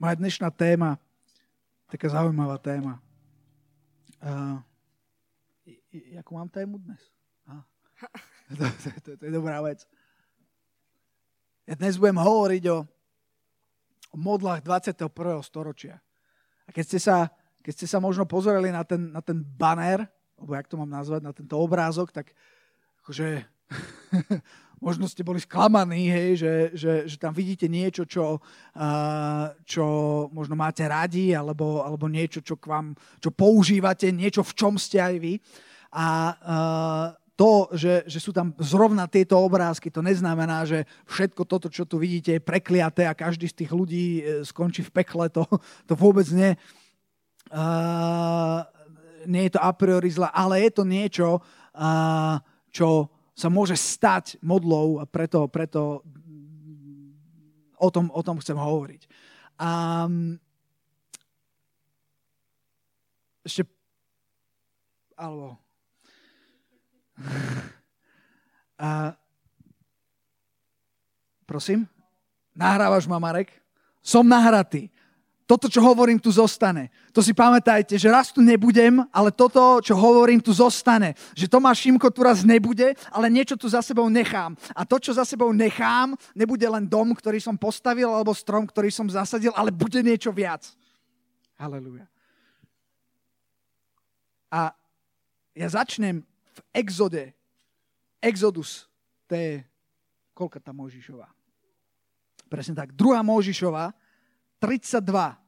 Moja 0.00 0.16
dnešná 0.16 0.48
téma, 0.48 0.96
taká 1.92 2.08
zaujímavá 2.08 2.56
téma. 2.56 3.04
Uh, 4.24 4.56
jakú 5.92 6.40
mám 6.40 6.48
tému 6.48 6.80
dnes? 6.80 7.04
Ah. 7.44 7.68
to, 8.48 8.64
to, 8.64 8.88
to, 9.04 9.10
to 9.20 9.22
je 9.28 9.32
dobrá 9.36 9.60
vec. 9.60 9.84
Ja 11.68 11.76
dnes 11.76 12.00
budem 12.00 12.16
hovoriť 12.16 12.64
o, 12.72 12.88
o 14.08 14.16
modlách 14.16 14.64
21. 14.64 15.04
storočia. 15.44 16.00
A 16.64 16.72
keď 16.72 16.84
ste 16.88 16.98
sa, 17.04 17.28
keď 17.60 17.72
ste 17.76 17.84
sa 17.84 18.00
možno 18.00 18.24
pozreli 18.24 18.72
na 18.72 18.88
ten, 18.88 19.12
na 19.12 19.20
ten 19.20 19.44
banner, 19.44 20.08
alebo 20.40 20.56
jak 20.56 20.64
to 20.64 20.80
mám 20.80 20.88
nazvať, 20.88 21.20
na 21.28 21.36
tento 21.36 21.60
obrázok, 21.60 22.08
tak 22.08 22.32
akože 23.04 23.44
možno 24.80 25.04
ste 25.04 25.20
boli 25.20 25.38
sklamaní, 25.38 26.08
hej, 26.08 26.30
že, 26.40 26.54
že, 26.72 26.92
že 27.04 27.16
tam 27.20 27.36
vidíte 27.36 27.68
niečo, 27.68 28.08
čo, 28.08 28.40
uh, 28.40 29.46
čo 29.68 29.86
možno 30.32 30.56
máte 30.56 30.88
radi, 30.88 31.36
alebo, 31.36 31.84
alebo 31.84 32.08
niečo, 32.08 32.40
čo, 32.40 32.56
k 32.56 32.72
vám, 32.72 32.96
čo 33.20 33.28
používate, 33.28 34.08
niečo, 34.08 34.40
v 34.40 34.56
čom 34.56 34.80
ste 34.80 34.98
aj 34.98 35.14
vy. 35.20 35.34
A 35.92 36.06
uh, 36.32 37.06
to, 37.36 37.72
že, 37.72 38.04
že 38.04 38.20
sú 38.20 38.36
tam 38.36 38.52
zrovna 38.60 39.08
tieto 39.08 39.36
obrázky, 39.40 39.88
to 39.88 40.04
neznamená, 40.04 40.68
že 40.68 40.84
všetko 41.08 41.48
toto, 41.48 41.72
čo 41.72 41.88
tu 41.88 41.96
vidíte, 41.96 42.36
je 42.36 42.42
prekliaté 42.44 43.08
a 43.08 43.16
každý 43.16 43.48
z 43.48 43.64
tých 43.64 43.72
ľudí 43.72 44.06
e, 44.20 44.22
skončí 44.44 44.84
v 44.84 44.92
pekle. 44.92 45.32
To, 45.32 45.48
to 45.88 45.96
vôbec 45.96 46.28
nie. 46.36 46.52
Uh, 47.48 48.60
nie 49.24 49.48
je 49.48 49.56
to 49.56 49.60
a 49.64 49.72
priori 49.72 50.12
zle, 50.12 50.28
ale 50.28 50.68
je 50.68 50.70
to 50.70 50.84
niečo, 50.84 51.28
uh, 51.40 52.36
čo 52.68 53.08
sa 53.40 53.48
môže 53.48 53.72
stať 53.72 54.36
modlou 54.44 55.00
a 55.00 55.08
preto, 55.08 55.48
preto 55.48 56.04
o, 57.80 57.88
tom, 57.88 58.12
o 58.12 58.20
tom 58.20 58.36
chcem 58.36 58.52
hovoriť. 58.52 59.08
A 59.56 60.04
ešte 63.40 63.64
alebo 65.16 65.56
a, 68.84 69.16
prosím? 71.48 71.88
Nahrávaš 72.52 73.08
ma, 73.08 73.16
Marek? 73.16 73.52
Som 74.04 74.28
nahratý 74.28 74.92
toto, 75.50 75.66
čo 75.66 75.82
hovorím, 75.82 76.22
tu 76.22 76.30
zostane. 76.30 76.94
To 77.10 77.18
si 77.18 77.34
pamätajte, 77.34 77.98
že 77.98 78.06
raz 78.06 78.30
tu 78.30 78.38
nebudem, 78.38 79.02
ale 79.10 79.34
toto, 79.34 79.82
čo 79.82 79.98
hovorím, 79.98 80.38
tu 80.38 80.54
zostane. 80.54 81.18
Že 81.34 81.50
Tomáš 81.50 81.82
Šimko 81.82 82.06
tu 82.14 82.22
raz 82.22 82.46
nebude, 82.46 82.94
ale 83.10 83.26
niečo 83.26 83.58
tu 83.58 83.66
za 83.66 83.82
sebou 83.82 84.06
nechám. 84.06 84.54
A 84.78 84.86
to, 84.86 85.02
čo 85.02 85.10
za 85.10 85.26
sebou 85.26 85.50
nechám, 85.50 86.14
nebude 86.38 86.62
len 86.70 86.86
dom, 86.86 87.10
ktorý 87.10 87.42
som 87.42 87.58
postavil, 87.58 88.06
alebo 88.06 88.30
strom, 88.30 88.62
ktorý 88.62 88.94
som 88.94 89.10
zasadil, 89.10 89.50
ale 89.58 89.74
bude 89.74 89.98
niečo 90.06 90.30
viac. 90.30 90.70
Halelúja. 91.58 92.06
A 94.54 94.70
ja 95.58 95.66
začnem 95.66 96.22
v 96.22 96.60
exode. 96.78 97.34
Exodus, 98.22 98.86
to 99.26 99.34
je, 99.34 99.66
koľka 100.30 100.62
tá 100.62 100.70
Možišová? 100.70 101.26
Presne 102.46 102.78
tak, 102.78 102.94
druhá 102.94 103.18
Možišová, 103.26 103.90
32. 104.62 105.39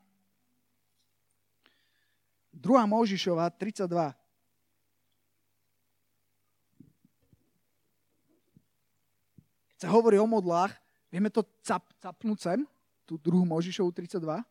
Druhá 2.52 2.84
Možišova, 2.84 3.48
32. 3.48 4.12
Keď 9.72 9.78
sa 9.80 9.88
hovorí 9.88 10.20
o 10.20 10.28
modlách, 10.28 10.76
vieme 11.08 11.32
to 11.32 11.42
cap, 11.64 11.82
capnúť 11.98 12.38
sem, 12.38 12.60
tú 13.08 13.16
druhú 13.16 13.42
Možišovu 13.48 13.90
32. 13.90 14.44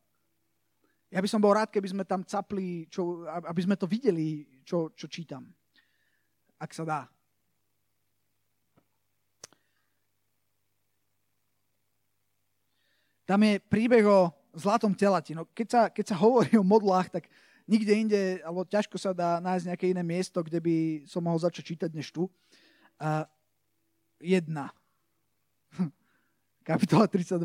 Ja 1.12 1.20
by 1.20 1.28
som 1.30 1.44
bol 1.44 1.54
rád, 1.54 1.70
keby 1.70 1.92
sme 1.92 2.04
tam 2.04 2.26
capli, 2.26 2.90
čo, 2.90 3.24
aby 3.30 3.62
sme 3.62 3.76
to 3.76 3.86
videli, 3.86 4.48
čo, 4.64 4.92
čo 4.98 5.06
čítam. 5.12 5.44
Ak 6.56 6.72
sa 6.72 6.84
dá. 6.88 7.02
Tam 13.28 13.40
je 13.44 13.60
príbeh 13.64 14.04
o 14.08 14.32
zlatom 14.56 14.92
telati. 14.92 15.32
No 15.32 15.48
keď, 15.52 15.68
sa, 15.68 15.82
keď 15.88 16.06
sa 16.12 16.20
hovorí 16.20 16.56
o 16.60 16.64
modlách, 16.64 17.08
tak 17.08 17.32
nikde 17.70 17.94
inde, 17.94 18.22
alebo 18.46 18.68
ťažko 18.68 18.98
sa 18.98 19.12
dá 19.12 19.38
nájsť 19.42 19.66
nejaké 19.68 19.86
iné 19.92 20.04
miesto, 20.04 20.42
kde 20.42 20.60
by 20.62 20.76
som 21.10 21.24
mohol 21.26 21.40
začať 21.42 21.76
čítať 21.76 21.92
než 21.94 22.14
tu. 22.14 22.28
Uh, 23.02 23.26
jedna. 24.22 24.70
Kapitola 26.68 27.10
32. 27.10 27.42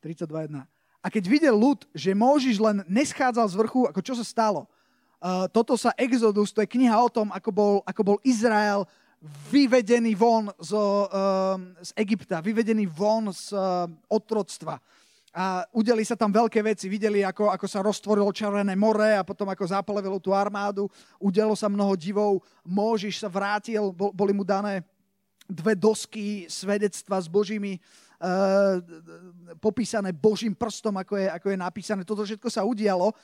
32.1. 0.00 0.64
A 1.00 1.06
keď 1.08 1.24
videl 1.28 1.56
ľud, 1.56 1.88
že 1.96 2.12
Môžiš 2.12 2.60
len 2.60 2.84
neschádzal 2.84 3.48
z 3.48 3.56
vrchu, 3.56 3.88
ako 3.88 4.00
čo 4.04 4.14
sa 4.16 4.24
stalo? 4.24 4.68
Uh, 5.20 5.48
toto 5.52 5.76
sa 5.76 5.92
Exodus, 5.96 6.52
to 6.52 6.64
je 6.64 6.68
kniha 6.68 6.96
o 6.96 7.12
tom, 7.12 7.28
ako 7.32 7.50
bol, 7.52 7.74
ako 7.84 8.02
bol 8.04 8.18
Izrael 8.24 8.88
vyvedený 9.52 10.16
von 10.16 10.48
z, 10.56 10.72
uh, 10.72 11.60
z 11.84 11.90
Egypta, 12.00 12.40
vyvedený 12.40 12.88
von 12.88 13.28
z 13.28 13.52
uh, 13.52 13.84
otroctva 14.08 14.80
a 15.30 15.62
udeli 15.70 16.02
sa 16.02 16.18
tam 16.18 16.34
veľké 16.34 16.58
veci. 16.58 16.90
Videli, 16.90 17.22
ako, 17.22 17.54
ako 17.54 17.66
sa 17.70 17.86
roztvorilo 17.86 18.34
Červené 18.34 18.74
more 18.74 19.14
a 19.14 19.22
potom 19.22 19.46
ako 19.46 19.62
zapalevilo 19.62 20.18
tú 20.18 20.34
armádu. 20.34 20.90
Udelo 21.22 21.54
sa 21.54 21.70
mnoho 21.70 21.94
divov. 21.94 22.42
Môžiš 22.66 23.22
sa 23.22 23.30
vrátil, 23.30 23.94
boli 23.94 24.34
mu 24.34 24.42
dané 24.42 24.82
dve 25.46 25.78
dosky 25.78 26.50
svedectva 26.50 27.18
s 27.18 27.30
Božími, 27.30 27.78
uh, 27.78 28.82
popísané 29.58 30.10
Božím 30.10 30.54
prstom, 30.54 30.98
ako 30.98 31.14
je, 31.18 31.26
ako 31.30 31.46
je 31.54 31.58
napísané. 31.58 32.02
Toto 32.02 32.26
všetko 32.26 32.50
sa 32.50 32.66
udialo 32.66 33.14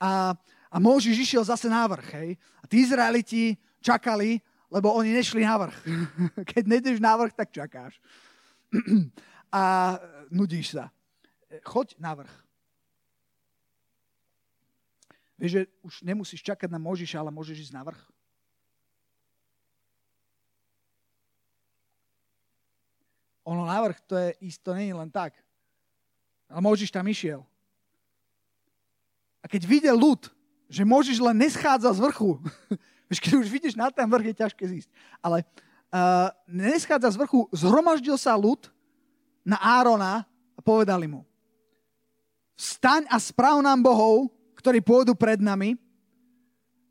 a, 0.00 0.36
a 0.68 0.76
Môžiš 0.76 1.16
išiel 1.24 1.44
zase 1.44 1.68
na 1.72 1.88
vrch. 1.88 2.08
Hej? 2.12 2.30
A 2.60 2.64
tí 2.68 2.84
Izraeliti 2.84 3.56
čakali, 3.80 4.36
lebo 4.68 4.92
oni 4.92 5.16
nešli 5.16 5.48
na 5.48 5.56
vrch. 5.64 5.76
Keď 6.52 6.62
nejdeš 6.68 6.98
na 7.00 7.16
vrch, 7.16 7.32
tak 7.32 7.48
čakáš. 7.52 7.96
a 9.48 9.96
nudíš 10.28 10.76
sa 10.76 10.93
choď 11.62 11.94
na 12.00 12.12
vrch. 12.18 12.34
Vieš, 15.38 15.50
že 15.50 15.62
už 15.82 15.94
nemusíš 16.06 16.40
čakať 16.46 16.70
na 16.70 16.78
Možiša, 16.78 17.18
ale 17.18 17.34
môžeš 17.34 17.68
ísť 17.68 17.74
na 17.74 17.82
vrch. 17.82 18.02
Ono 23.44 23.68
na 23.68 23.76
vrch, 23.84 23.98
to 24.08 24.14
je 24.16 24.30
isto, 24.40 24.72
nie 24.72 24.88
je 24.88 24.96
len 24.96 25.10
tak. 25.12 25.36
Ale 26.48 26.64
Možiš 26.64 26.88
tam 26.88 27.04
išiel. 27.04 27.44
A 29.44 29.50
keď 29.50 29.68
videl 29.68 29.96
ľud, 29.98 30.32
že 30.70 30.88
Možiš 30.88 31.20
len 31.20 31.36
neschádza 31.36 31.92
z 31.92 32.00
vrchu, 32.00 32.40
vieš, 33.12 33.20
keď 33.20 33.32
už 33.36 33.48
vidíš 33.52 33.74
na 33.76 33.92
ten 33.92 34.08
vrch, 34.08 34.32
je 34.32 34.40
ťažké 34.40 34.64
zísť. 34.64 34.90
Ale 35.20 35.44
uh, 35.92 36.32
neschádza 36.48 37.12
z 37.12 37.20
vrchu, 37.20 37.44
zhromaždil 37.52 38.16
sa 38.16 38.32
ľud 38.32 38.72
na 39.44 39.60
Árona 39.60 40.24
a 40.56 40.60
povedali 40.64 41.04
mu, 41.04 41.28
Vstaň 42.54 43.10
a 43.10 43.18
správ 43.18 43.58
nám 43.62 43.82
bohov, 43.82 44.30
ktorí 44.54 44.78
pôjdu 44.78 45.18
pred 45.18 45.42
nami, 45.42 45.74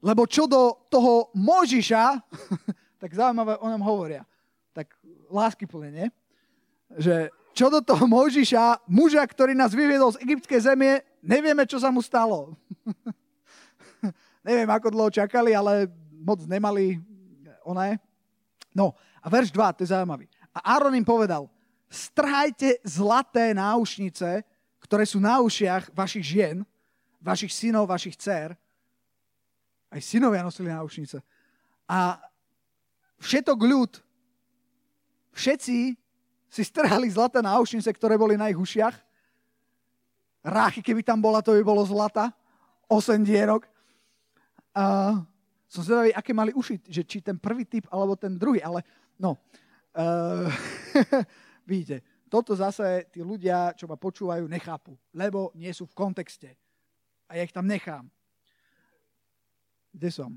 lebo 0.04 0.28
čo 0.28 0.44
do 0.44 0.76
toho 0.92 1.32
Možiša, 1.32 2.20
tak 3.02 3.16
zaujímavé 3.16 3.56
o 3.64 3.68
ňom 3.72 3.84
hovoria, 3.84 4.28
tak 4.76 4.92
lásky 5.32 5.64
plne? 5.64 6.12
Že 6.92 7.32
čo 7.56 7.72
do 7.72 7.80
toho 7.80 8.04
Možiša, 8.04 8.84
muža, 8.90 9.24
ktorý 9.24 9.56
nás 9.56 9.72
vyviedol 9.72 10.12
z 10.12 10.22
egyptskej 10.28 10.60
zemie, 10.74 11.00
nevieme, 11.24 11.64
čo 11.64 11.80
sa 11.80 11.88
mu 11.94 12.04
stalo. 12.04 12.58
Neviem, 14.48 14.68
ako 14.68 14.92
dlho 14.92 15.10
čakali, 15.14 15.56
ale 15.56 15.88
moc 16.20 16.44
nemali 16.44 17.00
oné. 17.64 17.96
No, 18.76 18.92
a 19.24 19.32
verš 19.32 19.56
2, 19.56 19.80
to 19.80 19.84
je 19.88 19.94
zaujímavý. 19.96 20.28
A 20.52 20.76
Áron 20.76 20.92
im 20.98 21.08
povedal, 21.08 21.48
strhajte 21.88 22.84
zlaté 22.84 23.56
náušnice, 23.56 24.44
ktoré 24.94 25.10
sú 25.10 25.18
na 25.18 25.42
ušiach 25.42 25.90
vašich 25.90 26.22
žien, 26.22 26.62
vašich 27.18 27.50
synov, 27.50 27.90
vašich 27.90 28.14
dcer. 28.14 28.54
Aj 29.90 29.98
synovia 29.98 30.46
nosili 30.46 30.70
náušnice. 30.70 31.18
A 31.90 32.22
všetok 33.18 33.58
ľud, 33.58 33.90
všetci 35.34 35.98
si 36.46 36.62
strhali 36.62 37.10
zlaté 37.10 37.42
náušnice, 37.42 37.90
ktoré 37.90 38.22
boli 38.22 38.38
na 38.38 38.54
ich 38.54 38.60
ušiach. 38.62 38.94
Ráchy, 40.46 40.86
keby 40.86 41.02
tam 41.02 41.18
bola, 41.18 41.42
to 41.42 41.58
by 41.58 41.66
bolo 41.66 41.82
zlata. 41.90 42.30
Osem 42.86 43.26
dierok. 43.26 43.66
A 44.78 45.18
som 45.66 45.82
zvedavý, 45.82 46.14
aké 46.14 46.38
mali 46.38 46.54
uši, 46.54 46.86
že 46.86 47.02
či 47.02 47.18
ten 47.18 47.42
prvý 47.42 47.66
typ, 47.66 47.90
alebo 47.90 48.14
ten 48.14 48.38
druhý, 48.38 48.62
ale 48.62 48.86
no. 49.18 49.42
Uh, 49.98 50.46
vidíte, 51.66 52.06
toto 52.34 52.58
zase 52.58 53.06
tí 53.14 53.22
ľudia, 53.22 53.78
čo 53.78 53.86
ma 53.86 53.94
počúvajú, 53.94 54.50
nechápu, 54.50 54.98
lebo 55.14 55.54
nie 55.54 55.70
sú 55.70 55.86
v 55.86 55.94
kontexte. 55.94 56.58
A 57.30 57.38
ja 57.38 57.46
ich 57.46 57.54
tam 57.54 57.70
nechám. 57.70 58.10
Kde 59.94 60.10
som? 60.10 60.32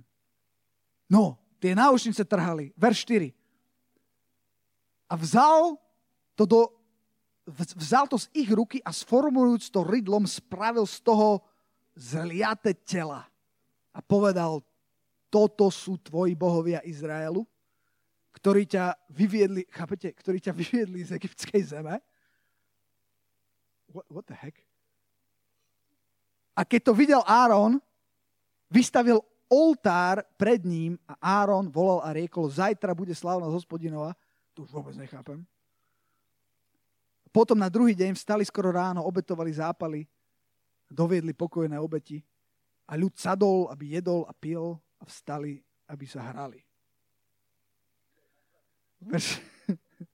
No, 1.09 1.41
tie 1.57 1.73
náušnice 1.73 2.21
trhali. 2.29 2.77
Verš 2.77 3.09
4. 3.09 3.33
A 5.09 5.17
vzal 5.17 5.81
to 6.37 6.45
do 6.45 6.61
vzal 7.79 8.11
to 8.11 8.21
z 8.21 8.27
ich 8.37 8.51
ruky 8.51 8.83
a 8.83 8.91
sformulujúc 8.93 9.71
to 9.71 9.87
rydlom, 9.87 10.27
spravil 10.27 10.85
z 10.85 11.01
toho 11.01 11.41
zliate 11.95 12.75
tela. 12.85 13.25
A 13.97 14.05
povedal, 14.05 14.61
toto 15.33 15.71
sú 15.73 15.97
tvoji 15.97 16.37
bohovia 16.37 16.85
Izraelu, 16.85 17.47
ktorí 18.37 18.69
ťa 18.69 18.93
vyviedli, 19.09 19.65
chápete, 19.73 20.13
ktorí 20.13 20.39
ťa 20.45 20.53
vyviedli 20.53 21.01
z 21.09 21.17
egyptskej 21.17 21.73
zeme. 21.73 21.97
What, 23.89 24.05
what 24.13 24.25
the 24.29 24.37
heck? 24.37 24.61
A 26.53 26.69
keď 26.69 26.81
to 26.89 26.93
videl 26.93 27.25
Áron, 27.25 27.81
vystavil 28.69 29.25
oltár 29.49 30.21
pred 30.37 30.61
ním 30.69 31.01
a 31.09 31.41
Áron 31.45 31.73
volal 31.73 32.05
a 32.05 32.13
riekol, 32.13 32.53
zajtra 32.53 32.93
bude 32.93 33.17
slávnosť 33.17 33.57
hospodinova. 33.57 34.13
Tu 34.53 34.65
už 34.65 34.73
vôbec 34.73 34.93
nechápem. 35.01 35.41
Potom 37.33 37.57
na 37.57 37.69
druhý 37.69 37.93
deň 37.93 38.17
vstali 38.17 38.45
skoro 38.49 38.73
ráno, 38.73 39.05
obetovali 39.05 39.53
zápaly, 39.53 40.09
doviedli 40.89 41.37
pokojné 41.37 41.77
obeti 41.77 42.25
a 42.89 42.97
ľud 42.97 43.13
sadol, 43.17 43.69
aby 43.69 44.01
jedol 44.01 44.25
a 44.25 44.33
pil 44.33 44.77
a 45.01 45.05
vstali, 45.05 45.61
aby 45.89 46.05
sa 46.09 46.25
hrali. 46.33 46.66
Verš, 49.01 49.41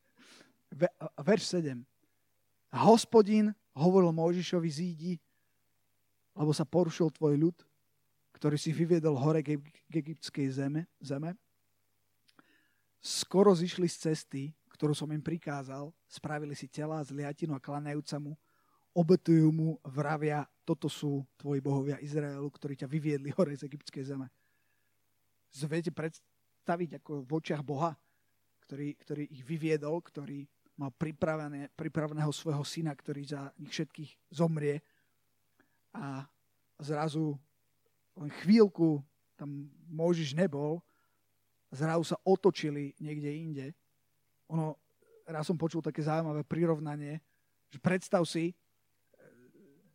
verš 1.29 1.43
7. 1.55 1.83
A 2.73 2.77
hospodin 2.89 3.53
hovoril 3.77 4.11
Mojžišovi 4.13 4.71
zídi, 4.71 5.15
lebo 6.33 6.51
sa 6.57 6.65
porušil 6.65 7.13
tvoj 7.13 7.37
ľud, 7.37 7.57
ktorý 8.37 8.57
si 8.57 8.73
vyviedol 8.73 9.15
hore 9.15 9.45
k 9.45 9.61
egyptskej 9.93 10.49
zeme, 10.51 10.89
zeme. 10.99 11.37
Skoro 12.99 13.53
zišli 13.53 13.87
z 13.87 13.97
cesty, 14.11 14.43
ktorú 14.73 14.97
som 14.97 15.11
im 15.13 15.23
prikázal, 15.23 15.93
spravili 16.09 16.57
si 16.57 16.67
tela 16.67 16.99
z 17.05 17.15
liatinu 17.15 17.55
a 17.55 17.63
klanajúca 17.63 18.19
mu, 18.19 18.35
obetujú 18.91 19.49
mu, 19.55 19.69
vravia, 19.87 20.43
toto 20.67 20.91
sú 20.91 21.23
tvoji 21.39 21.63
bohovia 21.63 22.03
Izraelu, 22.03 22.47
ktorí 22.51 22.75
ťa 22.75 22.89
vyviedli 22.89 23.31
hore 23.35 23.55
z 23.55 23.67
egyptskej 23.67 24.15
zeme. 24.15 24.27
Zviete 25.53 25.93
predstaviť 25.93 26.99
ako 26.99 27.23
v 27.23 27.31
očiach 27.31 27.63
Boha, 27.63 27.95
ktorý, 28.73 28.97
ktorý 28.97 29.25
ich 29.29 29.45
vyviedol, 29.45 30.01
ktorý 30.01 30.49
mal 30.81 30.89
pripravené, 30.97 31.69
pripraveného 31.77 32.33
svojho 32.33 32.65
syna, 32.65 32.97
ktorý 32.97 33.21
za 33.29 33.53
nich 33.61 33.69
všetkých 33.69 34.33
zomrie 34.33 34.81
a 35.93 36.25
zrazu 36.81 37.37
len 38.17 38.33
chvíľku 38.41 39.05
tam 39.37 39.69
Mojžiš 39.93 40.33
nebol, 40.33 40.81
zrazu 41.69 42.17
sa 42.17 42.17
otočili 42.25 42.97
niekde 42.97 43.29
inde. 43.29 43.67
Ono, 44.49 44.81
raz 45.29 45.45
som 45.45 45.61
počul 45.61 45.85
také 45.85 46.01
zaujímavé 46.01 46.41
prirovnanie, 46.41 47.21
že 47.69 47.77
predstav 47.77 48.25
si, 48.25 48.57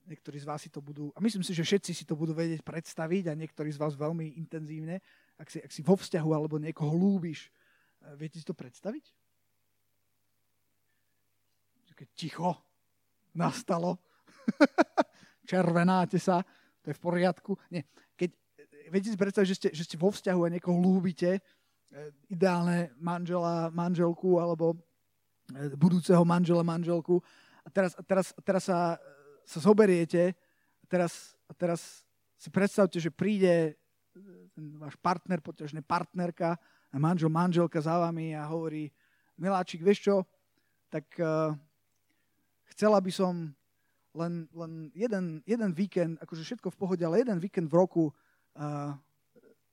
niektorí 0.05 0.37
z 0.37 0.45
vás 0.45 0.61
si 0.61 0.69
to 0.69 0.85
budú, 0.85 1.09
a 1.17 1.19
myslím 1.25 1.41
si, 1.41 1.57
že 1.57 1.65
všetci 1.65 1.97
si 1.97 2.05
to 2.05 2.13
budú 2.13 2.37
vedieť 2.37 2.61
predstaviť 2.61 3.33
a 3.33 3.37
niektorí 3.41 3.73
z 3.73 3.81
vás 3.81 3.97
veľmi 3.97 4.37
intenzívne, 4.37 5.01
ak 5.41 5.49
si, 5.49 5.57
ak 5.65 5.73
si 5.73 5.81
vo 5.81 5.97
vzťahu 5.97 6.29
alebo 6.29 6.61
niekoho 6.61 6.93
lúbiš, 6.93 7.49
viete 8.15 8.39
si 8.39 8.45
to 8.47 8.55
predstaviť? 8.55 9.05
Keď 11.97 12.09
ticho 12.13 12.53
nastalo, 13.33 13.97
červenáte 15.49 16.21
sa, 16.21 16.45
to 16.85 16.93
je 16.93 16.95
v 16.95 17.01
poriadku. 17.01 17.57
Nie. 17.73 17.89
Keď, 18.13 18.29
viete 18.93 19.09
si 19.09 19.17
predstaviť, 19.17 19.47
že 19.49 19.57
ste, 19.57 19.69
že 19.73 19.83
ste 19.83 19.97
vo 19.97 20.13
vzťahu 20.13 20.41
a 20.45 20.53
niekoho 20.53 20.77
lúbite, 20.77 21.41
e, 21.41 21.41
ideálne 22.29 22.93
manžela, 23.01 23.73
manželku 23.73 24.37
alebo 24.37 24.77
budúceho 25.73 26.21
manžela, 26.21 26.61
manželku 26.61 27.23
a 27.63 27.69
teraz, 27.71 27.95
teraz, 28.07 28.31
teraz 28.43 28.63
sa, 28.67 28.95
sa 29.43 29.59
zoberiete 29.59 30.35
a 30.83 30.85
teraz, 30.87 31.35
a 31.47 31.53
teraz 31.55 32.03
si 32.39 32.47
predstavte, 32.47 32.99
že 32.99 33.11
príde 33.11 33.75
ten 34.55 34.65
váš 34.79 34.95
partner, 35.03 35.43
poťažne 35.43 35.83
partnerka 35.83 36.55
a 36.91 36.95
manžel, 36.99 37.29
manželka 37.29 37.81
za 37.81 37.99
vami 37.99 38.35
a 38.35 38.47
hovorí, 38.47 38.91
miláčik, 39.37 39.83
vieš 39.83 39.99
čo, 40.07 40.15
tak 40.87 41.03
uh, 41.19 41.51
chcela 42.73 42.97
by 43.03 43.11
som 43.11 43.51
len, 44.17 44.47
len 44.55 44.89
jeden, 44.95 45.43
jeden 45.45 45.71
víkend, 45.75 46.17
akože 46.23 46.43
všetko 46.43 46.73
v 46.73 46.79
pohode, 46.79 47.03
ale 47.05 47.21
jeden 47.21 47.37
víkend 47.37 47.69
v 47.69 47.77
roku 47.77 48.09
uh, 48.09 48.95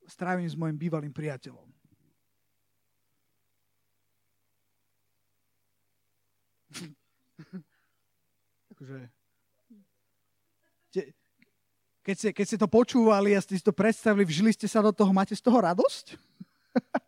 strávim 0.05 0.45
s 0.45 0.53
mojim 0.53 0.77
bývalým 0.77 1.09
priateľom. 1.09 1.65
akože, 8.75 9.09
te, 10.93 11.01
keď, 12.05 12.15
ste, 12.19 12.29
keď 12.37 12.45
ste 12.45 12.61
to 12.61 12.67
počúvali 12.69 13.33
a 13.33 13.41
ste 13.41 13.57
si 13.57 13.63
to 13.65 13.73
predstavili, 13.73 14.27
vžili 14.27 14.53
ste 14.53 14.69
sa 14.69 14.85
do 14.85 14.93
toho, 14.93 15.09
máte 15.09 15.33
z 15.33 15.41
toho 15.41 15.57
radosť? 15.57 16.05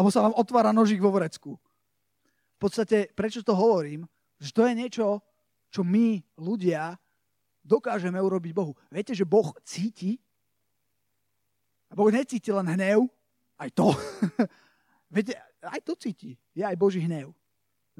Alebo 0.00 0.08
sa 0.08 0.24
vám 0.24 0.32
otvára 0.32 0.72
nožík 0.72 1.04
vo 1.04 1.12
vrecku? 1.12 1.60
V 2.56 2.58
podstate, 2.58 3.12
prečo 3.12 3.44
to 3.44 3.52
hovorím? 3.52 4.08
Že 4.40 4.50
to 4.56 4.62
je 4.64 4.72
niečo, 4.72 5.06
čo 5.68 5.84
my, 5.84 6.24
ľudia, 6.40 6.96
dokážeme 7.60 8.16
urobiť 8.16 8.56
Bohu. 8.56 8.72
Viete, 8.88 9.12
že 9.12 9.28
Boh 9.28 9.52
cíti? 9.60 10.16
A 11.88 11.92
Boh 11.92 12.08
necíti 12.08 12.48
len 12.48 12.64
hnev, 12.64 13.12
aj 13.60 13.76
to. 13.76 13.92
Viete, 15.12 15.36
aj 15.60 15.84
to 15.84 15.92
cíti. 16.00 16.32
Je 16.56 16.64
aj 16.64 16.80
Boží 16.80 17.04
hnev. 17.04 17.36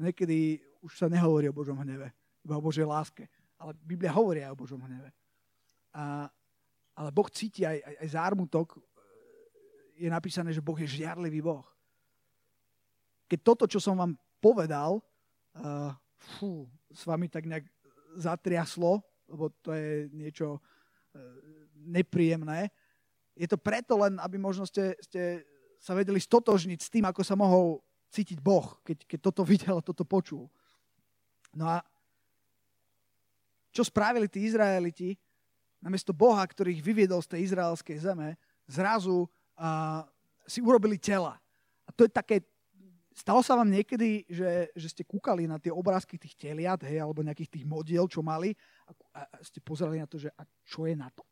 Niekedy 0.01 0.57
už 0.81 0.97
sa 0.97 1.05
nehovorí 1.05 1.53
o 1.53 1.57
Božom 1.57 1.77
hneve, 1.77 2.09
iba 2.41 2.57
o 2.57 2.65
Božej 2.65 2.89
láske. 2.89 3.29
Ale 3.61 3.77
Biblia 3.77 4.09
hovorí 4.09 4.41
aj 4.41 4.57
o 4.57 4.61
Božom 4.65 4.81
hneve. 4.81 5.13
A, 5.93 6.25
ale 6.97 7.13
Boh 7.13 7.29
cíti 7.29 7.61
aj, 7.61 7.77
aj, 7.77 7.95
aj 8.01 8.07
zármutok. 8.09 8.81
Je 10.01 10.09
napísané, 10.09 10.49
že 10.49 10.65
Boh 10.65 10.81
je 10.81 10.89
žiarlivý 10.89 11.45
Boh. 11.45 11.70
Keď 13.31 13.39
toto, 13.39 13.63
čo 13.63 13.79
som 13.79 13.95
vám 13.95 14.19
povedal, 14.43 14.99
uh, 14.99 15.95
fú, 16.35 16.67
s 16.91 17.07
vami 17.07 17.31
tak 17.31 17.47
nejak 17.47 17.63
zatriaslo, 18.19 18.99
lebo 19.31 19.47
to 19.63 19.71
je 19.71 20.11
niečo 20.11 20.59
e, 20.59 20.61
nepríjemné. 21.87 22.67
Je 23.31 23.47
to 23.47 23.55
preto 23.55 23.95
len, 23.95 24.19
aby 24.19 24.35
možno 24.35 24.67
ste, 24.67 24.99
ste 24.99 25.47
sa 25.79 25.95
vedeli 25.95 26.19
stotožniť 26.19 26.79
s 26.83 26.91
tým, 26.91 27.07
ako 27.07 27.23
sa 27.23 27.39
mohol 27.39 27.79
cítiť 28.11 28.43
Boh, 28.43 28.75
keď, 28.83 29.07
keď 29.07 29.19
toto 29.23 29.41
videl 29.51 29.79
a 29.79 29.85
toto 29.85 30.03
počul. 30.03 30.51
No 31.55 31.67
a 31.67 31.79
čo 33.71 33.87
spravili 33.87 34.27
tí 34.27 34.43
Izraeliti, 34.43 35.15
namiesto 35.79 36.11
Boha, 36.11 36.43
ktorý 36.43 36.75
ich 36.75 36.83
vyviedol 36.83 37.23
z 37.23 37.31
tej 37.33 37.47
izraelskej 37.47 37.97
zeme, 38.03 38.35
zrazu 38.67 39.25
uh, 39.55 40.03
si 40.43 40.59
urobili 40.59 40.99
tela. 40.99 41.39
A 41.87 41.89
to 41.95 42.03
je 42.03 42.11
také 42.11 42.43
Stalo 43.11 43.43
sa 43.43 43.59
vám 43.59 43.67
niekedy, 43.67 44.23
že, 44.31 44.71
že 44.71 44.87
ste 44.87 45.03
kúkali 45.03 45.43
na 45.43 45.59
tie 45.59 45.67
obrázky 45.67 46.15
tých 46.15 46.31
teliat, 46.39 46.79
hej, 46.87 47.03
alebo 47.03 47.19
nejakých 47.19 47.59
tých 47.59 47.65
modiel, 47.67 48.07
čo 48.07 48.23
mali 48.23 48.55
a, 48.87 48.91
a 49.19 49.21
ste 49.43 49.59
pozerali 49.59 49.99
na 49.99 50.07
to, 50.07 50.15
že 50.15 50.31
a 50.31 50.47
čo 50.63 50.87
je 50.87 50.95
na 50.95 51.11
tom? 51.11 51.27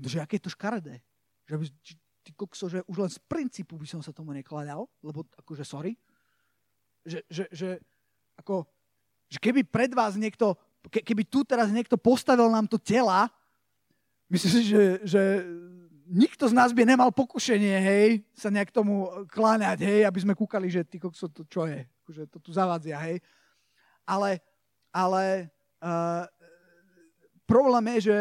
No, 0.00 0.08
že 0.08 0.24
aké 0.24 0.40
je 0.40 0.48
to 0.48 0.54
škaredé. 0.56 1.04
Že 1.44 1.56
by, 1.60 1.64
ty 2.24 2.30
kokso, 2.32 2.72
že 2.72 2.80
už 2.88 2.96
len 2.96 3.10
z 3.12 3.20
princípu 3.28 3.76
by 3.76 3.84
som 3.84 4.00
sa 4.00 4.10
tomu 4.10 4.32
nekladal, 4.32 4.88
lebo 5.04 5.28
akože 5.44 5.68
sorry. 5.68 5.92
Že, 7.04 7.20
že, 7.28 7.44
že, 7.52 7.68
ako, 8.40 8.64
že 9.28 9.36
keby 9.36 9.68
pred 9.68 9.92
vás 9.92 10.16
niekto, 10.16 10.56
ke, 10.88 11.04
keby 11.04 11.28
tu 11.28 11.44
teraz 11.44 11.68
niekto 11.68 12.00
postavil 12.00 12.48
nám 12.48 12.64
to 12.64 12.80
tela, 12.80 13.28
myslím 14.32 14.50
si, 14.50 14.60
že, 14.64 14.82
že 15.04 15.22
nikto 16.08 16.48
z 16.48 16.54
nás 16.54 16.72
by 16.72 16.84
nemal 16.84 17.10
pokušenie, 17.10 17.76
hej, 17.80 18.08
sa 18.36 18.52
nejak 18.52 18.70
tomu 18.72 19.08
kláňať, 19.32 19.84
hej, 19.84 20.00
aby 20.04 20.18
sme 20.20 20.34
kúkali, 20.36 20.68
že 20.68 20.84
ty 20.84 21.00
kokso, 21.00 21.28
to 21.32 21.44
čo 21.48 21.64
je, 21.64 21.84
akože 22.04 22.22
to 22.28 22.38
tu 22.40 22.50
zavadzia, 22.52 23.00
hej. 23.00 23.20
Ale, 24.04 24.40
ale 24.92 25.48
uh, 25.80 26.28
problém 27.48 27.96
je, 27.96 28.12
že 28.12 28.18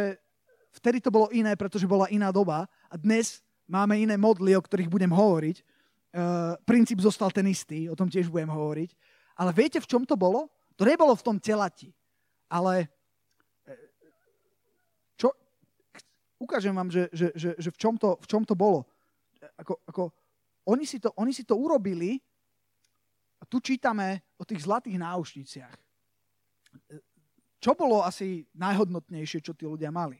vtedy 0.79 1.03
to 1.03 1.11
bolo 1.11 1.27
iné, 1.35 1.55
pretože 1.59 1.89
bola 1.89 2.07
iná 2.07 2.31
doba 2.31 2.65
a 2.87 2.95
dnes 2.95 3.43
máme 3.67 3.99
iné 3.99 4.15
modly, 4.15 4.55
o 4.55 4.63
ktorých 4.63 4.91
budem 4.91 5.11
hovoriť. 5.11 5.57
Uh, 6.13 6.53
princíp 6.63 7.01
zostal 7.01 7.33
ten 7.33 7.49
istý, 7.49 7.89
o 7.89 7.97
tom 7.97 8.07
tiež 8.07 8.29
budem 8.29 8.49
hovoriť. 8.49 8.95
Ale 9.33 9.49
viete, 9.51 9.81
v 9.81 9.89
čom 9.89 10.05
to 10.05 10.13
bolo? 10.13 10.47
To 10.77 10.85
nebolo 10.85 11.13
v 11.13 11.25
tom 11.25 11.37
telati, 11.37 11.89
ale 12.49 12.89
ukážem 16.43 16.75
vám, 16.75 16.91
že, 16.91 17.07
že, 17.15 17.31
že, 17.33 17.49
že 17.55 17.69
v, 17.71 17.77
čom 17.79 17.95
to, 17.95 18.19
v 18.19 18.27
čom 18.27 18.43
to 18.43 18.53
bolo. 18.53 18.83
Ako, 19.55 19.79
ako, 19.87 20.03
oni, 20.67 20.83
si 20.83 20.99
to, 20.99 21.15
oni 21.15 21.31
si 21.31 21.47
to 21.47 21.55
urobili 21.55 22.19
a 23.39 23.47
tu 23.47 23.63
čítame 23.63 24.35
o 24.35 24.43
tých 24.43 24.67
zlatých 24.67 24.99
náušniciach. 24.99 25.75
Čo 27.63 27.71
bolo 27.79 28.03
asi 28.03 28.43
najhodnotnejšie, 28.59 29.39
čo 29.39 29.55
tí 29.55 29.63
ľudia 29.63 29.87
mali? 29.87 30.19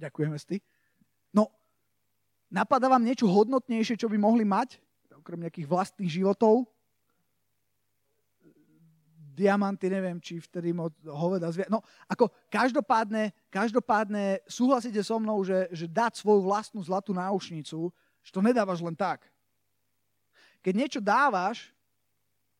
Ďakujeme, 0.00 0.36
Sty. 0.40 0.58
No, 1.36 1.52
Napadá 2.52 2.88
vám 2.90 3.04
niečo 3.04 3.28
hodnotnejšie, 3.28 3.96
čo 3.96 4.12
by 4.12 4.20
mohli 4.20 4.44
mať, 4.44 4.76
okrem 5.22 5.46
nejakých 5.46 5.70
vlastných 5.70 6.10
životov? 6.10 6.68
Diamanty, 9.32 9.88
neviem, 9.88 10.20
či 10.20 10.38
vtedy 10.38 10.76
moc 10.76 10.92
hoveda 11.02 11.48
zvie. 11.48 11.64
No, 11.72 11.80
ako 12.04 12.28
každopádne, 12.52 13.32
každopádne 13.48 14.44
súhlasíte 14.44 15.00
so 15.00 15.16
mnou, 15.16 15.40
že, 15.42 15.72
že 15.72 15.88
dať 15.88 16.20
svoju 16.20 16.44
vlastnú 16.44 16.84
zlatú 16.84 17.16
náušnicu, 17.16 17.88
že 18.22 18.30
to 18.30 18.44
nedávaš 18.44 18.84
len 18.84 18.94
tak. 18.94 19.24
Keď 20.62 20.74
niečo 20.76 21.00
dávaš, 21.02 21.72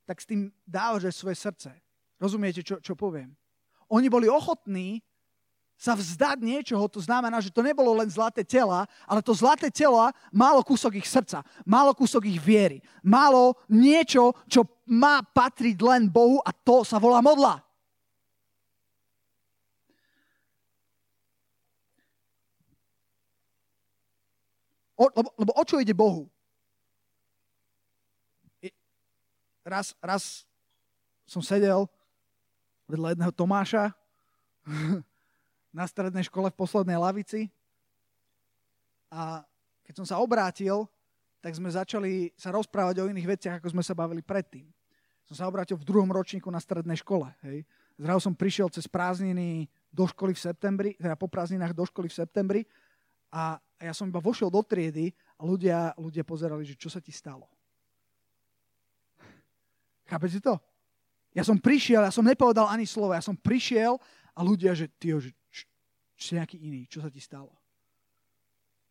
tak 0.09 0.19
s 0.19 0.27
tým 0.27 0.51
dávaš 0.67 1.13
aj 1.13 1.15
svoje 1.15 1.37
srdce. 1.39 1.71
Rozumiete, 2.19 2.65
čo, 2.65 2.83
čo 2.83 2.99
poviem? 2.99 3.31
Oni 3.93 4.09
boli 4.09 4.27
ochotní 4.27 5.05
sa 5.83 5.99
vzdať 5.99 6.39
niečoho, 6.39 6.87
to 6.87 7.03
znamená, 7.03 7.43
že 7.43 7.51
to 7.51 7.59
nebolo 7.59 7.91
len 7.99 8.07
zlaté 8.07 8.47
tela, 8.47 8.87
ale 9.03 9.19
to 9.19 9.35
zlaté 9.35 9.67
tela 9.67 10.15
malo 10.31 10.63
kúsok 10.63 10.95
ich 10.95 11.11
srdca, 11.11 11.43
malo 11.67 11.91
kúsok 11.91 12.23
ich 12.31 12.39
viery, 12.39 12.79
malo 13.03 13.59
niečo, 13.67 14.31
čo 14.47 14.63
má 14.87 15.27
patriť 15.27 15.83
len 15.83 16.07
Bohu 16.07 16.39
a 16.39 16.55
to 16.55 16.87
sa 16.87 17.03
volá 17.03 17.19
modla. 17.19 17.59
O, 24.95 25.11
lebo, 25.11 25.35
lebo 25.35 25.51
o 25.59 25.63
čo 25.67 25.83
ide 25.83 25.99
Bohu? 25.99 26.31
Raz, 29.67 29.99
raz 29.99 30.47
som 31.27 31.43
sedel 31.43 31.91
vedľa 32.87 33.19
jedného 33.19 33.35
Tomáša 33.35 33.91
na 35.73 35.89
strednej 35.89 36.29
škole 36.29 36.53
v 36.53 36.59
poslednej 36.61 37.01
lavici. 37.01 37.49
A 39.09 39.43
keď 39.83 40.05
som 40.05 40.07
sa 40.07 40.21
obrátil, 40.21 40.87
tak 41.43 41.57
sme 41.57 41.73
začali 41.73 42.31
sa 42.39 42.55
rozprávať 42.55 43.03
o 43.03 43.09
iných 43.11 43.31
veciach, 43.35 43.55
ako 43.59 43.75
sme 43.75 43.83
sa 43.83 43.97
bavili 43.97 44.23
predtým. 44.23 44.69
Som 45.27 45.35
sa 45.35 45.49
obrátil 45.49 45.81
v 45.81 45.89
druhom 45.89 46.07
ročníku 46.13 46.53
na 46.53 46.61
strednej 46.61 47.01
škole. 47.01 47.27
Hej. 47.43 47.67
Zrazu 47.99 48.31
som 48.31 48.35
prišiel 48.37 48.69
cez 48.71 48.87
prázdniny 48.87 49.67
do 49.91 50.05
školy 50.07 50.37
v 50.37 50.41
septembri, 50.41 50.91
teda 50.97 51.19
po 51.19 51.27
prázdninách 51.27 51.77
do 51.77 51.85
školy 51.85 52.09
v 52.09 52.17
septembri 52.17 52.61
a 53.33 53.57
ja 53.81 53.93
som 53.97 54.07
iba 54.07 54.23
vošiel 54.23 54.53
do 54.53 54.63
triedy 54.63 55.11
a 55.41 55.43
ľudia, 55.43 55.97
ľudia 55.99 56.23
pozerali, 56.23 56.63
že 56.63 56.79
čo 56.79 56.93
sa 56.93 57.01
ti 57.03 57.11
stalo. 57.11 57.49
Chápete 60.07 60.39
to? 60.39 60.61
Ja 61.33 61.43
som 61.43 61.57
prišiel, 61.57 62.05
ja 62.05 62.13
som 62.13 62.23
nepovedal 62.23 62.69
ani 62.69 62.85
slovo, 62.85 63.17
ja 63.17 63.25
som 63.25 63.33
prišiel 63.33 63.97
a 64.37 64.41
ľudia, 64.45 64.77
že, 64.77 64.87
tyjo, 65.01 65.19
že 65.19 65.33
si 66.23 66.39
nejaký 66.39 66.57
iný, 66.63 66.87
čo 66.87 67.03
sa 67.03 67.11
ti 67.11 67.19
stalo? 67.19 67.53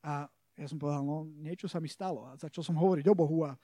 A 0.01 0.27
ja 0.57 0.67
som 0.67 0.77
povedal, 0.77 1.01
no 1.05 1.25
niečo 1.39 1.65
sa 1.71 1.79
mi 1.79 1.87
stalo. 1.87 2.27
A 2.27 2.35
začal 2.35 2.61
som 2.65 2.75
hovoriť 2.75 3.05
o 3.07 3.15
Bohu 3.15 3.47
a 3.47 3.55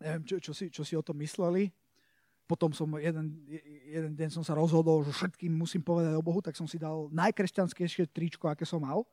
neviem, 0.00 0.22
čo, 0.24 0.36
čo, 0.40 0.52
si, 0.52 0.68
čo 0.68 0.82
si 0.84 0.94
o 0.96 1.04
tom 1.04 1.16
mysleli. 1.20 1.72
Potom 2.50 2.74
som 2.74 2.90
jeden, 2.98 3.46
jeden 3.86 4.12
deň 4.18 4.30
som 4.34 4.42
sa 4.42 4.58
rozhodol, 4.58 5.06
že 5.06 5.14
všetkým 5.14 5.54
musím 5.54 5.86
povedať 5.86 6.18
o 6.18 6.24
Bohu, 6.24 6.42
tak 6.42 6.58
som 6.58 6.66
si 6.66 6.82
dal 6.82 7.06
najkresťanskejšie 7.14 8.10
tričko, 8.10 8.50
aké 8.50 8.66
som 8.66 8.82
mal. 8.82 9.06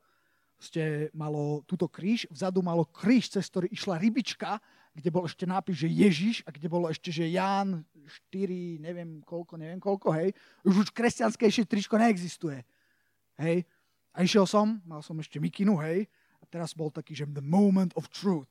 Ste 0.57 1.13
malo 1.13 1.61
túto 1.69 1.85
kríž, 1.85 2.25
vzadu 2.33 2.65
malo 2.65 2.81
kríž, 2.89 3.29
cez 3.29 3.45
ktorý 3.45 3.69
išla 3.69 4.01
rybička, 4.01 4.57
kde 4.97 5.13
bol 5.13 5.29
ešte 5.29 5.45
nápis, 5.45 5.85
že 5.85 5.85
Ježiš 5.85 6.35
a 6.41 6.49
kde 6.49 6.65
bolo 6.65 6.89
ešte, 6.89 7.13
že 7.13 7.29
Ján 7.29 7.85
4, 8.33 8.81
neviem 8.81 9.21
koľko, 9.21 9.53
neviem 9.61 9.77
koľko, 9.77 10.09
hej. 10.17 10.33
Už 10.65 10.81
už 10.81 10.87
kresťanskejšie 10.89 11.69
tričko 11.69 12.01
neexistuje. 12.01 12.65
Hej. 13.37 13.63
A 14.17 14.25
išiel 14.25 14.49
som, 14.49 14.81
mal 14.83 15.05
som 15.05 15.13
ešte 15.21 15.37
mikinu, 15.37 15.77
hej. 15.85 16.09
A 16.41 16.43
teraz 16.49 16.73
bol 16.73 16.89
taký, 16.89 17.13
že 17.13 17.29
the 17.29 17.43
moment 17.43 17.93
of 17.93 18.09
truth. 18.09 18.49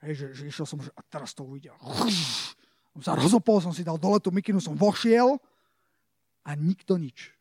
Hej, 0.00 0.16
že, 0.16 0.26
že 0.32 0.42
išiel 0.48 0.66
som, 0.66 0.80
že 0.80 0.88
a 0.96 1.04
teraz 1.04 1.36
to 1.36 1.44
uvidia. 1.44 1.76
Som 2.90 3.02
sa 3.04 3.12
rozopol, 3.12 3.60
som 3.60 3.70
si 3.70 3.84
dal 3.84 4.00
dole 4.00 4.18
tú 4.18 4.32
mikinu, 4.32 4.58
som 4.58 4.72
vošiel 4.72 5.36
a 6.42 6.50
nikto 6.56 6.96
nič. 6.96 7.36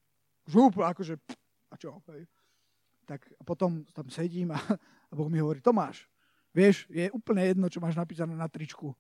Žup, 0.46 0.84
akože, 0.84 1.16
a 1.72 1.76
čo, 1.80 2.04
hej. 2.12 2.28
Tak 3.08 3.26
a 3.40 3.42
potom 3.42 3.88
tam 3.90 4.12
sedím 4.12 4.54
a, 4.54 4.60
a 5.10 5.14
Boh 5.16 5.32
mi 5.32 5.42
hovorí, 5.42 5.64
Tomáš, 5.64 6.06
vieš, 6.54 6.86
je 6.92 7.10
úplne 7.10 7.42
jedno, 7.48 7.66
čo 7.72 7.82
máš 7.82 7.98
napísané 7.98 8.36
na 8.36 8.46
tričku, 8.46 8.94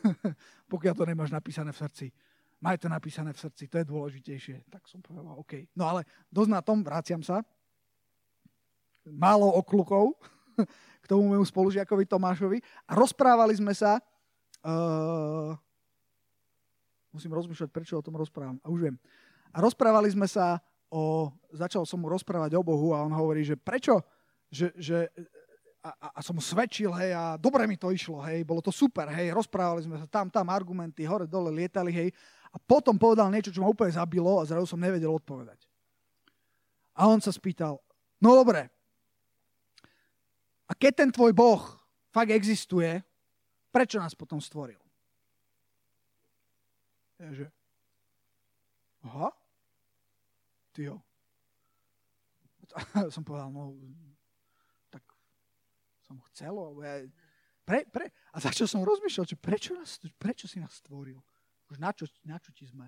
pokiaľ 0.72 0.94
to 0.96 1.04
nemáš 1.06 1.30
napísané 1.30 1.70
v 1.70 1.80
srdci. 1.84 2.06
Maj 2.56 2.80
to 2.80 2.88
napísané 2.88 3.36
v 3.36 3.42
srdci, 3.42 3.68
to 3.68 3.76
je 3.76 3.86
dôležitejšie. 3.86 4.56
Tak 4.72 4.88
som 4.88 5.04
povedal, 5.04 5.36
OK. 5.36 5.68
No 5.76 5.92
ale 5.92 6.08
dosť 6.32 6.50
na 6.50 6.60
tom, 6.64 6.80
vráciam 6.80 7.20
sa. 7.20 7.44
Málo 9.06 9.52
oklukov 9.54 10.16
k 11.02 11.06
tomu 11.06 11.30
môjmu 11.30 11.46
spolužiakovi 11.46 12.08
Tomášovi 12.08 12.58
a 12.88 12.92
rozprávali 12.96 13.54
sme 13.54 13.76
sa, 13.76 14.00
uh, 14.66 15.52
musím 17.12 17.36
rozmýšľať, 17.36 17.70
prečo 17.70 17.94
o 18.00 18.04
tom 18.04 18.16
rozprávam, 18.18 18.58
a 18.64 18.66
už 18.72 18.90
viem. 18.90 18.96
A 19.54 19.62
rozprávali 19.62 20.10
sme 20.10 20.26
sa 20.26 20.58
o, 20.90 21.32
začal 21.54 21.84
som 21.86 22.00
mu 22.00 22.08
rozprávať 22.10 22.54
o 22.56 22.62
Bohu 22.62 22.94
a 22.94 23.02
on 23.02 23.12
hovorí, 23.14 23.42
že 23.42 23.56
prečo, 23.58 24.02
že, 24.50 24.70
že 24.78 25.10
a, 25.82 26.18
a 26.18 26.20
som 26.22 26.34
svedčil, 26.38 26.90
hej, 26.98 27.14
a 27.14 27.38
dobre 27.38 27.62
mi 27.70 27.78
to 27.78 27.94
išlo, 27.94 28.18
hej, 28.26 28.42
bolo 28.42 28.58
to 28.58 28.74
super, 28.74 29.06
hej, 29.14 29.30
rozprávali 29.30 29.86
sme 29.86 29.96
sa 30.02 30.06
tam, 30.10 30.26
tam, 30.26 30.50
argumenty, 30.50 31.06
hore, 31.06 31.30
dole, 31.30 31.54
lietali, 31.54 31.94
hej, 31.94 32.08
a 32.52 32.56
potom 32.62 32.96
povedal 32.96 33.30
niečo, 33.30 33.52
čo 33.52 33.62
ma 33.62 33.70
úplne 33.70 33.94
zabilo 33.94 34.38
a 34.38 34.48
zrazu 34.48 34.66
som 34.68 34.80
nevedel 34.80 35.10
odpovedať. 35.10 35.58
A 36.96 37.10
on 37.10 37.20
sa 37.20 37.30
spýtal, 37.30 37.76
no 38.22 38.30
dobre, 38.32 38.72
a 40.66 40.72
keď 40.74 40.92
ten 41.06 41.10
tvoj 41.14 41.30
Boh 41.30 41.62
fakt 42.10 42.34
existuje, 42.34 42.98
prečo 43.70 44.02
nás 44.02 44.18
potom 44.18 44.42
stvoril? 44.42 44.80
Ja, 47.16 47.30
že, 47.32 47.46
aha, 49.06 49.30
tyjo. 50.74 51.00
som 53.14 53.22
povedal, 53.22 53.48
no, 53.48 53.72
tak 54.90 55.00
som 56.04 56.20
chcel, 56.32 56.52
ja, 56.82 56.94
pre, 57.64 57.86
pre, 57.88 58.10
a 58.34 58.36
začal 58.42 58.68
som 58.68 58.84
rozmýšľať, 58.84 59.38
prečo, 59.38 59.72
nás, 59.78 60.02
prečo 60.18 60.50
si 60.50 60.60
nás 60.60 60.76
stvoril? 60.82 61.22
Už 61.70 61.76
na 61.82 61.90
čo, 61.90 62.06
na 62.22 62.38
čo 62.38 62.54
ti 62.54 62.66
sme? 62.66 62.86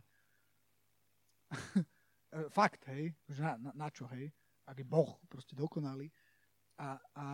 Fakt, 2.58 2.84
hej, 2.92 3.16
že 3.26 3.40
na, 3.40 3.56
na, 3.58 3.70
na 3.74 3.88
čo, 3.88 4.04
hej, 4.12 4.30
ak 4.68 4.76
je 4.78 4.86
Boh 4.86 5.16
proste 5.26 5.56
dokonalý. 5.56 6.12
A, 6.78 7.00
a 7.16 7.24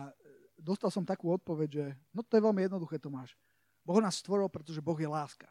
dostal 0.57 0.89
som 0.89 1.05
takú 1.05 1.29
odpoveď, 1.35 1.69
že 1.69 1.85
no 2.15 2.25
to 2.25 2.39
je 2.39 2.45
veľmi 2.45 2.65
jednoduché, 2.65 2.97
Tomáš. 2.97 3.35
Boh 3.85 4.01
nás 4.01 4.17
stvoril, 4.17 4.49
pretože 4.49 4.81
Boh 4.81 4.97
je 4.97 5.05
láska. 5.05 5.45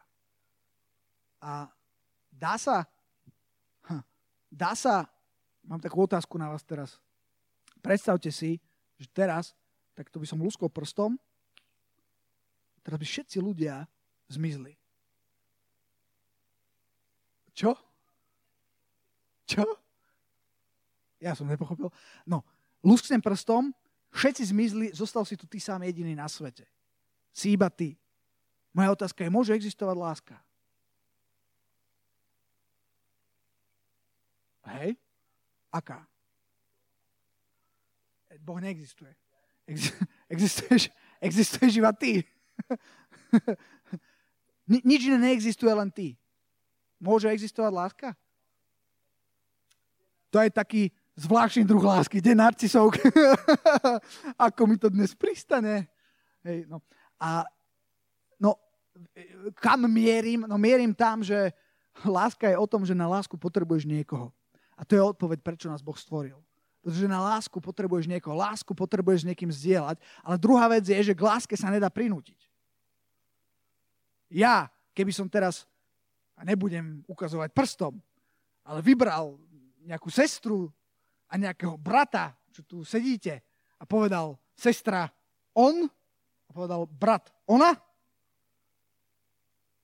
A 1.39 1.71
dá 2.27 2.59
sa, 2.59 2.83
hm, 3.87 4.03
dá 4.51 4.75
sa, 4.75 5.07
mám 5.63 5.79
takú 5.79 6.03
otázku 6.03 6.35
na 6.35 6.51
vás 6.51 6.65
teraz. 6.65 6.99
Predstavte 7.79 8.33
si, 8.33 8.59
že 8.99 9.07
teraz, 9.13 9.55
tak 9.95 10.11
to 10.11 10.19
by 10.19 10.27
som 10.27 10.41
luskol 10.43 10.67
prstom, 10.67 11.15
teraz 12.83 12.99
by 12.99 13.07
všetci 13.07 13.37
ľudia 13.39 13.87
zmizli. 14.27 14.75
Čo? 17.55 17.71
Čo? 19.47 19.63
Ja 21.23 21.31
som 21.31 21.47
nepochopil. 21.47 21.87
No, 22.27 22.43
lusknem 22.83 23.23
prstom, 23.23 23.71
všetci 24.11 24.43
zmizli, 24.51 24.87
zostal 24.91 25.23
si 25.23 25.39
tu 25.39 25.47
ty 25.47 25.63
sám 25.63 25.87
jediný 25.87 26.19
na 26.19 26.27
svete. 26.27 26.67
Si 27.31 27.55
iba 27.55 27.71
ty. 27.71 27.95
Moja 28.75 28.91
otázka 28.91 29.23
je, 29.23 29.31
môže 29.31 29.55
existovať 29.55 29.95
láska? 29.95 30.35
Hej? 34.75 34.99
Aká? 35.71 36.03
Boh 38.43 38.59
neexistuje. 38.59 39.15
Existuješ, 40.33 40.93
existuješ 41.21 41.81
iba 41.81 41.93
ty. 41.93 42.25
Nič 44.65 45.01
iné 45.05 45.21
neexistuje, 45.21 45.69
len 45.69 45.89
ty. 45.89 46.17
Môže 47.05 47.29
existovať 47.29 47.69
láska? 47.69 48.07
To 50.33 50.41
je 50.41 50.49
taký 50.49 50.81
zvláštny 51.13 51.63
druh 51.69 51.85
lásky. 51.85 52.17
Kde 52.17 52.33
narcisov? 52.33 52.89
Ako 54.49 54.65
mi 54.65 54.81
to 54.81 54.89
dnes 54.89 55.13
pristane? 55.13 55.85
Hej, 56.41 56.65
no. 56.65 56.81
A 57.21 57.45
no, 58.41 58.57
kam 59.61 59.85
mierim? 59.85 60.49
No 60.49 60.57
mierim 60.57 60.97
tam, 60.97 61.21
že 61.21 61.53
láska 62.01 62.49
je 62.49 62.57
o 62.57 62.65
tom, 62.65 62.81
že 62.83 62.97
na 62.97 63.05
lásku 63.05 63.37
potrebuješ 63.37 63.85
niekoho. 63.85 64.33
A 64.75 64.83
to 64.83 64.97
je 64.97 65.01
odpoveď, 65.05 65.39
prečo 65.45 65.69
nás 65.69 65.85
Boh 65.85 65.95
stvoril. 65.95 66.41
Pretože 66.83 67.07
na 67.07 67.21
lásku 67.21 67.55
potrebuješ 67.61 68.09
niekoho. 68.09 68.35
Lásku 68.35 68.73
potrebuješ 68.73 69.23
s 69.23 69.29
niekým 69.29 69.49
zdieľať. 69.53 70.01
Ale 70.25 70.35
druhá 70.41 70.67
vec 70.67 70.89
je, 70.89 70.99
že 70.99 71.13
k 71.15 71.21
láske 71.21 71.55
sa 71.55 71.69
nedá 71.69 71.87
prinútiť. 71.87 72.37
Ja, 74.27 74.67
keby 74.91 75.13
som 75.15 75.29
teraz 75.31 75.69
a 76.35 76.41
nebudem 76.43 77.03
ukazovať 77.07 77.49
prstom, 77.55 77.95
ale 78.67 78.79
vybral 78.83 79.39
nejakú 79.85 80.11
sestru 80.11 80.67
a 81.31 81.39
nejakého 81.39 81.79
brata, 81.79 82.35
čo 82.51 82.61
tu 82.65 82.77
sedíte 82.83 83.39
a 83.79 83.83
povedal, 83.83 84.39
sestra, 84.55 85.11
on. 85.55 85.87
A 86.45 86.49
povedal, 86.51 86.87
brat, 86.87 87.31
ona. 87.47 87.75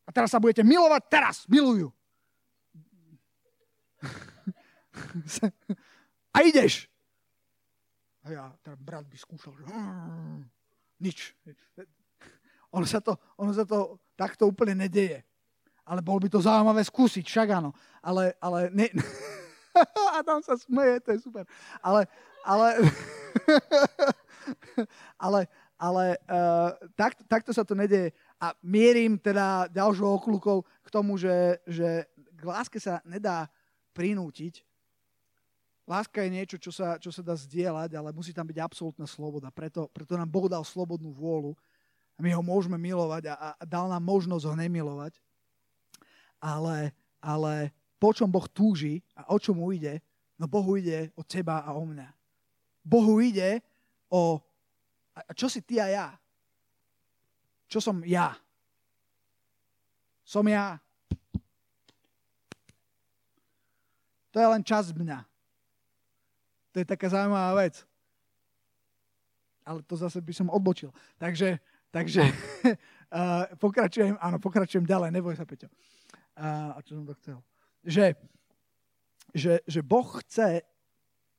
A 0.06 0.10
teraz 0.12 0.32
sa 0.32 0.40
budete 0.40 0.64
milovať, 0.64 1.02
teraz, 1.08 1.38
milujú. 1.48 1.92
A 6.36 6.48
ideš. 6.48 6.88
A 8.24 8.32
ja, 8.32 8.46
ten 8.64 8.78
brat 8.80 9.04
by 9.04 9.18
skúšal, 9.18 9.52
že 9.58 9.66
hm, 9.68 10.48
nič. 11.02 11.36
Ono 12.72 12.88
sa, 12.88 13.04
to, 13.04 13.20
ono 13.36 13.52
sa 13.52 13.68
to 13.68 14.00
takto 14.16 14.48
úplne 14.48 14.88
nedeje. 14.88 15.26
Ale 15.86 16.02
bol 16.02 16.22
by 16.22 16.30
to 16.30 16.42
zaujímavé 16.42 16.82
skúsiť, 16.86 17.26
však 17.26 17.48
áno. 17.58 17.74
Ale, 18.02 18.38
ale 18.38 18.70
ne... 18.72 18.88
a 20.16 20.22
tam 20.22 20.44
sa 20.44 20.60
smeje, 20.60 21.02
to 21.02 21.10
je 21.16 21.20
super. 21.24 21.46
Ale, 21.82 22.06
ale, 22.46 22.68
ale, 25.26 25.40
ale 25.80 26.06
uh, 26.28 26.70
tak, 26.94 27.18
takto 27.26 27.52
sa 27.52 27.66
to 27.66 27.74
nedeje. 27.74 28.14
A 28.42 28.54
mierim 28.62 29.18
teda 29.18 29.70
ďalšou 29.70 30.22
okľukou 30.22 30.58
k 30.62 30.90
tomu, 30.90 31.18
že, 31.18 31.62
že 31.66 32.06
k 32.36 32.42
láske 32.44 32.82
sa 32.82 33.02
nedá 33.06 33.50
prinútiť, 33.96 34.66
Láska 35.90 36.24
je 36.24 36.32
niečo, 36.32 36.56
čo 36.56 36.72
sa, 36.72 36.96
čo 37.02 37.12
sa 37.12 37.20
dá 37.20 37.36
zdieľať, 37.36 38.00
ale 38.00 38.16
musí 38.16 38.32
tam 38.32 38.48
byť 38.48 38.64
absolútna 38.64 39.04
sloboda. 39.04 39.52
Preto, 39.52 39.92
preto 39.92 40.16
nám 40.16 40.30
Boh 40.30 40.48
dal 40.48 40.64
slobodnú 40.64 41.12
vôľu 41.12 41.58
my 42.22 42.30
ho 42.38 42.42
môžeme 42.46 42.78
milovať 42.78 43.34
a, 43.34 43.58
a 43.58 43.64
dal 43.66 43.90
nám 43.90 44.06
možnosť 44.06 44.46
ho 44.46 44.56
nemilovať. 44.56 45.18
Ale, 46.42 46.92
ale 47.22 47.70
po 48.02 48.10
čom 48.10 48.26
Boh 48.34 48.50
túži 48.50 48.98
a 49.14 49.30
o 49.30 49.38
čom 49.38 49.62
mu 49.62 49.70
ide? 49.70 50.02
No 50.42 50.50
Bohu 50.50 50.74
ide 50.74 51.14
o 51.14 51.22
teba 51.22 51.62
a 51.62 51.78
o 51.78 51.86
mňa. 51.86 52.10
Bohu 52.82 53.22
ide 53.22 53.62
o... 54.10 54.42
A 55.14 55.38
čo 55.38 55.46
si 55.46 55.62
ty 55.62 55.78
a 55.78 55.86
ja? 55.86 56.08
Čo 57.70 57.78
som 57.78 58.02
ja? 58.02 58.34
Som 60.26 60.50
ja. 60.50 60.82
To 64.34 64.42
je 64.42 64.48
len 64.50 64.66
čas 64.66 64.90
mňa. 64.90 65.22
To 66.74 66.82
je 66.82 66.88
taká 66.90 67.06
zaujímavá 67.06 67.54
vec. 67.62 67.86
Ale 69.62 69.86
to 69.86 69.94
zase 69.94 70.18
by 70.24 70.34
som 70.34 70.50
odbočil. 70.50 70.90
Takže, 71.22 71.62
takže 71.94 72.26
uh, 72.26 73.46
pokračujem, 73.64 74.18
áno, 74.18 74.42
pokračujem 74.42 74.90
ďalej, 74.90 75.14
neboj 75.14 75.38
sa, 75.38 75.46
Peťo. 75.46 75.70
Uh, 75.70 76.01
a 76.42 76.80
čo 76.82 76.98
som 76.98 77.06
to 77.06 77.14
chcel? 77.22 77.38
Že, 77.86 78.06
že, 79.34 79.54
že 79.66 79.82
Boh 79.86 80.10
chce 80.26 80.66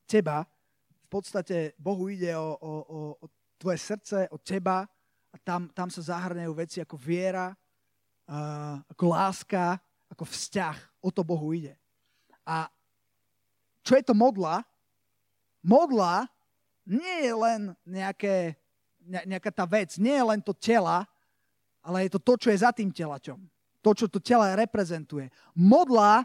teba, 0.06 0.46
v 1.02 1.08
podstate 1.10 1.74
Bohu 1.76 2.06
ide 2.08 2.32
o, 2.38 2.54
o, 2.56 2.72
o, 2.86 2.98
o 3.18 3.26
tvoje 3.58 3.78
srdce, 3.82 4.30
o 4.30 4.38
teba 4.38 4.86
a 5.32 5.36
tam, 5.42 5.68
tam 5.74 5.90
sa 5.90 6.00
zahrňajú 6.00 6.52
veci 6.54 6.78
ako 6.78 6.96
viera, 6.96 7.52
uh, 7.52 8.80
ako 8.90 9.04
láska, 9.10 9.76
ako 10.08 10.24
vzťah. 10.24 10.76
O 11.04 11.10
to 11.10 11.26
Bohu 11.26 11.52
ide. 11.52 11.74
A 12.46 12.70
čo 13.82 13.98
je 13.98 14.04
to 14.06 14.14
modla? 14.14 14.62
modla 15.62 16.26
nie 16.82 17.30
je 17.30 17.32
len 17.32 17.60
nejaké, 17.86 18.58
nejaká 19.06 19.54
tá 19.54 19.62
vec, 19.62 19.94
nie 20.02 20.12
je 20.12 20.24
len 20.26 20.42
to 20.42 20.50
tela, 20.50 21.06
ale 21.78 22.06
je 22.06 22.18
to 22.18 22.20
to, 22.20 22.34
čo 22.46 22.48
je 22.50 22.58
za 22.58 22.74
tým 22.74 22.90
telaťom. 22.90 23.38
To, 23.82 23.90
čo 23.92 24.06
to 24.06 24.22
telo 24.22 24.46
reprezentuje. 24.46 25.28
Modla 25.58 26.22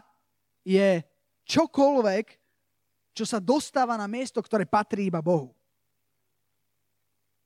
je 0.62 1.02
čokoľvek, 1.42 2.26
čo 3.12 3.24
sa 3.26 3.42
dostáva 3.42 3.98
na 3.98 4.06
miesto, 4.06 4.38
ktoré 4.38 4.62
patrí 4.62 5.10
iba 5.10 5.18
Bohu. 5.18 5.50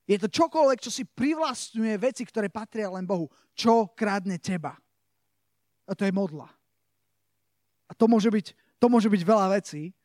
Je 0.04 0.20
to 0.20 0.28
čokoľvek, 0.28 0.78
čo 0.82 0.90
si 0.92 1.08
privlastňuje 1.08 1.94
veci, 1.96 2.22
ktoré 2.28 2.52
patria 2.52 2.92
len 2.92 3.08
Bohu. 3.08 3.32
Čo 3.56 3.88
krádne 3.96 4.36
teba. 4.36 4.76
A 5.88 5.96
to 5.96 6.04
je 6.04 6.12
modla. 6.12 6.50
A 7.88 7.92
to 7.96 8.04
môže 8.10 8.28
byť, 8.28 8.46
to 8.76 8.86
môže 8.92 9.08
byť 9.08 9.22
veľa 9.24 9.46
vecí. 9.56 9.96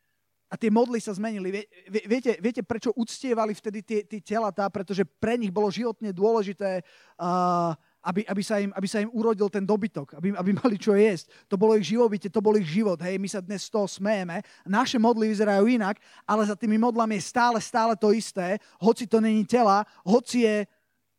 A 0.48 0.56
tie 0.56 0.72
modly 0.72 1.04
sa 1.04 1.12
zmenili. 1.12 1.52
Vie, 1.52 1.66
viete, 2.08 2.40
viete, 2.40 2.64
prečo 2.64 2.96
uctievali 2.96 3.52
vtedy 3.52 3.84
tie, 3.84 4.00
tie 4.08 4.24
telatá? 4.24 4.72
Pretože 4.72 5.04
pre 5.04 5.36
nich 5.36 5.52
bolo 5.52 5.68
životne 5.68 6.16
dôležité, 6.16 6.88
uh, 7.20 7.76
aby, 8.08 8.24
aby, 8.24 8.40
sa 8.40 8.56
im, 8.64 8.72
aby 8.72 8.88
sa 8.88 9.04
im 9.04 9.12
urodil 9.12 9.52
ten 9.52 9.68
dobytok, 9.68 10.16
aby, 10.16 10.32
aby 10.32 10.52
mali 10.56 10.80
čo 10.80 10.96
jesť. 10.96 11.28
To 11.52 11.60
bolo 11.60 11.76
ich 11.76 11.92
živobytie, 11.92 12.32
to 12.32 12.40
bol 12.40 12.56
ich 12.56 12.64
život. 12.64 12.96
Hej, 13.04 13.20
my 13.20 13.28
sa 13.28 13.44
dnes 13.44 13.68
z 13.68 13.72
toho 13.76 13.84
smejeme. 13.84 14.40
Naše 14.64 14.96
modly 14.96 15.28
vyzerajú 15.28 15.68
inak, 15.68 16.00
ale 16.24 16.48
za 16.48 16.56
tými 16.56 16.80
modlami 16.80 17.20
je 17.20 17.28
stále, 17.28 17.60
stále 17.60 18.00
to 18.00 18.16
isté. 18.16 18.64
Hoci 18.80 19.04
to 19.12 19.20
není 19.20 19.44
tela, 19.44 19.84
hoci 20.08 20.48
je 20.48 20.58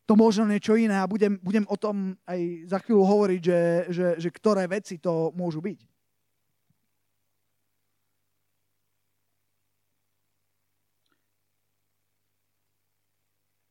to 0.09 0.17
možno 0.17 0.49
niečo 0.49 0.73
iné 0.73 0.97
a 0.97 1.05
budem, 1.05 1.37
budem 1.45 1.69
o 1.69 1.77
tom 1.77 2.17
aj 2.25 2.41
za 2.65 2.79
chvíľu 2.81 3.05
hovoriť, 3.05 3.41
že, 3.45 3.61
že, 3.93 4.07
že 4.17 4.29
ktoré 4.33 4.65
veci 4.65 4.97
to 4.97 5.29
môžu 5.37 5.61
byť. 5.61 5.85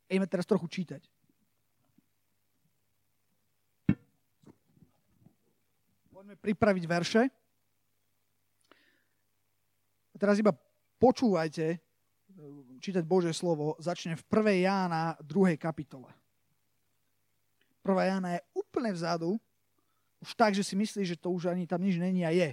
ideme 0.08 0.24
teraz 0.24 0.48
trochu 0.48 0.66
čítať. 0.68 1.17
Poďme 6.18 6.34
pripraviť 6.34 6.84
verše. 6.90 7.22
A 10.10 10.16
teraz 10.18 10.34
iba 10.42 10.50
počúvajte, 10.98 11.78
čítať 12.82 13.06
Božie 13.06 13.30
slovo, 13.30 13.78
začne 13.78 14.18
v 14.18 14.26
1. 14.26 14.66
Jána 14.66 15.14
2. 15.22 15.54
kapitole. 15.54 16.10
1. 17.86 17.94
Jána 18.02 18.34
je 18.34 18.40
úplne 18.50 18.90
vzadu, 18.90 19.38
už 20.18 20.34
tak, 20.34 20.58
že 20.58 20.66
si 20.66 20.74
myslíš, 20.74 21.14
že 21.14 21.20
to 21.22 21.30
už 21.30 21.54
ani 21.54 21.70
tam 21.70 21.78
nič 21.78 22.02
není 22.02 22.26
a 22.26 22.34
je. 22.34 22.50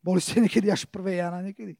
Boli 0.00 0.24
ste 0.24 0.40
niekedy 0.40 0.72
až 0.72 0.88
1. 0.88 0.96
Jána 1.12 1.44
niekedy? 1.44 1.76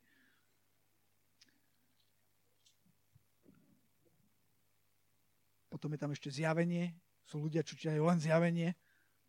Potom 5.72 5.88
je 5.88 5.96
tam 6.04 6.12
ešte 6.12 6.28
zjavenie. 6.28 6.92
Sú 7.24 7.40
ľudia, 7.40 7.64
čo 7.64 7.72
čítajú 7.80 8.04
len 8.04 8.20
zjavenie, 8.20 8.76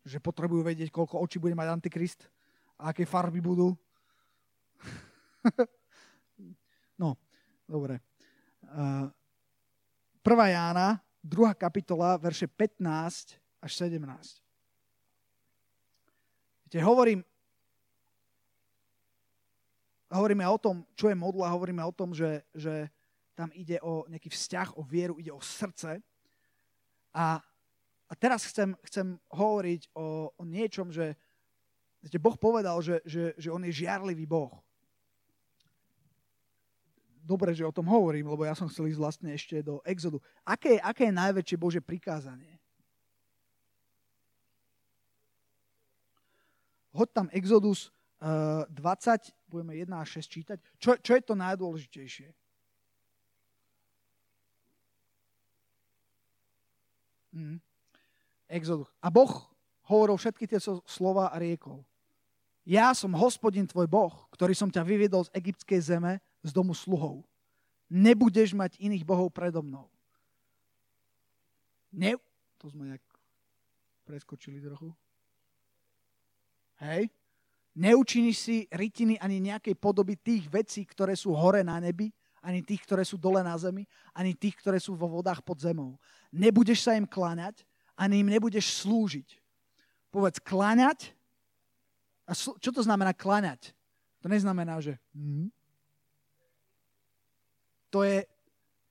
že 0.08 0.24
potrebujú 0.24 0.64
vedieť, 0.64 0.88
koľko 0.88 1.20
očí 1.20 1.36
bude 1.36 1.52
mať 1.52 1.68
Antikrist 1.68 2.24
a 2.80 2.96
aké 2.96 3.04
farby 3.04 3.44
budú. 3.44 3.76
no, 7.02 7.20
dobre. 7.68 8.00
Uh, 8.64 9.12
1. 10.24 10.56
Jána, 10.56 11.04
2. 11.20 11.54
kapitola, 11.54 12.16
verše 12.16 12.48
15 12.48 13.36
až 13.60 13.70
17. 13.76 14.00
Viete, 16.64 16.84
hovorím, 16.84 17.24
hovoríme 20.12 20.44
o 20.48 20.58
tom, 20.58 20.84
čo 20.96 21.08
je 21.08 21.16
modla, 21.16 21.52
hovoríme 21.52 21.84
o 21.84 21.92
tom, 21.92 22.12
že, 22.12 22.44
že 22.52 22.92
tam 23.32 23.48
ide 23.56 23.80
o 23.80 24.04
nejaký 24.08 24.28
vzťah, 24.28 24.76
o 24.76 24.82
vieru, 24.84 25.16
ide 25.16 25.32
o 25.32 25.40
srdce. 25.40 26.00
A, 27.14 27.40
a 28.08 28.12
teraz 28.16 28.48
chcem, 28.48 28.72
chcem 28.88 29.20
hovoriť 29.28 29.92
o, 29.92 30.32
o 30.32 30.42
niečom, 30.48 30.88
že 30.88 31.12
viete, 32.00 32.16
Boh 32.16 32.40
povedal, 32.40 32.80
že, 32.80 33.04
že, 33.04 33.36
že 33.36 33.52
On 33.52 33.60
je 33.60 33.84
žiarlivý 33.84 34.24
Boh. 34.24 34.56
Dobre, 37.20 37.52
že 37.52 37.68
o 37.68 37.76
tom 37.76 37.84
hovorím, 37.84 38.32
lebo 38.32 38.48
ja 38.48 38.56
som 38.56 38.72
chcel 38.72 38.88
ísť 38.88 39.00
vlastne 39.04 39.28
ešte 39.36 39.60
do 39.60 39.84
Exodu. 39.84 40.16
Aké, 40.48 40.80
aké 40.80 41.12
je 41.12 41.20
najväčšie 41.20 41.56
Bože 41.60 41.80
prikázanie? 41.84 42.56
Hoď 46.96 47.08
tam 47.12 47.28
Exodus 47.36 47.92
uh, 48.24 48.64
eh, 48.64 48.72
20, 48.72 49.36
budeme 49.52 49.76
1 49.76 49.92
až 49.92 50.24
6 50.24 50.32
čítať. 50.32 50.58
Čo, 50.80 50.96
čo 51.04 51.12
je 51.12 51.22
to 51.22 51.36
najdôležitejšie? 51.36 52.32
Mm. 57.36 57.67
Exodus. 58.48 58.88
A 58.98 59.12
Boh 59.12 59.46
hovoril 59.86 60.16
všetky 60.16 60.48
tie 60.48 60.60
slova 60.88 61.30
a 61.30 61.36
riekol. 61.36 61.84
Ja 62.68 62.92
som 62.92 63.16
hospodin 63.16 63.64
tvoj 63.64 63.88
Boh, 63.88 64.12
ktorý 64.32 64.52
som 64.52 64.68
ťa 64.68 64.84
vyviedol 64.84 65.24
z 65.24 65.32
egyptskej 65.32 65.80
zeme, 65.80 66.20
z 66.44 66.50
domu 66.52 66.76
sluhov. 66.76 67.24
Nebudeš 67.88 68.52
mať 68.52 68.76
iných 68.76 69.04
bohov 69.04 69.32
predo 69.32 69.64
mnou. 69.64 69.88
Ne... 71.92 72.16
To 72.58 72.66
sme 72.66 72.90
nejak 72.90 73.06
preskočili 74.02 74.58
trochu. 74.58 74.90
Hej. 76.82 77.06
Neučiniš 77.78 78.34
si 78.34 78.56
rytiny 78.66 79.14
ani 79.22 79.38
nejakej 79.38 79.78
podoby 79.78 80.18
tých 80.18 80.50
vecí, 80.50 80.82
ktoré 80.82 81.14
sú 81.14 81.30
hore 81.38 81.62
na 81.62 81.78
nebi, 81.78 82.10
ani 82.42 82.66
tých, 82.66 82.82
ktoré 82.82 83.06
sú 83.06 83.14
dole 83.14 83.46
na 83.46 83.54
zemi, 83.54 83.86
ani 84.10 84.34
tých, 84.34 84.58
ktoré 84.58 84.82
sú 84.82 84.98
vo 84.98 85.06
vodách 85.06 85.38
pod 85.46 85.62
zemou 85.62 85.94
nebudeš 86.32 86.84
sa 86.84 86.96
im 86.96 87.08
kláňať, 87.08 87.64
ani 87.98 88.22
im 88.22 88.30
nebudeš 88.30 88.86
slúžiť. 88.86 89.28
Povedz 90.14 90.38
kláňať. 90.38 91.10
A 92.24 92.32
sl- 92.32 92.54
čo 92.62 92.70
to 92.70 92.86
znamená 92.86 93.10
kláňať? 93.10 93.74
To 94.22 94.30
neznamená, 94.30 94.78
že 94.78 94.94
hm. 95.12 95.50
To 97.90 98.04
je 98.04 98.22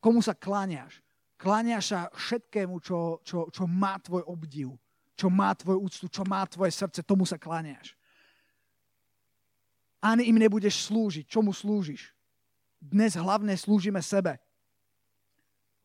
komu 0.02 0.20
sa 0.20 0.36
kláňaš? 0.36 1.00
Kláňaš 1.38 1.84
sa 1.94 2.00
všetkému, 2.18 2.82
čo, 2.82 3.22
čo, 3.22 3.46
čo 3.54 3.64
má 3.70 4.02
tvoj 4.02 4.26
obdiv, 4.26 4.74
čo 5.14 5.30
má 5.30 5.54
tvoj 5.54 5.78
úctu, 5.86 6.10
čo 6.10 6.26
má 6.26 6.42
tvoje 6.50 6.74
srdce, 6.74 7.06
tomu 7.06 7.30
sa 7.30 7.38
kláňaš. 7.38 7.94
Ani 10.02 10.30
im 10.30 10.38
nebudeš 10.38 10.90
slúžiť. 10.90 11.26
Čomu 11.30 11.54
slúžiš? 11.54 12.14
Dnes 12.78 13.18
hlavne 13.18 13.54
slúžime 13.58 14.02
sebe. 14.02 14.38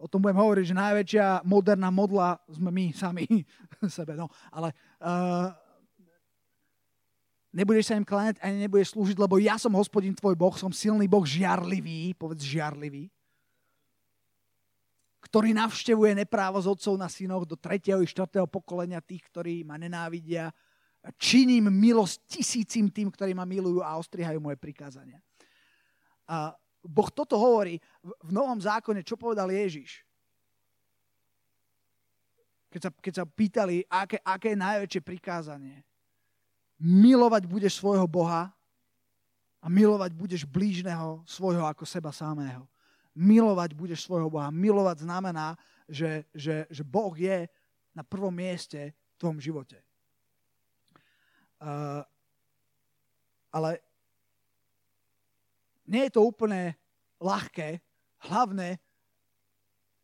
O 0.02 0.10
tom 0.10 0.18
budem 0.18 0.34
hovoriť, 0.34 0.64
že 0.66 0.74
najväčšia 0.74 1.26
moderná 1.46 1.86
modla 1.94 2.42
sme 2.50 2.74
my 2.74 2.90
sami 2.90 3.22
sebe. 3.86 4.18
No, 4.18 4.26
ale 4.50 4.74
uh, 4.98 5.54
nebudeš 7.54 7.94
sa 7.94 7.94
im 7.94 8.02
kláňať, 8.02 8.42
ani 8.42 8.66
nebudeš 8.66 8.98
slúžiť, 8.98 9.14
lebo 9.14 9.38
ja 9.38 9.54
som 9.62 9.70
hospodin 9.78 10.18
tvoj 10.18 10.34
Boh, 10.34 10.58
som 10.58 10.74
silný 10.74 11.06
Boh, 11.06 11.22
žiarlivý, 11.22 12.18
povedz 12.18 12.42
žiarlivý 12.42 13.06
ktorý 15.22 15.54
navštevuje 15.54 16.18
neprávo 16.18 16.58
z 16.58 16.66
otcov 16.66 16.98
na 16.98 17.06
synoch 17.06 17.46
do 17.46 17.54
3. 17.54 17.78
i 18.02 18.06
4. 18.10 18.42
pokolenia 18.50 18.98
tých, 18.98 19.22
ktorí 19.30 19.62
ma 19.62 19.78
nenávidia. 19.78 20.50
Činím 21.16 21.70
milosť 21.70 22.26
tisícim 22.26 22.90
tým, 22.90 23.08
ktorí 23.08 23.32
ma 23.32 23.46
milujú 23.46 23.80
a 23.80 23.96
ostrihajú 23.96 24.42
moje 24.42 24.58
prikázania. 24.58 25.22
A 26.26 26.52
boh 26.82 27.08
toto 27.14 27.38
hovorí 27.38 27.78
v 28.02 28.30
Novom 28.30 28.58
zákone, 28.58 29.06
čo 29.06 29.14
povedal 29.14 29.48
Ježiš. 29.50 30.02
Keď 32.72 32.80
sa, 32.82 32.90
keď 32.90 33.14
sa 33.22 33.24
pýtali, 33.28 33.84
aké, 33.86 34.18
aké 34.24 34.56
je 34.56 34.64
najväčšie 34.64 35.02
prikázanie. 35.04 35.84
Milovať 36.82 37.46
budeš 37.46 37.78
svojho 37.78 38.08
Boha 38.08 38.50
a 39.62 39.66
milovať 39.70 40.10
budeš 40.16 40.42
blížneho 40.48 41.22
svojho 41.28 41.62
ako 41.68 41.84
seba 41.86 42.10
samého 42.10 42.66
milovať 43.12 43.76
budeš 43.76 44.08
svojho 44.08 44.28
Boha. 44.32 44.48
Milovať 44.48 45.04
znamená, 45.04 45.56
že, 45.88 46.24
že, 46.32 46.64
že 46.72 46.82
Boh 46.82 47.12
je 47.12 47.48
na 47.92 48.00
prvom 48.00 48.32
mieste 48.32 48.92
v 48.92 49.16
tvojom 49.20 49.38
živote. 49.40 49.78
Uh, 51.62 52.02
ale 53.52 53.78
nie 55.86 56.08
je 56.08 56.14
to 56.14 56.22
úplne 56.22 56.74
ľahké, 57.22 57.82
hlavne 58.30 58.78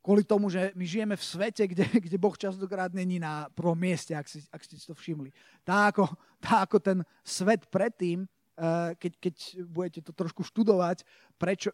kvôli 0.03 0.25
tomu, 0.25 0.49
že 0.49 0.73
my 0.73 0.85
žijeme 0.87 1.15
v 1.19 1.25
svete, 1.25 1.65
kde, 1.69 1.85
kde 2.05 2.19
Boh 2.19 2.35
častokrát 2.39 2.95
není 2.95 3.21
na 3.21 3.51
prvom 3.53 3.77
mieste, 3.77 4.17
ak, 4.17 4.27
si, 4.31 4.41
ak 4.49 4.65
ste 4.65 4.79
si 4.79 4.87
to 4.89 4.97
všimli. 4.97 5.35
Tá 5.67 5.93
ako, 5.93 6.09
tá 6.41 6.65
ako 6.65 6.79
ten 6.81 6.99
svet 7.23 7.69
predtým, 7.69 8.25
Eh, 8.59 8.91
keď, 8.99 9.13
keď 9.23 9.35
budete 9.71 10.01
to 10.03 10.11
trošku 10.11 10.43
študovať, 10.43 11.07
prečo, 11.39 11.71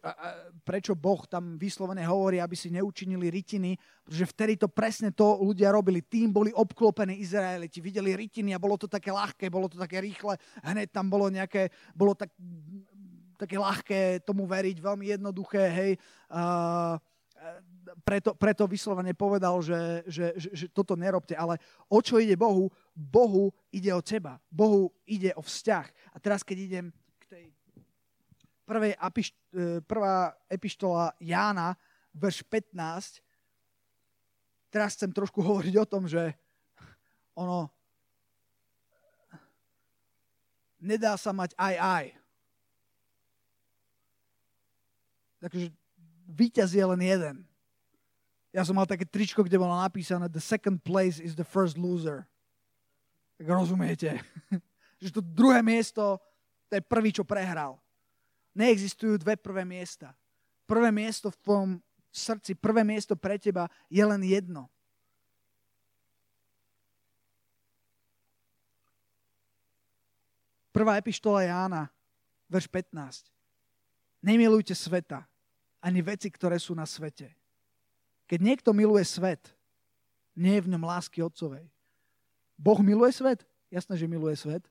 prečo 0.61 0.93
Boh 0.93 1.17
tam 1.25 1.57
vyslovene 1.57 2.05
hovorí, 2.05 2.37
aby 2.37 2.53
si 2.53 2.69
neučinili 2.69 3.33
rytiny, 3.33 3.73
pretože 4.05 4.29
vtedy 4.29 4.53
to 4.53 4.69
presne 4.69 5.09
to 5.09 5.25
ľudia 5.41 5.73
robili. 5.73 6.05
Tým 6.05 6.29
boli 6.29 6.53
obklopení 6.53 7.17
Izraeliti, 7.25 7.81
videli 7.81 8.13
rytiny 8.13 8.53
a 8.53 8.61
bolo 8.61 8.77
to 8.77 8.85
také 8.85 9.09
ľahké, 9.09 9.49
bolo 9.49 9.65
to 9.65 9.81
také 9.81 9.97
rýchle, 9.97 10.37
hneď 10.61 10.93
tam 10.93 11.09
bolo 11.09 11.25
nejaké, 11.33 11.73
bolo 11.97 12.13
tak, 12.13 12.29
také 13.37 13.59
ľahké 13.59 14.23
tomu 14.23 14.47
veriť, 14.47 14.79
veľmi 14.79 15.05
jednoduché, 15.11 15.63
hej. 15.69 15.91
Uh, 16.31 16.97
preto, 18.01 18.33
preto 18.33 18.63
vyslovene 18.65 19.13
povedal, 19.13 19.61
že, 19.61 20.03
že, 20.09 20.25
že, 20.35 20.49
že 20.53 20.65
toto 20.71 20.97
nerobte. 20.97 21.37
Ale 21.37 21.61
o 21.89 21.99
čo 22.01 22.17
ide 22.17 22.33
Bohu? 22.33 22.71
Bohu 22.95 23.53
ide 23.69 23.91
o 23.93 24.01
teba. 24.01 24.41
Bohu 24.49 24.89
ide 25.05 25.31
o 25.37 25.41
vzťah. 25.43 25.85
A 26.13 26.17
teraz, 26.17 26.41
keď 26.41 26.57
idem 26.57 26.85
k 27.21 27.23
tej 27.29 27.45
prvej 28.65 28.93
apiš, 28.97 29.35
e, 29.53 29.79
prvá 29.85 30.33
epištola 30.49 31.13
Jána, 31.21 31.77
verš 32.15 32.41
15, 32.47 33.21
teraz 34.73 34.97
chcem 34.97 35.11
trošku 35.13 35.43
hovoriť 35.43 35.75
o 35.77 35.85
tom, 35.85 36.09
že 36.09 36.33
ono 37.35 37.69
nedá 40.79 41.19
sa 41.19 41.35
mať 41.35 41.53
aj 41.59 41.75
aj. 41.77 42.05
Takže 45.45 45.69
víťaz 46.25 46.73
je 46.73 46.81
len 46.81 47.01
jeden. 47.05 47.45
Ja 48.49 48.65
som 48.65 48.73
mal 48.73 48.89
také 48.89 49.05
tričko, 49.05 49.45
kde 49.45 49.61
bolo 49.61 49.77
napísané 49.77 50.25
The 50.25 50.41
second 50.41 50.81
place 50.81 51.21
is 51.21 51.37
the 51.37 51.45
first 51.45 51.77
loser. 51.77 52.25
Tak 53.37 53.45
rozumiete? 53.45 54.17
že 55.03 55.13
to 55.13 55.21
druhé 55.21 55.61
miesto, 55.61 56.17
to 56.65 56.81
je 56.81 56.81
prvý, 56.81 57.13
čo 57.13 57.21
prehral. 57.21 57.77
Neexistujú 58.57 59.21
dve 59.21 59.37
prvé 59.37 59.61
miesta. 59.61 60.17
Prvé 60.65 60.89
miesto 60.89 61.29
v 61.29 61.37
tvojom 61.45 61.69
srdci, 62.09 62.57
prvé 62.57 62.81
miesto 62.81 63.13
pre 63.13 63.37
teba 63.37 63.69
je 63.85 64.01
len 64.01 64.25
jedno. 64.25 64.65
Prvá 70.73 70.97
epištola 70.97 71.45
Jána, 71.45 71.93
verš 72.49 72.65
15. 72.67 73.29
Nemilujte 74.25 74.73
sveta, 74.73 75.27
ani 75.85 76.01
veci, 76.01 76.33
ktoré 76.33 76.57
sú 76.57 76.73
na 76.73 76.89
svete. 76.89 77.29
Keď 78.25 78.39
niekto 78.41 78.73
miluje 78.73 79.05
svet, 79.05 79.53
nie 80.33 80.57
je 80.57 80.65
v 80.65 80.71
ňom 80.73 80.81
lásky 80.81 81.21
Otcovej. 81.21 81.69
Boh 82.57 82.81
miluje 82.81 83.13
svet? 83.13 83.45
Jasné, 83.69 83.93
že 83.93 84.09
miluje 84.09 84.33
svet. 84.33 84.65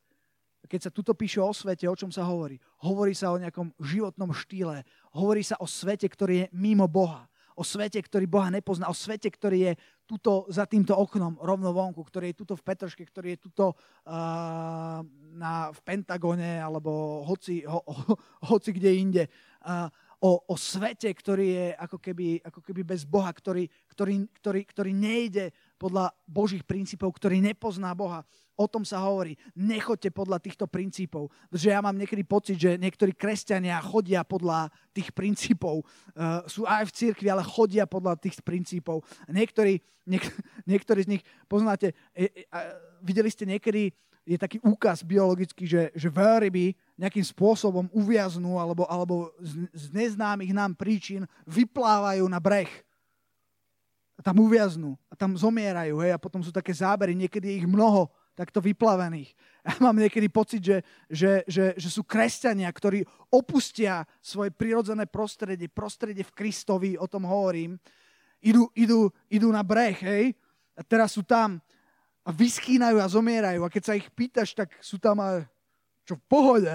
Keď 0.64 0.80
sa 0.88 0.90
tuto 0.90 1.12
píše 1.14 1.38
o 1.38 1.52
svete, 1.52 1.84
o 1.86 1.94
čom 1.94 2.08
sa 2.08 2.24
hovorí? 2.24 2.56
Hovorí 2.80 3.12
sa 3.12 3.30
o 3.30 3.38
nejakom 3.38 3.70
životnom 3.78 4.32
štýle. 4.32 4.82
Hovorí 5.12 5.44
sa 5.44 5.60
o 5.60 5.68
svete, 5.68 6.08
ktorý 6.08 6.34
je 6.34 6.46
mimo 6.56 6.88
Boha. 6.88 7.28
O 7.54 7.62
svete, 7.62 8.00
ktorý 8.00 8.26
Boha 8.26 8.48
nepozná. 8.48 8.88
O 8.88 8.96
svete, 8.96 9.28
ktorý 9.28 9.70
je 9.70 9.72
tuto 10.08 10.48
za 10.48 10.64
týmto 10.64 10.96
oknom 10.96 11.36
rovno 11.38 11.70
vonku. 11.70 12.00
Ktorý 12.00 12.32
je 12.32 12.40
tuto 12.40 12.56
v 12.56 12.64
Petrške, 12.64 13.04
ktorý 13.04 13.36
je 13.36 13.44
tuto 13.44 13.76
uh, 13.76 15.04
na, 15.36 15.52
v 15.70 15.80
Pentagone 15.84 16.58
alebo 16.58 17.22
hoci, 17.28 17.62
ho, 17.68 17.84
ho, 17.84 18.16
hoci 18.48 18.72
kde 18.72 18.90
inde. 18.96 19.24
Uh, 19.60 19.92
o, 20.24 20.40
o 20.48 20.54
svete, 20.56 21.12
ktorý 21.12 21.46
je 21.52 21.66
ako 21.76 22.00
keby, 22.00 22.40
ako 22.40 22.64
keby 22.64 22.80
bez 22.80 23.04
Boha, 23.04 23.28
ktorý, 23.28 23.68
ktorý, 23.92 24.24
ktorý, 24.40 24.60
ktorý 24.64 24.90
nejde 24.96 25.52
podľa 25.76 26.16
Božích 26.24 26.64
princípov, 26.64 27.12
ktorý 27.12 27.44
nepozná 27.44 27.92
Boha. 27.92 28.24
O 28.56 28.64
tom 28.64 28.88
sa 28.88 29.04
hovorí. 29.04 29.36
Nechoďte 29.52 30.14
podľa 30.14 30.40
týchto 30.40 30.64
princípov. 30.64 31.28
Pretože 31.52 31.74
ja 31.74 31.84
mám 31.84 31.98
niekedy 31.98 32.24
pocit, 32.24 32.56
že 32.56 32.80
niektorí 32.80 33.12
kresťania 33.12 33.84
chodia 33.84 34.24
podľa 34.24 34.72
tých 34.96 35.12
princípov. 35.12 35.84
Uh, 36.14 36.40
sú 36.48 36.64
aj 36.64 36.88
v 36.88 36.94
cirkvi, 36.94 37.28
ale 37.28 37.44
chodia 37.44 37.84
podľa 37.84 38.16
tých 38.16 38.40
princípov. 38.40 39.04
Niektorí, 39.28 39.76
niek- 40.08 40.34
niektorí 40.70 41.04
z 41.04 41.18
nich 41.18 41.22
poznáte, 41.50 41.92
e, 42.14 42.30
e, 42.30 42.58
videli 43.04 43.28
ste 43.28 43.44
niekedy 43.44 43.92
je 44.24 44.40
taký 44.40 44.56
úkaz 44.64 45.04
biologický, 45.04 45.68
že, 45.68 45.92
že 45.92 46.08
veľryby 46.08 46.72
nejakým 46.96 47.24
spôsobom 47.24 47.92
uviaznú 47.92 48.56
alebo, 48.56 48.88
alebo 48.88 49.28
z, 49.36 49.68
z 49.68 49.84
neznámych 49.92 50.56
nám 50.56 50.72
príčin 50.72 51.28
vyplávajú 51.44 52.24
na 52.24 52.40
breh. 52.40 52.68
A 54.16 54.24
tam 54.24 54.40
uviaznú 54.40 54.96
a 55.12 55.14
tam 55.14 55.36
zomierajú. 55.36 56.00
Hej, 56.00 56.16
a 56.16 56.22
potom 56.22 56.40
sú 56.40 56.48
také 56.48 56.72
zábery, 56.72 57.12
niekedy 57.12 57.52
je 57.52 57.58
ich 57.62 57.68
mnoho 57.68 58.08
takto 58.34 58.58
vyplavených. 58.58 59.30
Ja 59.64 59.80
mám 59.80 59.96
niekedy 59.96 60.28
pocit, 60.28 60.60
že, 60.60 60.78
že, 61.08 61.40
že, 61.46 61.72
že 61.78 61.88
sú 61.88 62.02
kresťania, 62.04 62.68
ktorí 62.68 63.06
opustia 63.30 64.04
svoje 64.20 64.50
prirodzené 64.52 65.08
prostredie, 65.08 65.70
prostredie 65.70 66.20
v 66.26 66.34
Kristovi, 66.34 66.90
o 66.98 67.06
tom 67.06 67.24
hovorím, 67.24 67.78
idú, 68.44 68.68
idú, 68.76 69.08
idú 69.32 69.48
na 69.48 69.64
breh, 69.64 69.96
hej, 69.96 70.24
a 70.74 70.82
teraz 70.82 71.14
sú 71.14 71.22
tam 71.22 71.62
a 72.24 72.32
vyschýnajú 72.32 72.96
a 72.96 73.06
zomierajú. 73.06 73.60
A 73.62 73.72
keď 73.72 73.82
sa 73.84 73.94
ich 73.94 74.08
pýtaš, 74.08 74.56
tak 74.56 74.72
sú 74.80 74.96
tam 74.96 75.20
aj, 75.20 75.44
čo 76.08 76.16
v 76.16 76.24
pohode. 76.24 76.72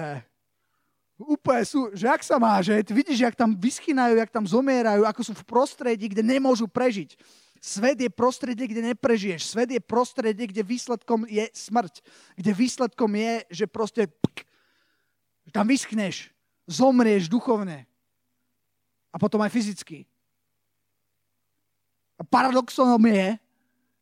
Úplne 1.20 1.62
sú, 1.66 1.90
že 1.92 2.08
ak 2.08 2.22
sa 2.24 2.40
má, 2.40 2.62
že 2.64 2.80
vidíš, 2.86 3.20
jak 3.26 3.36
tam 3.36 3.52
vyschýnajú, 3.52 4.14
jak 4.16 4.32
tam 4.32 4.46
zomierajú, 4.46 5.04
ako 5.04 5.20
sú 5.20 5.32
v 5.36 5.44
prostredí, 5.44 6.08
kde 6.08 6.24
nemôžu 6.24 6.64
prežiť. 6.70 7.18
Svet 7.60 8.00
je 8.00 8.08
prostredie, 8.08 8.64
kde 8.64 8.94
neprežiješ. 8.94 9.52
Svet 9.52 9.68
je 9.68 9.84
prostredie, 9.84 10.48
kde 10.48 10.64
výsledkom 10.64 11.28
je 11.28 11.44
smrť. 11.52 12.00
Kde 12.40 12.56
výsledkom 12.56 13.10
je, 13.12 13.32
že 13.52 13.64
proste 13.68 14.08
pk, 14.08 14.48
tam 15.52 15.68
vyschneš, 15.68 16.32
zomrieš 16.64 17.28
duchovne. 17.28 17.84
A 19.12 19.20
potom 19.20 19.44
aj 19.44 19.52
fyzicky. 19.52 20.08
A 22.16 22.24
paradoxom 22.24 22.96
je, 23.04 23.36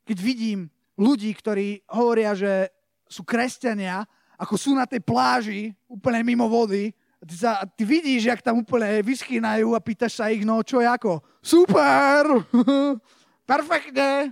keď 0.07 0.19
vidím 0.23 0.61
ľudí, 0.99 1.31
ktorí 1.31 1.87
hovoria, 1.87 2.35
že 2.35 2.75
sú 3.07 3.23
kresťania, 3.23 4.03
ako 4.35 4.55
sú 4.59 4.75
na 4.75 4.85
tej 4.85 5.01
pláži, 5.01 5.73
úplne 5.87 6.21
mimo 6.27 6.51
vody, 6.51 6.91
a 7.19 7.27
ty, 7.27 7.35
sa, 7.35 7.67
ty 7.67 7.83
vidíš, 7.83 8.31
jak 8.31 8.43
tam 8.43 8.63
úplne 8.63 9.03
vyschýnajú 9.03 9.75
a 9.75 9.83
pýtaš 9.83 10.23
sa 10.23 10.31
ich, 10.31 10.47
no 10.47 10.63
čo 10.63 10.79
je 10.79 10.87
ako? 10.87 11.19
Super! 11.43 12.47
Perfektne! 13.51 14.31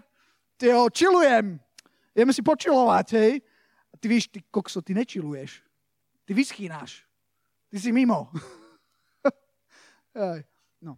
Ty 0.55 0.67
ho, 0.79 0.87
čilujem! 0.87 1.59
Ideme 2.15 2.33
si 2.33 2.47
počilovať, 2.47 3.07
hej? 3.19 3.33
A 3.91 3.95
ty 3.99 4.07
víš, 4.07 4.31
ty 4.31 4.39
kokso, 4.51 4.79
ty 4.87 4.95
nečiluješ. 4.95 5.67
Ty 6.25 6.33
vyschýnáš. 6.35 7.03
Ty 7.69 7.77
si 7.83 7.91
mimo. 7.91 8.31
no. 10.87 10.95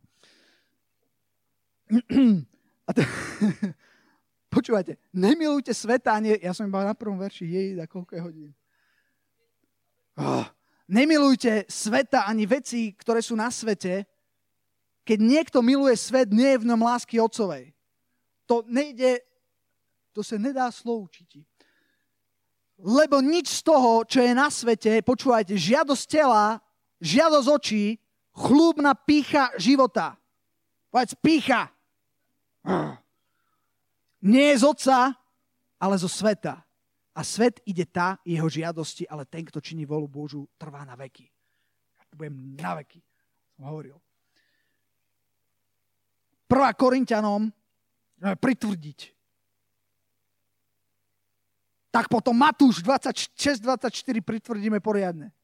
A 2.88 2.90
to, 2.92 3.02
počúvajte, 4.48 4.96
nemilujte 5.12 5.72
sveta, 5.72 6.16
nie, 6.20 6.36
ja 6.40 6.56
som 6.56 6.68
iba 6.68 6.84
na 6.84 6.96
prvom 6.96 7.20
verši, 7.20 7.44
jej, 7.44 7.68
za 7.76 7.84
koľko 7.84 8.12
je 8.16 8.20
hodín. 8.20 8.50
Oh, 10.18 10.44
nemilujte 10.90 11.68
sveta 11.70 12.26
ani 12.26 12.48
veci, 12.48 12.90
ktoré 12.96 13.22
sú 13.22 13.38
na 13.38 13.52
svete. 13.52 14.08
Keď 15.06 15.18
niekto 15.20 15.62
miluje 15.62 15.94
svet, 15.94 16.32
nie 16.34 16.56
je 16.56 16.60
v 16.64 16.68
ňom 16.68 16.80
lásky 16.82 17.22
otcovej. 17.22 17.70
To 18.48 18.64
nejde, 18.66 19.22
to 20.12 20.24
sa 20.24 20.40
nedá 20.40 20.66
sloučiť. 20.72 21.44
Lebo 22.82 23.20
nič 23.22 23.60
z 23.60 23.62
toho, 23.62 24.02
čo 24.08 24.24
je 24.24 24.32
na 24.34 24.48
svete, 24.50 25.02
počúvajte, 25.04 25.54
žiadosť 25.54 26.04
tela, 26.08 26.62
žiadosť 26.98 27.48
očí, 27.50 27.84
chlúbna 28.34 28.94
pícha 28.94 29.50
života. 29.58 30.14
Povedz 30.90 31.14
pícha. 31.18 31.68
Nie 34.22 34.54
je 34.54 34.58
z 34.58 34.64
otca, 34.66 35.14
ale 35.78 35.94
zo 35.98 36.10
sveta. 36.10 36.58
A 37.14 37.20
svet 37.26 37.62
ide 37.66 37.86
tá 37.86 38.18
jeho 38.22 38.46
žiadosti, 38.46 39.06
ale 39.06 39.26
ten, 39.26 39.42
kto 39.46 39.58
činí 39.58 39.86
volu 39.86 40.06
Božu, 40.06 40.46
trvá 40.58 40.86
na 40.86 40.94
veky. 40.94 41.26
Ja 41.98 42.06
tu 42.06 42.14
budem 42.18 42.54
na 42.58 42.78
veky, 42.78 43.02
som 43.54 43.66
hovoril. 43.66 43.98
Prvá 46.46 46.72
Korintianom 46.74 47.50
pritvrdiť. 48.18 49.14
Tak 51.90 52.06
potom 52.06 52.34
Matúš 52.38 52.82
26-24 52.82 53.90
pritvrdíme 54.22 54.78
poriadne. 54.78 55.34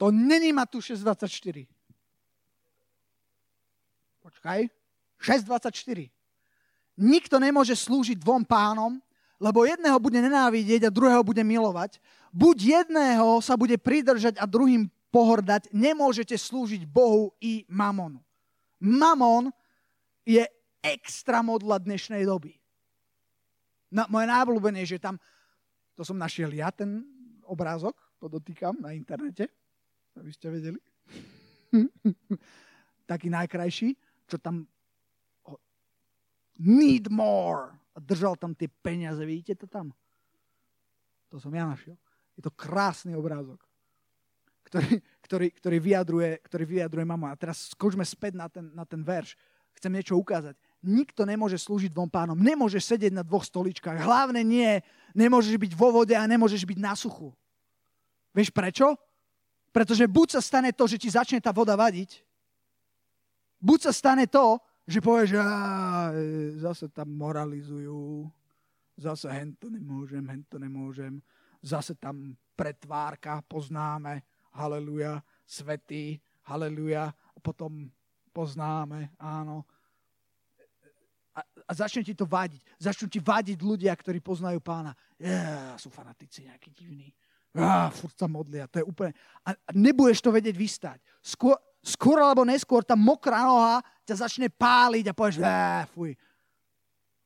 To 0.00 0.10
není 0.10 0.50
Matúš 0.50 0.96
6.24. 0.98 1.68
Počkaj. 4.22 4.81
6.24. 5.22 6.10
Nikto 6.98 7.38
nemôže 7.38 7.78
slúžiť 7.78 8.18
dvom 8.20 8.42
pánom, 8.44 9.00
lebo 9.38 9.64
jedného 9.64 9.96
bude 10.02 10.18
nenávidieť 10.18 10.86
a 10.86 10.94
druhého 10.94 11.22
bude 11.22 11.40
milovať. 11.42 12.02
Buď 12.34 12.82
jedného 12.82 13.40
sa 13.40 13.58
bude 13.58 13.78
pridržať 13.78 14.36
a 14.38 14.44
druhým 14.44 14.90
pohordať. 15.10 15.70
Nemôžete 15.70 16.34
slúžiť 16.34 16.86
Bohu 16.86 17.30
i 17.38 17.62
mamonu. 17.70 18.22
Mamon 18.82 19.50
je 20.26 20.42
extra 20.82 21.42
modla 21.42 21.78
dnešnej 21.78 22.26
doby. 22.26 22.58
No, 23.92 24.08
moje 24.08 24.26
že 24.88 24.98
tam, 24.98 25.20
to 25.94 26.02
som 26.02 26.16
našiel 26.16 26.48
ja, 26.50 26.72
ten 26.72 27.04
obrázok, 27.44 27.92
podotýkam 28.16 28.80
na 28.80 28.96
internete, 28.96 29.50
aby 30.16 30.30
ste 30.32 30.48
vedeli. 30.48 30.80
Taký 33.10 33.28
najkrajší, 33.28 33.88
čo 34.24 34.40
tam 34.40 34.64
need 36.62 37.10
more. 37.10 37.74
A 37.92 37.98
držal 38.00 38.38
tam 38.38 38.54
tie 38.54 38.70
peniaze, 38.70 39.20
vidíte 39.26 39.58
to 39.58 39.66
tam? 39.66 39.90
To 41.28 41.42
som 41.42 41.52
ja 41.52 41.66
našiel. 41.66 41.98
Je 42.38 42.40
to 42.40 42.52
krásny 42.54 43.12
obrázok, 43.12 43.60
ktorý, 44.64 45.02
ktorý, 45.20 45.46
ktorý, 45.52 45.76
vyjadruje, 45.82 46.30
ktorý 46.48 46.64
vyjadruje 46.64 47.04
mama. 47.04 47.34
A 47.34 47.36
teraz 47.36 47.74
skočme 47.76 48.06
späť 48.06 48.38
na 48.38 48.48
ten, 48.48 48.72
na 48.72 48.88
ten 48.88 49.04
verš. 49.04 49.36
Chcem 49.76 49.92
niečo 49.92 50.16
ukázať. 50.16 50.56
Nikto 50.84 51.24
nemôže 51.24 51.56
slúžiť 51.60 51.92
dvom 51.92 52.08
pánom. 52.08 52.36
Nemôžeš 52.36 52.96
sedieť 52.96 53.12
na 53.12 53.24
dvoch 53.24 53.44
stoličkách. 53.44 54.00
Hlavne 54.00 54.40
nie, 54.44 54.80
nemôžeš 55.16 55.56
byť 55.56 55.72
vo 55.76 55.92
vode 55.92 56.16
a 56.16 56.24
nemôžeš 56.24 56.64
byť 56.64 56.78
na 56.80 56.92
suchu. 56.96 57.32
Vieš 58.32 58.52
prečo? 58.52 58.96
Pretože 59.72 60.04
buď 60.04 60.36
sa 60.36 60.40
stane 60.44 60.72
to, 60.72 60.84
že 60.84 61.00
ti 61.00 61.08
začne 61.08 61.40
tá 61.40 61.48
voda 61.48 61.72
vadiť, 61.72 62.20
buď 63.56 63.88
sa 63.88 63.92
stane 63.92 64.28
to, 64.28 64.60
že 64.86 64.98
povieš, 64.98 65.28
že 65.34 65.40
zase 66.58 66.86
tam 66.90 67.14
moralizujú, 67.14 68.26
zase 68.98 69.30
hento 69.30 69.70
nemôžem, 69.70 70.22
hento 70.26 70.58
nemôžem, 70.58 71.22
zase 71.62 71.94
tam 71.94 72.34
pretvárka 72.58 73.40
poznáme, 73.46 74.22
haleluja, 74.52 75.22
svetý, 75.46 76.20
haleluja, 76.44 77.10
a 77.10 77.38
potom 77.38 77.88
poznáme, 78.34 79.14
áno. 79.18 79.64
A, 81.32 81.40
a 81.40 81.72
začne 81.72 82.04
ti 82.04 82.12
to 82.12 82.28
vadiť. 82.28 82.60
Začnú 82.76 83.08
ti 83.08 83.16
vadiť 83.16 83.56
ľudia, 83.64 83.92
ktorí 83.96 84.20
poznajú 84.20 84.60
pána. 84.60 84.92
Yeah, 85.16 85.80
sú 85.80 85.88
fanatici 85.88 86.44
nejakí 86.44 86.68
divní. 86.76 87.08
Ah, 87.56 87.88
furt 87.88 88.12
sa 88.16 88.28
modlia. 88.28 88.68
To 88.68 88.80
je 88.80 88.84
úplne... 88.84 89.16
A 89.44 89.56
nebudeš 89.72 90.20
to 90.20 90.28
vedieť 90.28 90.56
vystať. 90.56 90.98
Skôr, 91.24 91.56
skôr 91.82 92.22
alebo 92.22 92.46
neskôr 92.46 92.86
tá 92.86 92.94
mokrá 92.94 93.42
noha 93.42 93.82
ťa 94.06 94.22
začne 94.22 94.46
páliť 94.46 95.10
a 95.10 95.16
povieš, 95.16 95.42
fuj, 95.90 96.14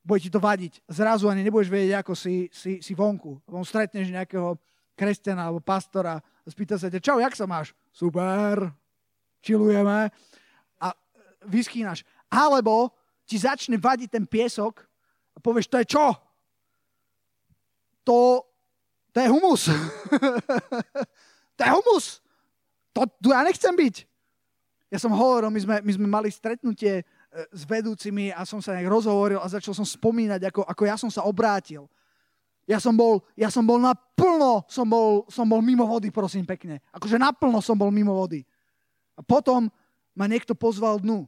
bude 0.00 0.20
ti 0.24 0.32
to 0.32 0.40
vadiť. 0.40 0.80
Zrazu 0.88 1.28
ani 1.28 1.44
nebudeš 1.44 1.68
vedieť, 1.68 2.00
ako 2.00 2.16
si, 2.16 2.48
si, 2.48 2.80
si 2.80 2.92
vonku. 2.96 3.42
Von 3.44 3.68
stretneš 3.68 4.08
nejakého 4.08 4.56
kresťana 4.96 5.52
alebo 5.52 5.60
pastora 5.60 6.16
a 6.16 6.46
spýta 6.48 6.80
sa 6.80 6.88
ťa, 6.88 7.04
čau, 7.04 7.20
jak 7.20 7.36
sa 7.36 7.44
máš? 7.44 7.76
Super, 7.92 8.72
čilujeme 9.44 10.08
a 10.80 10.88
vyskýnaš. 11.44 12.06
Alebo 12.32 12.94
ti 13.28 13.36
začne 13.36 13.76
vadiť 13.76 14.08
ten 14.08 14.24
piesok 14.24 14.80
a 15.36 15.38
povieš, 15.42 15.68
to 15.68 15.76
je 15.84 15.86
čo? 15.90 16.06
To, 18.06 18.46
to 19.10 19.18
je 19.20 19.28
humus. 19.28 19.66
to 21.58 21.60
je 21.60 21.70
humus. 21.74 22.22
To, 22.94 23.04
tu 23.20 23.34
ja 23.34 23.42
nechcem 23.42 23.74
byť. 23.74 24.15
Ja 24.86 25.02
som 25.02 25.10
hovoril, 25.10 25.50
my 25.50 25.60
sme, 25.60 25.74
my 25.82 25.92
sme 25.98 26.06
mali 26.06 26.30
stretnutie 26.30 27.02
e, 27.02 27.04
s 27.50 27.66
vedúcimi 27.66 28.30
a 28.30 28.46
som 28.46 28.62
sa 28.62 28.70
nejak 28.78 28.86
rozhovoril 28.86 29.42
a 29.42 29.50
začal 29.50 29.74
som 29.74 29.82
spomínať, 29.82 30.46
ako, 30.46 30.62
ako 30.62 30.82
ja 30.86 30.94
som 30.94 31.10
sa 31.10 31.26
obrátil. 31.26 31.90
Ja 32.66 32.78
som 32.82 32.94
bol, 32.94 33.22
ja 33.38 33.50
som 33.50 33.62
bol 33.62 33.78
naplno, 33.78 34.66
som 34.66 34.86
bol, 34.86 35.26
som 35.30 35.46
bol 35.46 35.62
mimo 35.62 35.86
vody, 35.86 36.10
prosím 36.10 36.46
pekne. 36.46 36.82
Akože 36.94 37.18
naplno 37.18 37.58
som 37.62 37.78
bol 37.78 37.90
mimo 37.94 38.14
vody. 38.14 38.42
A 39.14 39.22
potom 39.22 39.70
ma 40.14 40.26
niekto 40.26 40.54
pozval 40.54 40.98
dnu. 41.02 41.26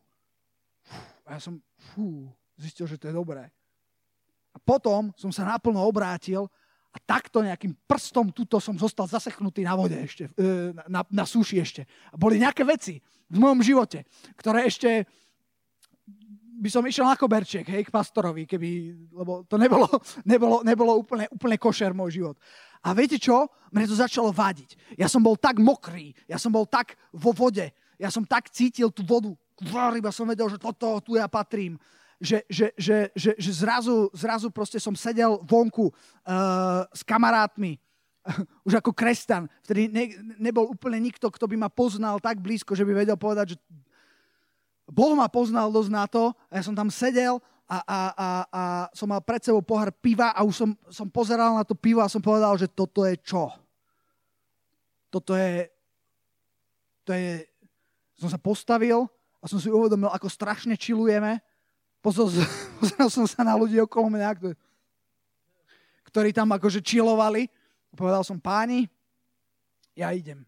A 1.26 1.38
ja 1.38 1.40
som 1.42 1.62
fú, 1.94 2.30
zistil, 2.58 2.86
že 2.90 2.98
to 2.98 3.10
je 3.10 3.14
dobré. 3.14 3.50
A 4.54 4.58
potom 4.58 5.14
som 5.14 5.30
sa 5.30 5.46
naplno 5.46 5.82
obrátil 5.82 6.50
a 6.98 7.06
takto 7.06 7.46
nejakým 7.46 7.78
prstom 7.86 8.34
tuto 8.34 8.58
som 8.58 8.74
zostal 8.74 9.06
zaseknutý 9.06 9.62
na 9.62 9.78
vode 9.78 9.94
ešte, 9.94 10.26
e, 10.34 10.74
na, 10.90 11.06
na 11.06 11.22
súši 11.22 11.62
ešte. 11.62 11.86
A 12.10 12.18
boli 12.18 12.42
nejaké 12.42 12.66
veci 12.66 12.98
v 13.30 13.38
mojom 13.38 13.62
živote, 13.62 14.02
ktoré 14.34 14.66
ešte 14.66 15.06
by 16.58 16.66
som 16.66 16.82
išiel 16.82 17.06
na 17.06 17.14
koberček, 17.14 17.70
hej, 17.70 17.86
k 17.86 17.94
pastorovi, 17.94 18.42
keby, 18.42 18.70
lebo 19.14 19.46
to 19.46 19.54
nebolo, 19.54 19.86
nebolo, 20.26 20.66
nebolo 20.66 20.92
úplne, 20.98 21.30
úplne 21.30 21.54
košer 21.54 21.94
môj 21.94 22.18
život. 22.18 22.36
A 22.82 22.90
viete 22.98 23.14
čo? 23.14 23.46
Mne 23.70 23.86
to 23.86 23.94
začalo 23.94 24.34
vadiť. 24.34 24.98
Ja 24.98 25.06
som 25.06 25.22
bol 25.22 25.38
tak 25.38 25.62
mokrý, 25.62 26.10
ja 26.26 26.34
som 26.34 26.50
bol 26.50 26.66
tak 26.66 26.98
vo 27.14 27.30
vode, 27.30 27.70
ja 27.94 28.10
som 28.10 28.26
tak 28.26 28.50
cítil 28.50 28.90
tú 28.90 29.06
vodu, 29.06 29.30
iba 29.94 30.10
som 30.10 30.26
vedel, 30.26 30.50
že 30.50 30.58
toto, 30.58 30.98
tu 31.02 31.14
ja 31.14 31.30
patrím 31.30 31.78
že, 32.18 32.42
že, 32.50 32.74
že, 32.74 33.14
že, 33.14 33.30
že 33.38 33.50
zrazu, 33.54 34.10
zrazu 34.10 34.50
proste 34.50 34.82
som 34.82 34.94
sedel 34.98 35.38
vonku 35.46 35.90
uh, 35.90 36.82
s 36.90 37.06
kamarátmi, 37.06 37.78
už 38.66 38.82
ako 38.82 38.90
kresťan, 38.90 39.46
vtedy 39.62 39.86
ne, 39.88 40.04
nebol 40.36 40.66
úplne 40.66 40.98
nikto, 40.98 41.30
kto 41.30 41.46
by 41.46 41.56
ma 41.56 41.70
poznal 41.70 42.18
tak 42.18 42.42
blízko, 42.42 42.74
že 42.74 42.82
by 42.82 42.92
vedel 43.06 43.16
povedať, 43.16 43.54
že 43.54 43.56
Boh 44.88 45.12
ma 45.12 45.28
poznal 45.28 45.68
dosť 45.68 45.90
na 45.92 46.04
to. 46.08 46.32
A 46.48 46.52
ja 46.58 46.62
som 46.64 46.72
tam 46.72 46.88
sedel 46.88 47.36
a, 47.68 47.78
a, 47.84 48.00
a, 48.08 48.28
a 48.48 48.62
som 48.96 49.04
mal 49.04 49.20
pred 49.20 49.44
sebou 49.44 49.60
pohár 49.60 49.92
piva 49.92 50.32
a 50.32 50.40
už 50.40 50.64
som, 50.64 50.70
som 50.88 51.06
pozeral 51.12 51.52
na 51.52 51.64
to 51.64 51.76
pivo 51.76 52.00
a 52.00 52.08
som 52.08 52.24
povedal, 52.24 52.56
že 52.56 52.72
toto 52.72 53.04
je 53.04 53.14
čo? 53.20 53.52
Toto 55.12 55.36
je, 55.36 55.68
to 57.04 57.12
je, 57.12 57.44
som 58.16 58.32
sa 58.32 58.40
postavil 58.40 59.04
a 59.40 59.44
som 59.44 59.60
si 59.60 59.68
uvedomil, 59.68 60.08
ako 60.08 60.32
strašne 60.32 60.72
čilujeme 60.74 61.44
Pozrel, 62.78 63.08
som 63.12 63.26
sa 63.28 63.44
na 63.44 63.54
ľudí 63.58 63.76
okolo 63.82 64.12
mňa, 64.12 64.30
ktorí, 64.38 64.54
ktorí 66.08 66.30
tam 66.32 66.48
akože 66.54 66.80
čilovali. 66.80 67.50
Povedal 67.92 68.22
som, 68.24 68.38
páni, 68.40 68.88
ja 69.98 70.14
idem. 70.14 70.46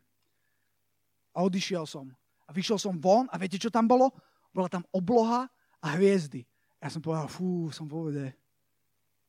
A 1.35 1.43
odišiel 1.43 1.85
som. 1.85 2.11
A 2.47 2.51
vyšiel 2.51 2.79
som 2.79 2.99
von 2.99 3.31
a 3.31 3.39
viete, 3.39 3.59
čo 3.59 3.71
tam 3.71 3.87
bolo? 3.87 4.11
Bola 4.51 4.67
tam 4.67 4.83
obloha 4.91 5.47
a 5.79 5.87
hviezdy. 5.95 6.43
Ja 6.83 6.91
som 6.91 6.99
povedal, 6.99 7.31
fú, 7.31 7.71
som 7.71 7.87
vode. 7.87 8.35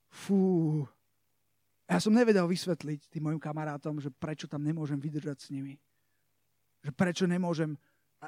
Fú. 0.09 0.81
Ja 1.85 1.99
som 1.99 2.15
nevedel 2.15 2.47
vysvetliť 2.47 3.11
tým 3.11 3.29
mojim 3.29 3.41
kamarátom, 3.41 3.99
že 3.99 4.09
prečo 4.09 4.47
tam 4.47 4.63
nemôžem 4.63 4.97
vydržať 4.97 5.37
s 5.37 5.47
nimi. 5.51 5.77
Že 6.81 6.91
prečo 6.95 7.25
nemôžem 7.29 7.77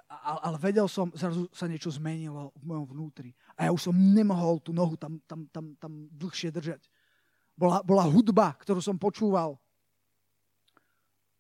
ale 0.09 0.57
vedel 0.57 0.89
som, 0.89 1.13
zrazu 1.13 1.45
sa 1.53 1.69
niečo 1.69 1.93
zmenilo 1.93 2.49
v 2.57 2.63
mojom 2.65 2.85
vnútri. 2.89 3.29
A 3.53 3.69
ja 3.69 3.71
už 3.71 3.89
som 3.89 3.93
nemohol 3.93 4.57
tú 4.57 4.73
nohu 4.73 4.97
tam, 4.97 5.21
tam, 5.29 5.45
tam, 5.53 5.77
tam 5.77 6.09
dlhšie 6.09 6.49
držať. 6.49 6.81
Bola, 7.53 7.85
bola 7.85 8.01
hudba, 8.09 8.57
ktorú 8.57 8.81
som 8.81 8.97
počúval. 8.97 9.53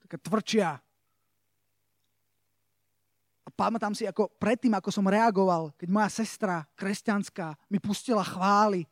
Taká 0.05 0.21
tvrdšia. 0.21 0.77
A 3.43 3.49
pamätám 3.49 3.97
si, 3.97 4.05
ako 4.05 4.29
predtým, 4.37 4.77
ako 4.77 4.93
som 4.93 5.09
reagoval, 5.09 5.73
keď 5.73 5.89
moja 5.89 6.09
sestra 6.13 6.61
kresťanská 6.77 7.57
mi 7.73 7.81
pustila 7.81 8.21
chvály. 8.21 8.85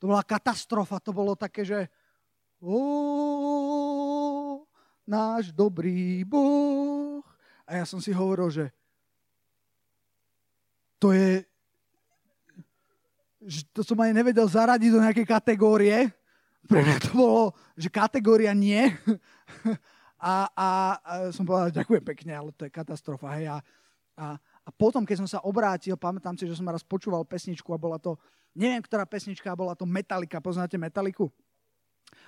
To 0.00 0.08
bola 0.08 0.24
katastrofa, 0.24 0.96
to 1.04 1.12
bolo 1.12 1.36
také, 1.36 1.60
že 1.60 1.92
náš 5.04 5.52
dobrý 5.52 6.24
Boh. 6.24 7.20
A 7.68 7.76
ja 7.76 7.84
som 7.84 8.00
si 8.00 8.16
hovoril, 8.16 8.48
že 8.48 8.64
to 10.98 11.14
je, 11.14 11.46
to 13.72 13.80
som 13.86 13.98
aj 14.02 14.12
nevedel 14.12 14.46
zaradiť 14.50 14.90
do 14.90 15.00
nejakej 15.02 15.26
kategórie. 15.26 16.10
Pre 16.68 16.84
mňa 16.84 16.96
to 17.00 17.10
bolo, 17.14 17.42
že 17.78 17.88
kategória 17.88 18.52
nie. 18.52 18.92
A, 20.18 20.50
a, 20.50 20.68
a 20.98 21.12
som 21.30 21.46
povedal, 21.46 21.70
ďakujem 21.70 22.02
pekne, 22.02 22.32
ale 22.34 22.50
to 22.50 22.66
je 22.66 22.74
katastrofa. 22.74 23.38
Hej. 23.38 23.54
A, 23.54 23.56
a, 24.18 24.26
a 24.66 24.70
potom, 24.74 25.06
keď 25.06 25.22
som 25.22 25.28
sa 25.30 25.38
obrátil, 25.46 25.94
pamätám 25.94 26.34
si, 26.34 26.44
že 26.44 26.58
som 26.58 26.66
raz 26.66 26.82
počúval 26.82 27.22
pesničku 27.22 27.70
a 27.70 27.78
bola 27.78 28.02
to, 28.02 28.18
neviem, 28.50 28.82
ktorá 28.82 29.06
pesnička, 29.06 29.54
bola 29.54 29.78
to 29.78 29.86
Metallica. 29.86 30.42
Poznáte 30.42 30.74
Metaliku? 30.74 31.30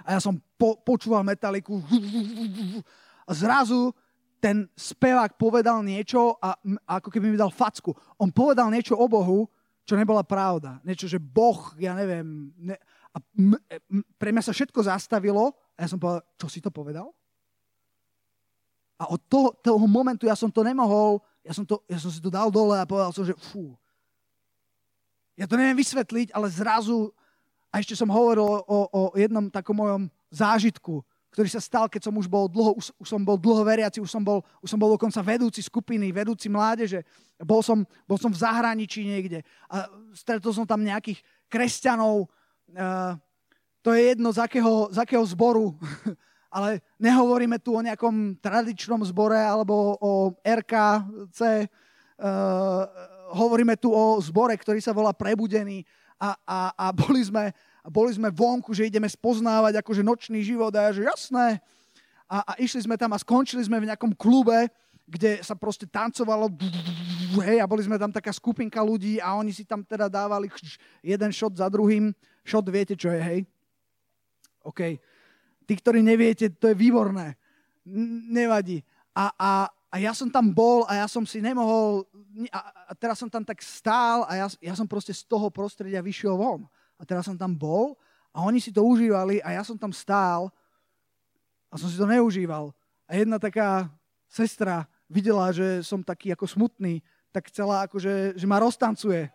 A 0.07 0.15
ja 0.15 0.21
som 0.23 0.39
po, 0.55 0.79
počúval 0.81 1.27
Metaliku 1.27 1.83
a 3.29 3.35
zrazu 3.35 3.91
ten 4.41 4.67
spevák 4.73 5.37
povedal 5.37 5.85
niečo 5.85 6.41
a, 6.41 6.57
a 6.89 6.93
ako 6.99 7.13
keby 7.13 7.31
mi 7.31 7.39
dal 7.39 7.53
facku. 7.53 7.93
On 8.17 8.33
povedal 8.33 8.73
niečo 8.73 8.97
o 8.97 9.05
Bohu, 9.05 9.47
čo 9.85 9.95
nebola 9.95 10.25
pravda. 10.25 10.81
Niečo, 10.81 11.07
že 11.07 11.21
Boh, 11.21 11.77
ja 11.77 11.93
neviem. 11.93 12.51
Ne, 12.57 12.81
a 13.13 13.19
m, 13.37 13.55
m, 13.55 14.03
pre 14.17 14.33
mňa 14.33 14.49
sa 14.49 14.57
všetko 14.57 14.81
zastavilo 14.87 15.53
a 15.77 15.79
ja 15.85 15.89
som 15.93 16.01
povedal, 16.01 16.25
čo 16.41 16.47
si 16.49 16.65
to 16.65 16.73
povedal? 16.73 17.13
A 19.01 19.09
od 19.13 19.21
toho, 19.29 19.57
toho 19.61 19.85
momentu 19.85 20.25
ja 20.29 20.37
som 20.37 20.53
to 20.53 20.65
nemohol, 20.65 21.21
ja 21.45 21.53
som, 21.57 21.65
to, 21.65 21.81
ja 21.89 21.97
som 21.97 22.13
si 22.13 22.21
to 22.21 22.29
dal 22.29 22.53
dole 22.53 22.77
a 22.77 22.89
povedal 22.89 23.13
som, 23.13 23.25
že 23.25 23.37
fú. 23.37 23.77
Ja 25.37 25.49
to 25.49 25.57
neviem 25.57 25.77
vysvetliť, 25.81 26.37
ale 26.37 26.53
zrazu, 26.53 27.09
a 27.73 27.81
ešte 27.81 27.97
som 27.97 28.13
hovoril 28.13 28.45
o, 28.45 28.79
o 28.93 29.03
jednom 29.17 29.49
takom 29.49 29.73
mojom 29.73 30.03
zážitku, 30.29 31.01
ktorý 31.31 31.47
sa 31.47 31.63
stal, 31.63 31.87
keď 31.87 32.11
som 32.11 32.15
už 32.19 32.27
bol 32.27 32.51
dlho, 32.51 32.75
už, 32.75 32.91
už 32.99 33.09
som 33.09 33.23
bol 33.23 33.39
dlho 33.39 33.63
veriaci, 33.63 34.03
už 34.03 34.11
som 34.11 34.23
bol, 34.23 34.43
už 34.59 34.69
som 34.71 34.79
bol 34.83 34.91
dokonca 34.99 35.23
vedúci 35.23 35.63
skupiny, 35.63 36.11
vedúci 36.11 36.51
mládeže. 36.51 37.07
Bol 37.39 37.63
som, 37.63 37.87
bol 38.05 38.19
som 38.19 38.35
v 38.35 38.43
zahraničí 38.43 39.07
niekde 39.07 39.47
a 39.71 39.87
stretol 40.11 40.51
som 40.51 40.67
tam 40.67 40.83
nejakých 40.83 41.23
kresťanov. 41.47 42.27
Uh, 42.75 43.15
to 43.81 43.95
je 43.95 44.13
jedno, 44.13 44.35
z 44.35 44.43
akého, 44.43 44.91
z 44.91 44.99
akého 44.99 45.25
zboru. 45.25 45.79
ale 46.51 46.83
nehovoríme 46.99 47.63
tu 47.63 47.79
o 47.79 47.81
nejakom 47.81 48.35
tradičnom 48.43 48.99
zbore 49.07 49.39
alebo 49.39 49.95
o 50.03 50.13
RKC. 50.43 51.71
Uh, 52.19 52.85
hovoríme 53.31 53.79
tu 53.79 53.95
o 53.95 54.19
zbore, 54.19 54.59
ktorý 54.59 54.83
sa 54.83 54.91
volá 54.91 55.15
Prebudený 55.15 55.87
a, 56.19 56.35
a, 56.43 56.59
a 56.75 56.87
boli, 56.91 57.23
sme, 57.23 57.55
boli 57.89 58.13
sme 58.13 58.29
vonku, 58.29 58.77
že 58.77 58.91
ideme 58.91 59.09
spoznávať 59.09 59.81
akože 59.81 60.05
nočný 60.05 60.45
život 60.45 60.75
a 60.77 60.89
ja, 60.89 60.91
že 60.93 61.09
jasné. 61.09 61.63
A, 62.29 62.45
a 62.45 62.53
išli 62.61 62.85
sme 62.85 63.01
tam 63.01 63.17
a 63.17 63.19
skončili 63.19 63.65
sme 63.65 63.81
v 63.81 63.89
nejakom 63.89 64.13
klube, 64.13 64.69
kde 65.11 65.43
sa 65.43 65.59
proste 65.59 65.91
tancovalo 65.91 66.47
hej, 67.43 67.59
a 67.59 67.67
boli 67.67 67.83
sme 67.83 67.99
tam 67.99 68.15
taká 68.15 68.31
skupinka 68.31 68.79
ľudí 68.79 69.19
a 69.19 69.35
oni 69.35 69.51
si 69.51 69.67
tam 69.67 69.83
teda 69.83 70.07
dávali 70.07 70.47
jeden 71.03 71.31
šot 71.35 71.59
za 71.59 71.67
druhým. 71.67 72.15
Šot 72.47 72.67
viete, 72.71 72.95
čo 72.95 73.11
je, 73.11 73.19
hej? 73.19 73.41
OK. 74.63 74.81
Tí, 75.67 75.73
ktorí 75.75 76.05
neviete, 76.05 76.53
to 76.55 76.71
je 76.71 76.77
výborné. 76.79 77.35
Nevadí. 78.31 78.87
A, 79.11 79.35
a, 79.35 79.51
a 79.91 79.97
ja 79.99 80.15
som 80.15 80.31
tam 80.31 80.55
bol 80.55 80.87
a 80.87 81.03
ja 81.03 81.07
som 81.11 81.27
si 81.27 81.43
nemohol, 81.43 82.07
a, 82.55 82.61
a 82.91 82.93
teraz 82.95 83.19
som 83.19 83.27
tam 83.27 83.43
tak 83.43 83.59
stál 83.59 84.23
a 84.31 84.39
ja, 84.39 84.47
ja 84.63 84.75
som 84.79 84.87
proste 84.87 85.11
z 85.11 85.27
toho 85.27 85.51
prostredia 85.51 85.99
vyšiel 85.99 86.39
von. 86.39 86.71
A 87.01 87.03
teraz 87.09 87.25
som 87.25 87.35
tam 87.35 87.57
bol 87.57 87.97
a 88.31 88.45
oni 88.45 88.61
si 88.61 88.69
to 88.69 88.85
užívali 88.85 89.41
a 89.41 89.57
ja 89.57 89.63
som 89.65 89.75
tam 89.81 89.91
stál 89.91 90.53
a 91.73 91.75
som 91.81 91.89
si 91.89 91.97
to 91.97 92.05
neužíval. 92.05 92.77
A 93.09 93.17
jedna 93.17 93.41
taká 93.41 93.89
sestra 94.29 94.85
videla, 95.09 95.51
že 95.51 95.83
som 95.83 96.05
taký 96.05 96.37
ako 96.37 96.47
smutný, 96.47 97.03
tak 97.33 97.49
chcela 97.49 97.89
akože, 97.89 98.37
že 98.39 98.47
ma 98.47 98.63
roztancuje. 98.63 99.33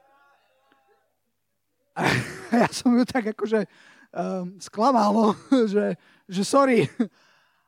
A 1.96 2.02
ja 2.64 2.70
som 2.72 2.94
ju 2.94 3.04
tak 3.04 3.36
akože 3.36 3.68
um, 4.14 4.56
sklamalo, 4.62 5.36
že, 5.74 6.00
že 6.30 6.44
sorry. 6.46 6.88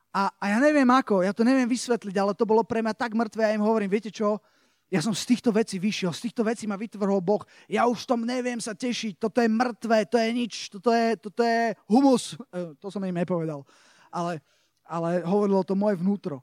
A, 0.08 0.32
a 0.40 0.44
ja 0.56 0.58
neviem 0.62 0.88
ako, 0.88 1.20
ja 1.20 1.36
to 1.36 1.44
neviem 1.44 1.68
vysvetliť, 1.68 2.16
ale 2.16 2.32
to 2.32 2.48
bolo 2.48 2.64
pre 2.64 2.80
mňa 2.80 2.96
tak 2.96 3.12
mŕtve, 3.12 3.44
ja 3.44 3.52
im 3.52 3.64
hovorím, 3.64 3.92
viete 3.92 4.08
čo, 4.08 4.40
ja 4.88 5.04
som 5.04 5.12
z 5.12 5.24
týchto 5.28 5.52
vecí 5.52 5.76
vyšiel, 5.76 6.16
z 6.16 6.28
týchto 6.28 6.40
vecí 6.40 6.64
ma 6.64 6.80
vytvrhol 6.80 7.20
Boh, 7.20 7.44
ja 7.68 7.84
už 7.84 8.08
tom 8.08 8.24
neviem 8.24 8.56
sa 8.56 8.72
tešiť, 8.72 9.20
toto 9.20 9.44
je 9.44 9.48
mŕtve, 9.48 10.08
to 10.08 10.16
je 10.16 10.28
nič, 10.32 10.54
toto 10.72 10.88
je, 10.88 11.16
toto 11.20 11.44
je 11.44 11.76
humus. 11.92 12.40
E, 12.48 12.72
to 12.80 12.88
som 12.88 13.04
im 13.04 13.12
nepovedal, 13.12 13.68
ale, 14.08 14.40
ale 14.88 15.20
hovorilo 15.28 15.60
to 15.60 15.76
moje 15.76 16.00
vnútro. 16.00 16.40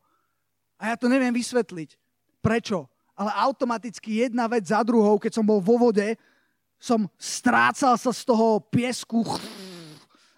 A 0.77 0.93
ja 0.93 0.95
to 0.95 1.09
neviem 1.09 1.33
vysvetliť. 1.33 1.97
Prečo? 2.45 2.85
Ale 3.17 3.33
automaticky 3.33 4.21
jedna 4.21 4.45
vec 4.45 4.69
za 4.69 4.85
druhou, 4.85 5.17
keď 5.17 5.41
som 5.41 5.45
bol 5.47 5.57
vo 5.57 5.81
vode, 5.89 6.13
som 6.77 7.09
strácal 7.17 7.97
sa 7.97 8.11
z 8.13 8.21
toho 8.27 8.61
piesku, 8.61 9.25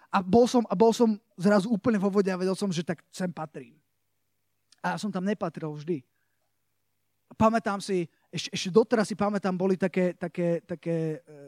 a 0.08 0.24
bol 0.24 0.48
som, 0.48 0.64
a 0.64 0.74
bol 0.74 0.92
som 0.96 1.20
zrazu 1.36 1.68
úplne 1.68 2.00
vo 2.00 2.08
vode 2.08 2.32
a 2.32 2.40
vedel 2.40 2.56
som, 2.56 2.72
že 2.72 2.80
tak 2.80 3.04
sem 3.12 3.28
patrím. 3.28 3.76
A 4.80 4.94
ja 4.94 4.96
som 4.96 5.12
tam 5.12 5.26
nepatril 5.26 5.68
vždy. 5.68 6.00
Pamätám 7.36 7.82
si, 7.82 8.08
ešte, 8.32 8.48
ešte 8.54 8.70
doteraz 8.72 9.06
si 9.10 9.16
pamätám, 9.18 9.52
boli 9.52 9.76
také, 9.76 10.16
také, 10.16 10.64
také 10.64 11.20
e, 11.20 11.38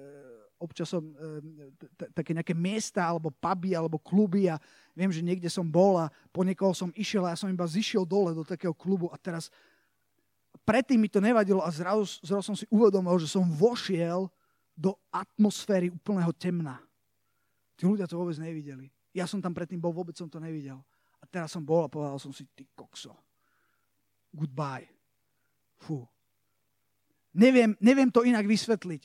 občasom 0.61 1.17
e, 1.17 1.73
také 2.13 2.37
nejaké 2.37 2.53
miesta, 2.53 3.01
alebo 3.09 3.33
puby, 3.33 3.73
alebo 3.73 3.97
kluby 3.97 4.53
a 4.53 4.61
viem, 4.93 5.09
že 5.09 5.25
niekde 5.25 5.49
som 5.49 5.65
bol 5.65 5.97
a 5.97 6.13
po 6.29 6.45
niekoho 6.45 6.77
som 6.77 6.93
išiel 6.93 7.25
a 7.25 7.33
ja 7.33 7.41
som 7.41 7.49
iba 7.49 7.65
zišiel 7.65 8.05
dole 8.05 8.37
do 8.37 8.45
takého 8.45 8.77
klubu 8.77 9.09
a 9.09 9.17
teraz 9.17 9.49
predtým 10.69 11.01
mi 11.01 11.09
to 11.09 11.19
nevadilo 11.19 11.65
a 11.65 11.73
zrazu, 11.73 12.21
zrazu 12.21 12.45
som 12.53 12.57
si 12.57 12.69
uvedomil, 12.69 13.17
že 13.17 13.33
som 13.33 13.49
vošiel 13.49 14.29
do 14.77 14.93
atmosféry 15.09 15.89
úplného 15.89 16.31
temna. 16.37 16.77
Tí 17.81 17.89
ľudia 17.89 18.05
to 18.05 18.21
vôbec 18.21 18.37
nevideli. 18.37 18.93
Ja 19.17 19.25
som 19.25 19.41
tam 19.41 19.57
predtým 19.57 19.81
bol, 19.81 19.97
vôbec 19.97 20.15
som 20.15 20.29
to 20.29 20.37
nevidel. 20.37 20.85
A 21.21 21.25
teraz 21.25 21.53
som 21.57 21.65
bol 21.65 21.85
a 21.85 21.93
povedal 21.93 22.21
som 22.21 22.33
si, 22.33 22.45
ty 22.53 22.69
kokso, 22.77 23.17
goodbye. 24.33 25.00
Fú. 25.81 26.05
Neviem, 27.33 27.73
neviem 27.81 28.11
to 28.13 28.27
inak 28.27 28.45
vysvetliť. 28.45 29.03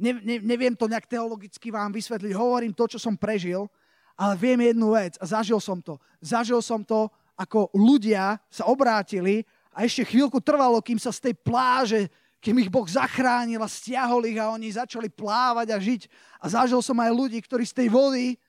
Ne, 0.00 0.16
ne, 0.20 0.36
neviem 0.40 0.72
to 0.76 0.88
nejak 0.88 1.08
teologicky 1.08 1.72
vám 1.72 1.92
vysvetliť. 1.92 2.32
Hovorím 2.36 2.72
to, 2.76 2.88
čo 2.88 2.98
som 3.00 3.16
prežil, 3.16 3.68
ale 4.16 4.36
viem 4.36 4.60
jednu 4.60 4.92
vec 4.92 5.16
a 5.16 5.24
zažil 5.24 5.60
som 5.60 5.80
to. 5.80 5.96
Zažil 6.20 6.60
som 6.60 6.84
to, 6.84 7.08
ako 7.36 7.72
ľudia 7.72 8.36
sa 8.52 8.68
obrátili 8.68 9.48
a 9.72 9.84
ešte 9.84 10.04
chvíľku 10.04 10.44
trvalo, 10.44 10.80
kým 10.84 11.00
sa 11.00 11.08
z 11.08 11.30
tej 11.30 11.34
pláže 11.40 12.12
kým 12.40 12.56
ich 12.56 12.72
Boh 12.72 12.88
zachránil 12.88 13.60
a 13.60 13.68
stiahol 13.68 14.24
ich 14.24 14.40
a 14.40 14.48
oni 14.48 14.72
začali 14.72 15.12
plávať 15.12 15.68
a 15.70 15.76
žiť. 15.76 16.02
A 16.40 16.48
zažil 16.48 16.80
som 16.80 16.96
aj 16.96 17.12
ľudí, 17.12 17.36
ktorí 17.44 17.68
z 17.68 17.84
tej 17.84 17.88
vody 17.92 18.40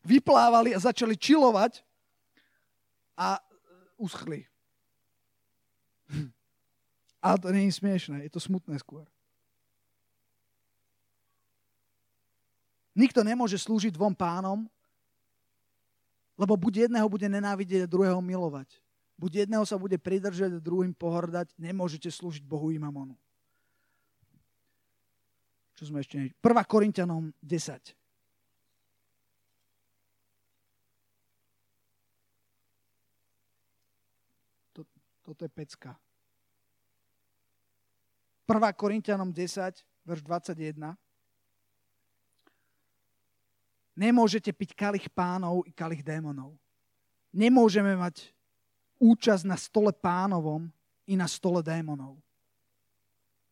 vyplávali 0.00 0.72
a 0.72 0.80
začali 0.80 1.12
čilovať 1.12 1.84
a 3.20 3.36
uschli. 4.00 4.48
A 7.20 7.36
to 7.36 7.52
je 7.52 7.68
smiešné, 7.68 8.24
je 8.24 8.32
to 8.32 8.40
smutné 8.40 8.80
skôr. 8.80 9.04
Nikto 12.96 13.20
nemôže 13.20 13.60
slúžiť 13.60 13.92
dvom 13.94 14.16
pánom, 14.16 14.64
lebo 16.40 16.56
buď 16.56 16.88
jedného 16.88 17.04
bude 17.08 17.28
nenávidieť 17.28 17.84
a 17.84 17.92
druhého 17.92 18.18
milovať. 18.24 18.80
Buď 19.20 19.44
jedného 19.44 19.64
sa 19.68 19.76
bude 19.76 20.00
pridržať 20.00 20.56
a 20.56 20.64
druhým 20.64 20.96
pohrdať, 20.96 21.52
nemôžete 21.60 22.08
slúžiť 22.08 22.40
Bohu 22.40 22.72
i 22.72 22.80
mamonu. 22.80 23.12
Čo 25.76 25.92
sme 25.92 26.00
ešte... 26.00 26.32
1. 26.32 26.40
Korintianom 26.64 27.28
10. 27.44 27.96
Toto 35.20 35.46
je 35.46 35.52
pecka. 35.52 35.94
1. 38.50 38.58
Korintianom 38.74 39.30
10, 39.30 39.86
verš 40.02 40.20
21. 40.26 40.98
Nemôžete 43.94 44.50
piť 44.50 44.74
kalich 44.74 45.06
pánov 45.06 45.62
i 45.62 45.70
kalich 45.70 46.02
démonov. 46.02 46.58
Nemôžeme 47.30 47.94
mať 47.94 48.34
účasť 48.98 49.46
na 49.46 49.54
stole 49.54 49.94
pánovom 49.94 50.66
i 51.06 51.14
na 51.14 51.30
stole 51.30 51.62
démonov. 51.62 52.18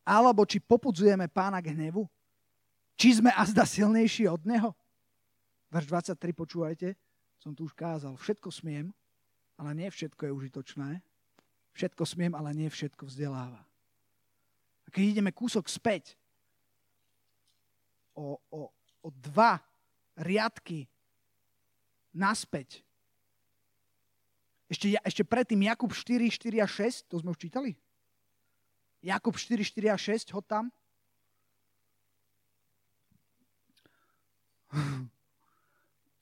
Alebo 0.03 0.43
či 0.43 0.59
popudzujeme 0.59 1.31
pána 1.31 1.63
k 1.63 1.79
hnevu? 1.79 2.11
Či 2.99 3.23
sme 3.23 3.31
azda 3.39 3.63
silnejší 3.63 4.27
od 4.27 4.43
neho? 4.43 4.75
Verš 5.71 5.87
23, 6.19 6.19
počúvajte, 6.35 6.99
som 7.39 7.55
tu 7.55 7.71
už 7.71 7.77
kázal. 7.79 8.19
Všetko 8.19 8.51
smiem, 8.51 8.91
ale 9.55 9.79
nie 9.79 9.87
všetko 9.87 10.27
je 10.27 10.33
užitočné. 10.35 10.91
Všetko 11.79 12.03
smiem, 12.03 12.35
ale 12.35 12.51
nie 12.51 12.67
všetko 12.67 13.07
vzdeláva. 13.07 13.68
A 14.89 14.93
keď 14.93 15.21
ideme 15.21 15.37
kúsok 15.37 15.69
späť, 15.69 16.17
o, 18.17 18.41
o, 18.49 18.73
o 19.05 19.09
dva 19.13 19.61
riadky 20.17 20.89
naspäť, 22.17 22.81
ešte, 24.73 24.97
ešte 25.05 25.23
predtým 25.29 25.61
Jakub 25.69 25.93
4, 25.93 26.33
4 26.33 26.65
a 26.65 26.69
6, 26.69 27.05
to 27.13 27.21
sme 27.21 27.37
už 27.37 27.41
čítali? 27.41 27.77
Jakub 29.05 29.37
4, 29.37 29.61
4 29.61 29.93
a 29.93 29.97
6, 30.01 30.33
hod 30.33 30.45
tam. 30.49 30.73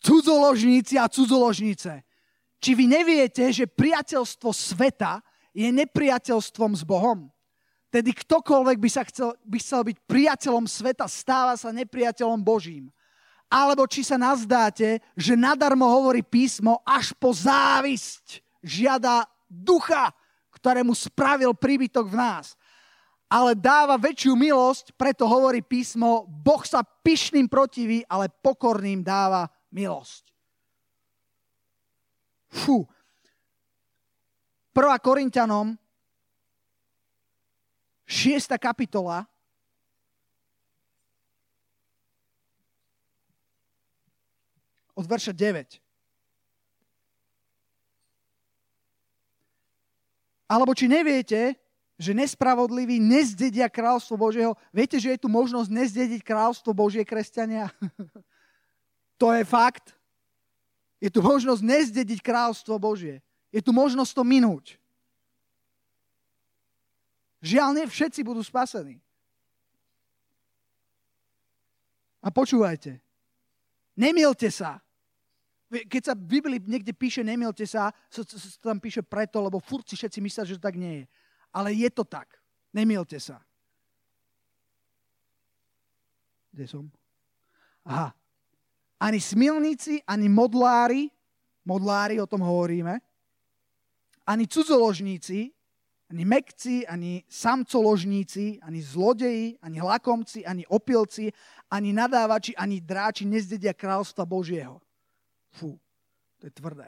Cudzoložníci 0.06 0.98
a 0.98 1.06
cudzoložnice. 1.06 2.02
Či 2.58 2.70
vy 2.74 2.90
neviete, 2.90 3.46
že 3.54 3.70
priateľstvo 3.70 4.50
sveta 4.50 5.22
je 5.54 5.70
nepriateľstvom 5.70 6.74
s 6.74 6.82
Bohom? 6.82 7.30
Tedy 7.90 8.10
ktokoľvek 8.12 8.78
by, 8.82 8.90
sa 8.90 9.02
chcel, 9.06 9.34
by 9.46 9.58
chcel 9.62 9.80
byť 9.86 9.96
priateľom 10.04 10.66
sveta, 10.66 11.06
stáva 11.06 11.54
sa 11.54 11.70
nepriateľom 11.70 12.42
Božím. 12.42 12.90
Alebo 13.46 13.86
či 13.86 14.02
sa 14.02 14.18
nazdáte, 14.18 14.98
že 15.14 15.38
nadarmo 15.38 15.86
hovorí 15.86 16.20
písmo, 16.20 16.82
až 16.82 17.14
po 17.14 17.30
závisť 17.30 18.42
žiada 18.58 19.22
ducha, 19.46 20.10
ktorému 20.50 20.90
spravil 20.98 21.54
príbytok 21.54 22.10
v 22.10 22.18
nás 22.18 22.58
ale 23.26 23.58
dáva 23.58 23.98
väčšiu 23.98 24.38
milosť, 24.38 24.94
preto 24.94 25.26
hovorí 25.26 25.58
písmo, 25.58 26.26
Boh 26.30 26.62
sa 26.62 26.86
pyšným 26.86 27.50
protiví, 27.50 28.06
ale 28.06 28.30
pokorným 28.30 29.02
dáva 29.02 29.50
milosť. 29.74 30.30
Fú. 32.46 32.86
1. 34.70 35.02
Korintianom 35.02 35.74
6. 38.06 38.54
kapitola 38.62 39.26
od 44.96 45.04
verša 45.04 45.34
9. 45.34 45.82
Alebo 50.46 50.70
či 50.72 50.86
neviete, 50.86 51.58
že 51.98 52.14
nespravodliví 52.14 53.02
nezdedia 53.02 53.66
kráľstvo 53.66 54.14
Božieho. 54.14 54.54
Viete, 54.70 54.96
že 55.02 55.16
je 55.16 55.22
tu 55.26 55.28
možnosť 55.28 55.68
nezdediť 55.68 56.20
kráľstvo 56.22 56.70
Božie 56.70 57.02
kresťania? 57.02 57.74
to 59.20 59.34
je 59.34 59.42
fakt. 59.42 59.96
Je 61.02 61.10
tu 61.10 61.20
možnosť 61.20 61.60
nezdediť 61.60 62.22
kráľstvo 62.22 62.78
Božie. 62.78 63.20
Je 63.50 63.58
tu 63.58 63.74
možnosť 63.74 64.12
to 64.14 64.22
minúť. 64.22 64.78
Žiaľ, 67.46 67.68
nie 67.78 67.86
všetci 67.86 68.26
budú 68.26 68.42
spasení. 68.42 68.98
A 72.18 72.34
počúvajte. 72.34 72.98
Nemielte 73.94 74.50
sa. 74.50 74.82
Keď 75.70 76.02
sa 76.02 76.14
v 76.18 76.26
Biblii 76.26 76.58
niekde 76.58 76.90
píše 76.90 77.22
nemielte 77.22 77.62
sa, 77.66 77.94
sa, 78.10 78.22
tam 78.58 78.82
píše 78.82 79.06
preto, 79.06 79.38
lebo 79.38 79.62
furt 79.62 79.86
si 79.86 79.94
všetci 79.94 80.18
myslia, 80.18 80.42
že 80.42 80.58
to 80.58 80.66
tak 80.66 80.74
nie 80.74 81.02
je 81.02 81.06
ale 81.56 81.72
je 81.72 81.88
to 81.88 82.04
tak. 82.04 82.28
Nemielte 82.68 83.16
sa. 83.16 83.40
Kde 86.52 86.68
som? 86.68 86.84
Aha. 87.88 88.12
Ani 89.00 89.20
smilníci, 89.20 90.04
ani 90.04 90.28
modlári, 90.28 91.08
modlári, 91.64 92.20
o 92.20 92.28
tom 92.28 92.44
hovoríme, 92.44 93.00
ani 94.28 94.44
cudzoložníci, 94.44 95.55
ani 96.06 96.24
mekci, 96.24 96.86
ani 96.86 97.24
samcoložníci, 97.28 98.62
ani 98.62 98.82
zlodeji, 98.82 99.58
ani 99.62 99.82
lakomci, 99.82 100.46
ani 100.46 100.66
opilci, 100.66 101.32
ani 101.70 101.92
nadávači, 101.92 102.54
ani 102.54 102.80
dráči 102.80 103.26
nezdedia 103.26 103.74
kráľstva 103.74 104.22
Božieho. 104.22 104.78
Fú, 105.50 105.74
to 106.38 106.46
je 106.46 106.52
tvrdé. 106.54 106.86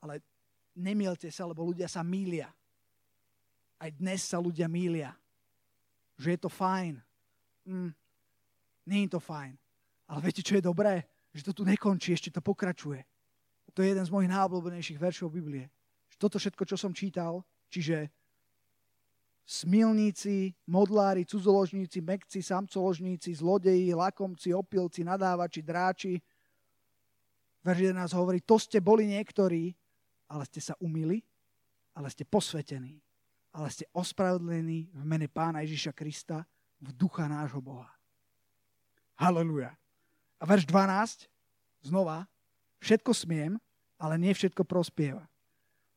Ale 0.00 0.24
nemielte 0.72 1.28
sa, 1.28 1.44
lebo 1.44 1.60
ľudia 1.68 1.92
sa 1.92 2.00
mília. 2.00 2.48
Aj 3.76 3.92
dnes 3.92 4.24
sa 4.24 4.40
ľudia 4.40 4.64
mília. 4.64 5.12
Že 6.16 6.36
je 6.36 6.40
to 6.40 6.48
fajn. 6.48 6.96
Mm, 7.68 7.92
nie 8.88 9.00
je 9.04 9.12
to 9.12 9.20
fajn. 9.20 9.56
Ale 10.08 10.20
viete, 10.24 10.40
čo 10.40 10.56
je 10.56 10.64
dobré? 10.64 11.04
Že 11.36 11.52
to 11.52 11.52
tu 11.52 11.62
nekončí, 11.68 12.16
ešte 12.16 12.32
to 12.32 12.40
pokračuje. 12.40 13.04
To 13.76 13.84
je 13.84 13.92
jeden 13.92 14.02
z 14.02 14.10
mojich 14.10 14.32
najobľúbenejších 14.32 14.98
veršov 14.98 15.30
Biblie. 15.30 15.68
Že 16.10 16.16
toto 16.16 16.36
všetko, 16.40 16.64
čo 16.64 16.76
som 16.80 16.96
čítal, 16.96 17.44
čiže 17.70 18.10
smilníci, 19.46 20.54
modlári, 20.66 21.26
cudzoložníci, 21.26 22.02
mekci, 22.02 22.42
samcoložníci, 22.42 23.34
zlodeji, 23.34 23.94
lakomci, 23.94 24.54
opilci, 24.54 25.06
nadávači, 25.06 25.62
dráči. 25.62 26.14
Verš 27.62 27.94
11 27.94 28.18
hovorí, 28.18 28.42
to 28.42 28.58
ste 28.58 28.78
boli 28.82 29.06
niektorí, 29.06 29.74
ale 30.30 30.42
ste 30.46 30.62
sa 30.62 30.74
umili, 30.78 31.22
ale 31.94 32.10
ste 32.10 32.22
posvetení 32.26 33.02
ale 33.50 33.66
ste 33.70 33.86
ospravedlení 33.90 34.94
v 34.94 35.02
mene 35.02 35.26
Pána 35.26 35.66
Ježiša 35.66 35.90
Krista 35.94 36.46
v 36.78 36.88
ducha 36.94 37.26
nášho 37.26 37.58
Boha. 37.58 37.90
Haleluja. 39.18 39.74
A 40.40 40.42
verš 40.48 40.64
12, 40.64 41.28
znova, 41.84 42.24
všetko 42.80 43.12
smiem, 43.12 43.60
ale 44.00 44.14
nie 44.16 44.32
všetko 44.32 44.64
prospieva. 44.64 45.26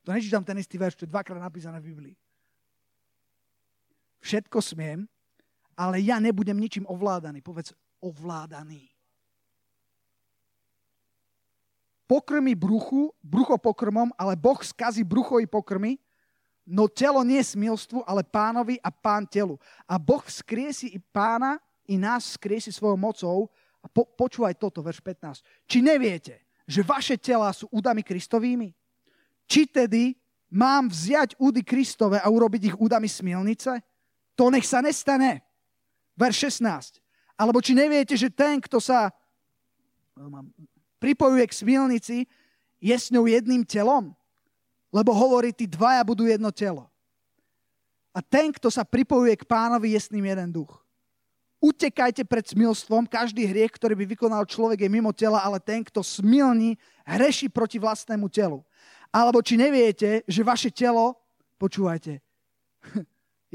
To 0.04 0.12
nečítam 0.12 0.44
ten 0.44 0.60
istý 0.60 0.76
verš, 0.76 1.00
to 1.00 1.06
je 1.08 1.14
dvakrát 1.14 1.40
napísané 1.40 1.80
v 1.80 1.96
Biblii. 1.96 2.16
Všetko 4.24 4.60
smiem, 4.60 5.08
ale 5.76 6.00
ja 6.04 6.20
nebudem 6.20 6.56
ničím 6.56 6.88
ovládaný. 6.88 7.44
Povedz, 7.44 7.76
ovládaný. 8.00 8.88
Pokrmi 12.08 12.56
bruchu, 12.56 13.16
brucho 13.24 13.56
pokrmom, 13.58 14.12
ale 14.20 14.36
Boh 14.36 14.60
skazí 14.60 15.04
brucho 15.08 15.40
i 15.40 15.48
pokrmy, 15.48 16.00
No 16.64 16.88
telo 16.88 17.20
nie 17.28 17.44
je 17.44 17.60
smilstvu, 17.60 18.08
ale 18.08 18.24
pánovi 18.24 18.80
a 18.80 18.88
pán 18.88 19.28
telu. 19.28 19.60
A 19.84 20.00
Boh 20.00 20.24
vzkriesi 20.24 20.96
i 20.96 21.00
pána, 21.00 21.60
i 21.84 22.00
nás 22.00 22.36
vzkriesi 22.36 22.72
svojou 22.72 22.96
mocou. 22.96 23.52
A 23.84 23.92
po, 23.92 24.08
počúvaj 24.08 24.56
toto, 24.56 24.80
verš 24.80 25.04
15. 25.04 25.44
Či 25.68 25.84
neviete, 25.84 26.40
že 26.64 26.88
vaše 26.88 27.20
tela 27.20 27.52
sú 27.52 27.68
údami 27.68 28.00
Kristovými? 28.00 28.72
Či 29.48 29.68
tedy 29.70 30.16
mám 30.54 30.88
vziať 30.88 31.38
údy 31.42 31.66
Kristove 31.66 32.22
a 32.22 32.28
urobiť 32.30 32.74
ich 32.74 32.80
údami 32.80 33.10
smilnice? 33.10 33.82
To 34.38 34.50
nech 34.50 34.66
sa 34.66 34.82
nestane. 34.82 35.42
Verš 36.14 36.62
16. 36.62 37.02
Alebo 37.34 37.62
či 37.62 37.74
neviete, 37.74 38.14
že 38.14 38.30
ten, 38.30 38.62
kto 38.62 38.78
sa 38.78 39.10
pripojuje 41.02 41.46
k 41.50 41.58
smilnici, 41.58 42.18
je 42.78 42.96
s 42.96 43.10
ňou 43.10 43.26
jedným 43.26 43.66
telom? 43.66 44.14
Lebo 44.94 45.10
hovorí, 45.10 45.50
tí 45.50 45.66
dvaja 45.66 46.06
budú 46.06 46.30
jedno 46.30 46.54
telo. 46.54 46.86
A 48.14 48.22
ten, 48.22 48.54
kto 48.54 48.70
sa 48.70 48.86
pripojuje 48.86 49.34
k 49.42 49.50
pánovi, 49.50 49.98
je 49.98 50.02
s 50.06 50.14
ním 50.14 50.30
jeden 50.30 50.54
duch. 50.54 50.86
Utekajte 51.58 52.22
pred 52.28 52.46
smilstvom. 52.46 53.10
Každý 53.10 53.50
hriech, 53.50 53.74
ktorý 53.74 53.98
by 53.98 54.06
vykonal 54.14 54.44
človek, 54.46 54.86
je 54.86 54.94
mimo 54.94 55.10
tela, 55.10 55.42
ale 55.42 55.58
ten, 55.58 55.82
kto 55.82 56.06
smilní, 56.06 56.78
hreší 57.08 57.50
proti 57.50 57.82
vlastnému 57.82 58.30
telu. 58.30 58.62
Alebo 59.14 59.46
či 59.46 59.62
neviete, 59.62 60.26
že 60.26 60.42
vaše 60.42 60.74
telo, 60.74 61.14
počúvajte, 61.62 62.18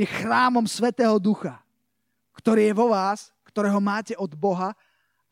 je 0.01 0.07
chrámom 0.07 0.63
Svetého 0.71 1.19
Ducha, 1.19 1.59
ktorý 2.39 2.71
je 2.71 2.79
vo 2.79 2.95
vás, 2.95 3.35
ktorého 3.43 3.83
máte 3.83 4.15
od 4.15 4.31
Boha 4.39 4.71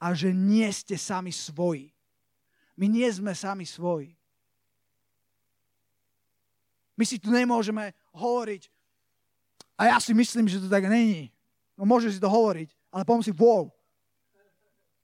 a 0.03 0.07
že 0.11 0.35
nie 0.35 0.67
ste 0.75 0.99
sami 0.99 1.31
svoji. 1.31 1.95
My 2.75 2.91
nie 2.91 3.07
sme 3.07 3.31
sami 3.39 3.63
svoji. 3.63 4.19
My 6.99 7.07
si 7.07 7.23
tu 7.23 7.31
nemôžeme 7.31 7.95
hovoriť, 8.11 8.67
a 9.77 9.93
ja 9.93 9.97
si 10.01 10.17
myslím, 10.17 10.49
že 10.49 10.61
to 10.61 10.73
tak 10.73 10.89
není. 10.89 11.29
No 11.77 11.85
môže 11.85 12.09
si 12.09 12.17
to 12.17 12.33
hovoriť, 12.33 12.73
ale 12.89 13.05
poviem 13.05 13.25
si, 13.29 13.33
wow. 13.37 13.69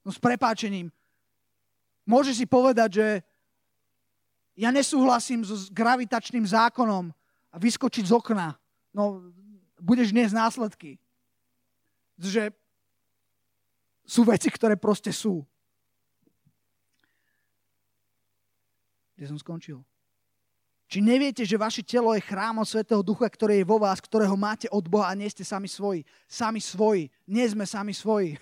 No 0.01 0.09
s 0.09 0.17
prepáčením. 0.17 0.89
Môže 2.03 2.33
si 2.33 2.49
povedať, 2.49 2.89
že 2.99 3.07
ja 4.53 4.69
nesúhlasím 4.69 5.41
so 5.41 5.57
gravitačným 5.73 6.45
zákonom 6.45 7.09
a 7.49 7.55
vyskočiť 7.57 8.09
z 8.09 8.13
okna. 8.13 8.53
No, 8.93 9.33
budeš 9.81 10.13
dnes 10.13 10.29
následky. 10.29 11.01
Že 12.21 12.53
sú 14.05 14.21
veci, 14.27 14.53
ktoré 14.53 14.77
proste 14.77 15.09
sú. 15.09 15.41
Kde 19.17 19.25
som 19.33 19.39
skončil? 19.39 19.81
Či 20.93 21.01
neviete, 21.01 21.41
že 21.41 21.57
vaše 21.57 21.81
telo 21.81 22.13
je 22.13 22.21
chrámom 22.21 22.61
Svetého 22.61 23.01
Ducha, 23.01 23.25
ktorý 23.25 23.57
je 23.57 23.65
vo 23.65 23.81
vás, 23.81 23.97
ktorého 23.97 24.37
máte 24.37 24.69
od 24.69 24.85
Boha 24.85 25.09
a 25.09 25.17
nie 25.17 25.25
ste 25.25 25.41
sami 25.41 25.65
svoji. 25.65 26.05
Sami 26.29 26.61
svoji. 26.61 27.09
Nie 27.25 27.49
sme 27.49 27.65
sami 27.65 27.97
svoji. 27.97 28.37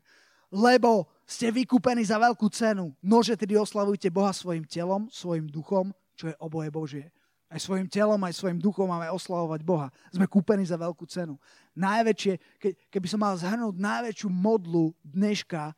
Lebo 0.64 1.04
ste 1.30 1.54
vykúpení 1.54 2.02
za 2.02 2.18
veľkú 2.18 2.50
cenu. 2.50 2.90
Nože 2.98 3.38
tedy 3.38 3.54
oslavujte 3.54 4.10
Boha 4.10 4.34
svojim 4.34 4.66
telom, 4.66 5.06
svojim 5.14 5.46
duchom, 5.46 5.94
čo 6.18 6.26
je 6.26 6.34
oboje 6.42 6.68
Božie. 6.74 7.06
Aj 7.46 7.58
svojim 7.62 7.86
telom, 7.86 8.18
aj 8.26 8.34
svojim 8.34 8.58
duchom 8.58 8.90
máme 8.90 9.06
oslavovať 9.14 9.62
Boha. 9.62 9.94
Sme 10.10 10.26
kúpení 10.26 10.66
za 10.66 10.74
veľkú 10.74 11.06
cenu. 11.06 11.38
Najväčšie, 11.78 12.34
ke, 12.58 12.68
keby 12.90 13.06
som 13.06 13.22
mal 13.22 13.38
zhrnúť 13.38 13.78
najväčšiu 13.78 14.26
modlu 14.26 14.90
dneška, 15.06 15.70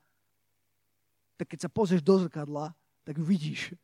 tak 1.37 1.47
keď 1.53 1.69
sa 1.69 1.71
pozrieš 1.73 2.01
do 2.01 2.17
zrkadla, 2.25 2.73
tak 3.05 3.21
vidíš. 3.21 3.77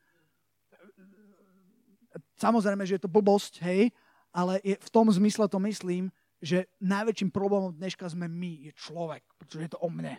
Samozrejme, 2.40 2.84
že 2.88 2.96
je 2.96 3.02
to 3.04 3.12
blbosť, 3.12 3.60
hej, 3.64 3.92
ale 4.32 4.60
je, 4.64 4.76
v 4.76 4.90
tom 4.92 5.08
zmysle 5.08 5.48
to 5.48 5.60
myslím, 5.68 6.08
že 6.40 6.68
najväčším 6.80 7.28
problémom 7.28 7.76
dneška 7.76 8.08
sme 8.08 8.28
my, 8.28 8.68
je 8.68 8.72
človek, 8.78 9.24
pretože 9.36 9.68
je 9.68 9.70
to 9.74 9.80
o 9.80 9.88
mne. 9.90 10.16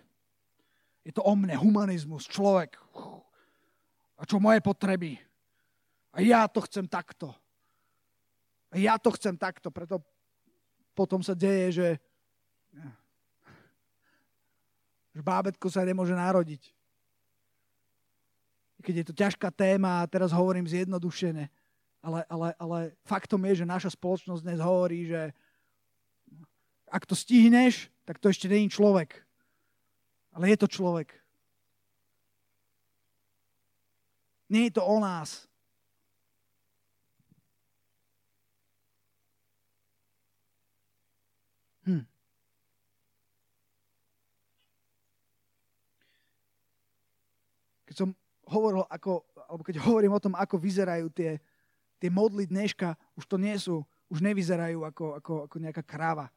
Je 1.03 1.11
to 1.15 1.23
o 1.23 1.33
mne, 1.35 1.55
humanizmus, 1.55 2.27
človek. 2.27 2.75
A 4.19 4.27
čo 4.27 4.37
moje 4.37 4.59
potreby? 4.59 5.15
A 6.11 6.19
ja 6.19 6.45
to 6.51 6.59
chcem 6.67 6.89
takto. 6.89 7.31
A 8.69 8.77
ja 8.77 8.99
to 9.01 9.09
chcem 9.15 9.33
takto, 9.33 9.71
preto 9.73 10.03
potom 10.93 11.23
sa 11.23 11.31
deje, 11.33 11.79
že, 11.79 11.89
že 15.15 15.21
bábetko 15.23 15.71
sa 15.71 15.87
nemôže 15.87 16.13
narodiť. 16.13 16.75
Keď 18.83 18.95
je 18.95 19.05
to 19.07 19.13
ťažká 19.15 19.49
téma 19.55 20.03
a 20.03 20.09
teraz 20.11 20.35
hovorím 20.35 20.67
zjednodušene, 20.67 21.47
ale, 22.03 22.19
ale, 22.27 22.49
ale 22.59 22.79
faktom 23.07 23.41
je, 23.47 23.63
že 23.63 23.65
naša 23.67 23.91
spoločnosť 23.95 24.43
dnes 24.43 24.59
hovorí, 24.59 25.07
že 25.07 25.31
ak 26.89 27.03
to 27.05 27.15
stihneš, 27.15 27.87
tak 28.03 28.17
to 28.19 28.29
ešte 28.29 28.49
není 28.49 28.69
človek. 28.69 29.23
Ale 30.39 30.55
je 30.55 30.63
to 30.63 30.71
človek. 30.71 31.11
Nie 34.47 34.71
je 34.71 34.79
to 34.79 34.83
o 34.87 35.03
nás. 35.03 35.43
Hm. 41.83 42.07
Keď 47.83 47.95
som 47.99 48.15
hovoril, 48.47 48.87
ako, 48.87 49.27
alebo 49.43 49.63
keď 49.67 49.83
hovorím 49.83 50.15
o 50.15 50.23
tom, 50.23 50.39
ako 50.39 50.55
vyzerajú 50.55 51.11
tie, 51.11 51.35
tie 51.99 52.07
modly 52.07 52.47
dneška, 52.47 52.95
už 53.19 53.27
to 53.27 53.35
nie 53.35 53.59
sú, 53.59 53.83
už 54.07 54.23
nevyzerajú 54.23 54.87
ako, 54.87 55.19
ako, 55.19 55.33
ako 55.51 55.55
nejaká 55.59 55.83
kráva 55.83 56.31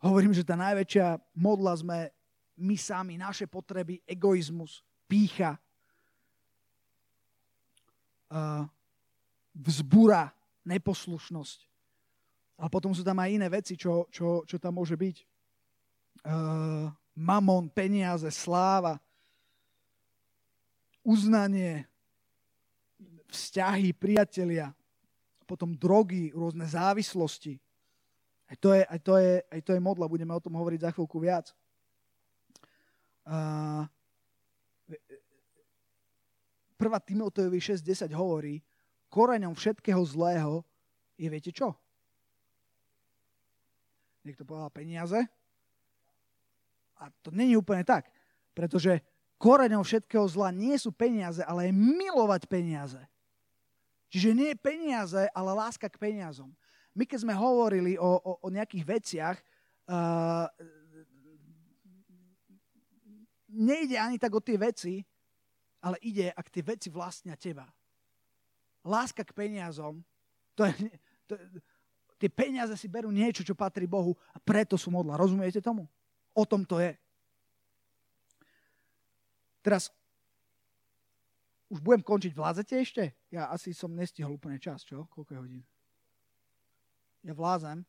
Hovorím, 0.00 0.32
že 0.32 0.48
tá 0.48 0.56
najväčšia 0.56 1.20
modla 1.36 1.76
sme 1.76 2.08
my 2.60 2.76
sami, 2.76 3.16
naše 3.16 3.48
potreby, 3.48 4.04
egoizmus, 4.04 4.84
pícha, 5.08 5.56
vzbura, 9.56 10.30
neposlušnosť. 10.62 11.58
A 12.60 12.68
potom 12.68 12.92
sú 12.92 13.00
tam 13.00 13.16
aj 13.18 13.32
iné 13.32 13.48
veci, 13.48 13.74
čo, 13.74 14.04
čo, 14.12 14.44
čo 14.44 14.56
tam 14.60 14.76
môže 14.76 14.94
byť. 14.94 15.16
Mamon, 17.16 17.72
peniaze, 17.72 18.28
sláva, 18.28 19.00
uznanie, 21.00 21.88
vzťahy, 23.32 23.96
priatelia, 23.96 24.76
potom 25.48 25.72
drogy, 25.72 26.30
rôzne 26.30 26.68
závislosti, 26.68 27.58
aj 28.50 28.56
to 28.58 28.74
je, 28.74 28.82
aj 28.82 29.00
to 29.06 29.14
je, 29.14 29.32
aj 29.46 29.60
to 29.62 29.70
je 29.78 29.80
modla, 29.80 30.10
budeme 30.10 30.34
o 30.34 30.42
tom 30.42 30.58
hovoriť 30.58 30.80
za 30.82 30.90
chvíľku 30.90 31.22
viac. 31.22 31.54
Uh, 33.30 33.86
1. 36.80 36.90
Timotejovi 37.06 37.62
6.10 37.62 38.10
hovorí, 38.10 38.58
koreňom 39.06 39.54
všetkého 39.54 40.02
zlého 40.02 40.66
je, 41.14 41.28
viete 41.30 41.54
čo? 41.54 41.78
Niekto 44.26 44.42
povedal 44.42 44.74
peniaze? 44.74 45.20
A 46.98 47.08
to 47.22 47.30
není 47.30 47.54
úplne 47.54 47.86
tak, 47.86 48.10
pretože 48.52 48.98
koreňom 49.38 49.86
všetkého 49.86 50.26
zla 50.26 50.50
nie 50.50 50.74
sú 50.74 50.90
peniaze, 50.90 51.40
ale 51.46 51.70
je 51.70 51.72
milovať 51.78 52.50
peniaze. 52.50 53.00
Čiže 54.10 54.34
nie 54.34 54.52
peniaze, 54.58 55.30
ale 55.30 55.54
láska 55.54 55.86
k 55.86 56.00
peniazom 56.00 56.50
my 56.94 57.04
keď 57.06 57.18
sme 57.22 57.34
hovorili 57.36 57.94
o, 57.94 58.18
o, 58.18 58.32
o 58.42 58.48
nejakých 58.50 58.84
veciach, 58.84 59.36
uh, 59.88 60.46
nejde 63.50 63.98
ani 63.98 64.16
tak 64.16 64.32
o 64.34 64.40
tie 64.40 64.56
veci, 64.56 65.02
ale 65.80 65.96
ide, 66.04 66.30
ak 66.30 66.46
tie 66.48 66.62
veci 66.62 66.88
vlastnia 66.92 67.36
teba. 67.36 67.66
Láska 68.84 69.26
k 69.26 69.36
peniazom, 69.36 70.00
to 70.56 70.68
je, 70.68 70.72
to, 71.28 71.34
tie 72.20 72.30
peniaze 72.32 72.72
si 72.76 72.88
berú 72.88 73.12
niečo, 73.12 73.44
čo 73.44 73.56
patrí 73.56 73.84
Bohu 73.84 74.16
a 74.32 74.38
preto 74.40 74.76
sú 74.76 74.88
modla. 74.88 75.20
Rozumiete 75.20 75.60
tomu? 75.60 75.88
O 76.32 76.44
tom 76.44 76.64
to 76.64 76.80
je. 76.80 76.96
Teraz, 79.60 79.92
už 81.68 81.84
budem 81.84 82.00
končiť. 82.00 82.32
Vládzete 82.32 82.74
ešte? 82.80 83.02
Ja 83.28 83.52
asi 83.52 83.76
som 83.76 83.92
nestihol 83.92 84.40
úplne 84.40 84.56
čas, 84.56 84.82
čo? 84.82 85.04
Koľko 85.12 85.30
je 85.36 85.40
hodín? 85.40 85.62
ja 87.24 87.34
vlázem, 87.36 87.84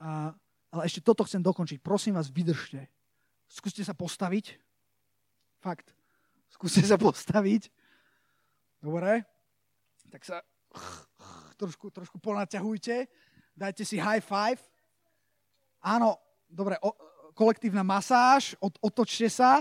a, 0.00 0.32
ale 0.72 0.82
ešte 0.88 1.04
toto 1.04 1.24
chcem 1.28 1.44
dokončiť. 1.44 1.84
Prosím 1.84 2.16
vás, 2.16 2.32
vydržte. 2.32 2.88
Skúste 3.50 3.84
sa 3.84 3.92
postaviť. 3.92 4.56
Fakt. 5.60 5.92
Skúste 6.48 6.80
sa 6.80 6.96
postaviť. 6.96 7.68
Dobre? 8.80 9.28
Tak 10.08 10.24
sa 10.24 10.40
trošku, 11.60 11.92
trošku 11.92 12.16
ponaťahujte. 12.16 13.04
Dajte 13.52 13.84
si 13.84 14.00
high 14.00 14.24
five. 14.24 14.60
Áno, 15.84 16.16
dobre, 16.48 16.80
o, 16.80 16.96
kolektívna 17.36 17.84
masáž, 17.84 18.56
od, 18.56 18.72
otočte 18.80 19.28
sa. 19.28 19.60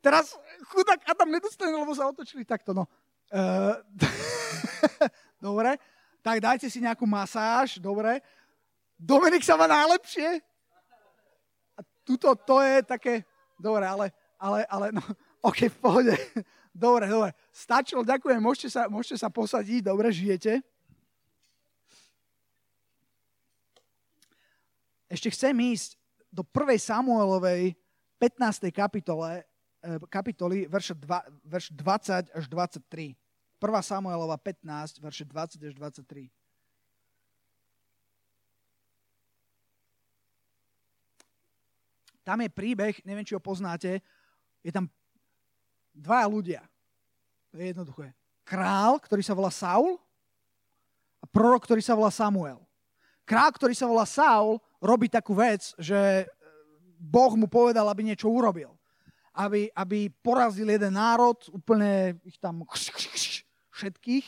Teraz 0.00 0.32
chudák 0.72 1.04
Adam 1.04 1.28
nedostane, 1.28 1.76
lebo 1.76 1.92
sa 1.92 2.08
otočili 2.08 2.48
takto. 2.48 2.72
No. 2.72 2.88
Uh, 3.28 3.76
dobre, 5.44 5.76
tak 6.24 6.40
dajte 6.40 6.72
si 6.72 6.80
nejakú 6.80 7.04
masáž, 7.04 7.76
dobre. 7.76 8.24
Dominik 8.96 9.44
sa 9.44 9.60
má 9.60 9.68
najlepšie. 9.68 10.40
A 11.76 11.80
tuto 12.04 12.32
to 12.36 12.64
je 12.64 12.80
také, 12.84 13.24
dobre, 13.60 13.84
ale, 13.84 14.12
ale, 14.40 14.64
ale, 14.72 14.86
no, 14.96 15.04
ok, 15.48 15.68
v 15.68 15.76
pohode. 15.76 16.14
Dobre, 16.72 17.04
dobre. 17.12 17.30
Stačilo, 17.52 18.00
ďakujem, 18.00 18.40
môžete 18.40 18.72
sa, 18.72 18.88
môžete 18.88 19.20
sa 19.20 19.28
posadiť, 19.28 19.84
dobre, 19.84 20.08
žijete. 20.08 20.64
Ešte 25.10 25.28
chcem 25.34 25.52
ísť 25.74 26.00
do 26.30 26.46
1. 26.46 26.78
Samuelovej 26.78 27.74
15. 28.22 28.70
kapitole, 28.70 29.42
eh, 29.82 29.98
kapitoly, 30.08 30.70
verš, 30.70 30.94
2, 30.94 31.20
verš 31.44 31.66
20 31.74 32.30
až 32.30 32.44
23. 32.46 33.18
1. 33.58 33.82
Samuelova 33.82 34.38
15, 34.38 35.02
verše 35.02 35.26
20 35.26 35.60
až 35.66 35.74
23. 35.74 36.30
Tam 42.22 42.38
je 42.38 42.48
príbeh, 42.48 42.94
neviem, 43.02 43.26
či 43.26 43.34
ho 43.34 43.42
poznáte, 43.42 43.98
je 44.60 44.72
tam 44.72 44.86
dvaja 45.94 46.26
ľudia. 46.28 46.62
To 47.50 47.58
je 47.58 47.66
jednoduché. 47.74 48.14
Král, 48.46 48.98
ktorý 49.02 49.22
sa 49.22 49.34
volá 49.34 49.50
Saul 49.50 49.98
a 51.20 51.26
prorok, 51.26 51.66
ktorý 51.66 51.82
sa 51.82 51.94
volá 51.94 52.10
Samuel. 52.10 52.62
Král, 53.26 53.50
ktorý 53.54 53.74
sa 53.74 53.86
volá 53.86 54.06
Saul, 54.06 54.58
robí 54.82 55.06
takú 55.06 55.36
vec, 55.36 55.74
že 55.78 56.26
Boh 56.98 57.32
mu 57.38 57.46
povedal, 57.46 57.86
aby 57.88 58.02
niečo 58.02 58.26
urobil. 58.26 58.74
Aby, 59.30 59.70
aby 59.72 60.10
porazil 60.20 60.66
jeden 60.66 60.98
národ, 60.98 61.38
úplne 61.54 62.18
ich 62.26 62.36
tam 62.36 62.66
všetkých 63.70 64.24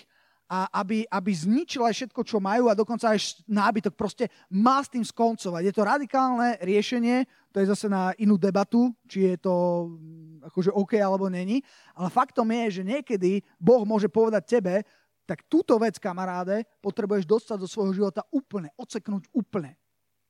a 0.52 0.68
aby, 0.84 1.08
aby 1.08 1.32
zničil 1.32 1.80
aj 1.80 1.96
všetko, 1.96 2.20
čo 2.28 2.36
majú 2.36 2.68
a 2.68 2.76
dokonca 2.76 3.16
aj 3.16 3.40
nábytok. 3.48 3.96
Proste 3.96 4.28
má 4.52 4.84
s 4.84 4.92
tým 4.92 5.00
skoncovať. 5.00 5.64
Je 5.64 5.72
to 5.72 5.80
radikálne 5.80 6.60
riešenie, 6.60 7.24
to 7.48 7.64
je 7.64 7.72
zase 7.72 7.88
na 7.88 8.12
inú 8.20 8.36
debatu, 8.36 8.92
či 9.08 9.32
je 9.32 9.40
to 9.40 9.88
mm, 9.88 10.52
akože 10.52 10.68
OK 10.76 11.00
alebo 11.00 11.32
není. 11.32 11.64
Ale 11.96 12.12
faktom 12.12 12.44
je, 12.52 12.80
že 12.80 12.82
niekedy 12.84 13.40
Boh 13.56 13.88
môže 13.88 14.12
povedať 14.12 14.60
tebe, 14.60 14.84
tak 15.24 15.48
túto 15.48 15.72
vec, 15.80 15.96
kamaráde, 15.96 16.68
potrebuješ 16.84 17.24
dostať 17.24 17.56
do 17.56 17.68
svojho 17.70 17.96
života 17.96 18.20
úplne, 18.28 18.68
odseknúť 18.76 19.32
úplne. 19.32 19.80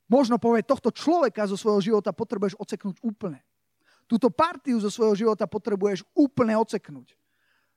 Možno 0.07 0.39
povie, 0.39 0.63
tohto 0.63 0.95
človeka 0.95 1.51
zo 1.51 1.59
svojho 1.59 1.83
života 1.83 2.15
potrebuješ 2.15 2.55
odseknúť 2.63 3.03
úplne. 3.03 3.43
Túto 4.07 4.31
partiu 4.31 4.79
zo 4.79 4.93
svojho 4.93 5.19
života 5.19 5.51
potrebuješ 5.51 6.07
úplne 6.15 6.55
odseknúť 6.55 7.19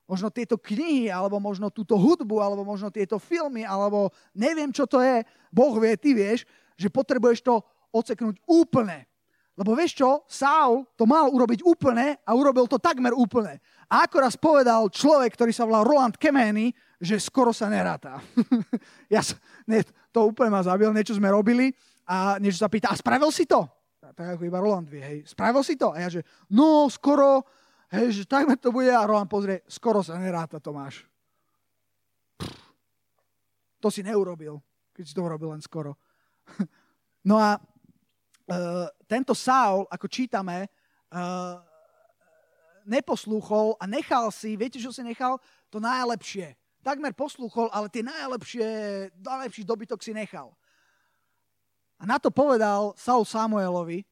možno 0.05 0.29
tieto 0.29 0.57
knihy, 0.57 1.09
alebo 1.09 1.41
možno 1.41 1.73
túto 1.73 1.97
hudbu, 1.97 2.37
alebo 2.41 2.61
možno 2.61 2.93
tieto 2.93 3.17
filmy, 3.17 3.65
alebo 3.65 4.13
neviem, 4.37 4.69
čo 4.69 4.85
to 4.85 5.01
je. 5.01 5.25
Boh 5.49 5.73
vie, 5.81 5.97
ty 5.97 6.13
vieš, 6.13 6.45
že 6.77 6.93
potrebuješ 6.93 7.41
to 7.41 7.61
oceknúť 7.89 8.37
úplne. 8.45 9.09
Lebo 9.55 9.71
vieš 9.71 10.03
čo, 10.03 10.27
Saul 10.27 10.83
to 10.99 11.07
mal 11.07 11.31
urobiť 11.31 11.63
úplne 11.63 12.19
a 12.27 12.31
urobil 12.35 12.67
to 12.67 12.75
takmer 12.75 13.15
úplne. 13.15 13.63
A 13.87 14.03
ako 14.03 14.17
raz 14.19 14.35
povedal 14.35 14.91
človek, 14.91 15.31
ktorý 15.31 15.55
sa 15.55 15.63
volal 15.63 15.87
Roland 15.87 16.19
Kemeny, 16.19 16.75
že 16.99 17.15
skoro 17.23 17.55
sa 17.55 17.71
neráta. 17.71 18.19
ja, 19.13 19.23
ne, 19.63 19.79
to 20.11 20.27
úplne 20.27 20.51
ma 20.51 20.59
zabil, 20.59 20.91
niečo 20.91 21.15
sme 21.15 21.31
robili 21.31 21.71
a 22.03 22.35
niečo 22.35 22.59
sa 22.59 22.67
pýta, 22.67 22.91
a 22.91 22.99
spravil 22.99 23.31
si 23.31 23.47
to? 23.47 23.63
Tak 24.15 24.37
ako 24.37 24.43
iba 24.43 24.59
Roland 24.59 24.91
vie, 24.91 25.01
hej, 25.01 25.19
spravil 25.23 25.63
si 25.63 25.79
to? 25.79 25.95
A 25.95 26.03
ja 26.03 26.09
že, 26.11 26.21
no 26.51 26.91
skoro, 26.91 27.47
hej, 27.95 28.21
že 28.21 28.23
takmer 28.27 28.59
to 28.59 28.69
bude 28.69 28.91
a 28.91 29.07
Roland 29.07 29.31
pozrie, 29.31 29.63
skoro 29.65 30.03
sa 30.03 30.19
neráta, 30.19 30.59
Tomáš. 30.59 31.07
Pff, 32.35 32.59
to 33.79 33.87
si 33.87 34.03
neurobil, 34.03 34.59
keď 34.91 35.03
si 35.07 35.13
to 35.15 35.23
urobil 35.23 35.55
len 35.55 35.63
skoro. 35.63 35.95
no 37.29 37.39
a 37.39 37.55
uh, 37.57 38.87
tento 39.07 39.33
Saul, 39.33 39.87
ako 39.87 40.05
čítame, 40.11 40.67
uh, 41.13 41.57
neposlúchol 42.85 43.75
a 43.81 43.89
nechal 43.89 44.29
si, 44.29 44.53
viete, 44.53 44.77
čo 44.77 44.93
si 44.93 45.01
nechal? 45.01 45.41
To 45.73 45.81
najlepšie. 45.81 46.53
Takmer 46.85 47.17
poslúchol, 47.17 47.73
ale 47.73 47.89
tie 47.89 48.05
najlepšie, 48.05 48.67
najlepší 49.17 49.65
dobytok 49.65 50.05
si 50.05 50.13
nechal. 50.13 50.53
A 51.97 52.05
na 52.05 52.21
to 52.21 52.29
povedal 52.29 52.93
Saul 52.93 53.25
Samuelovi, 53.25 54.05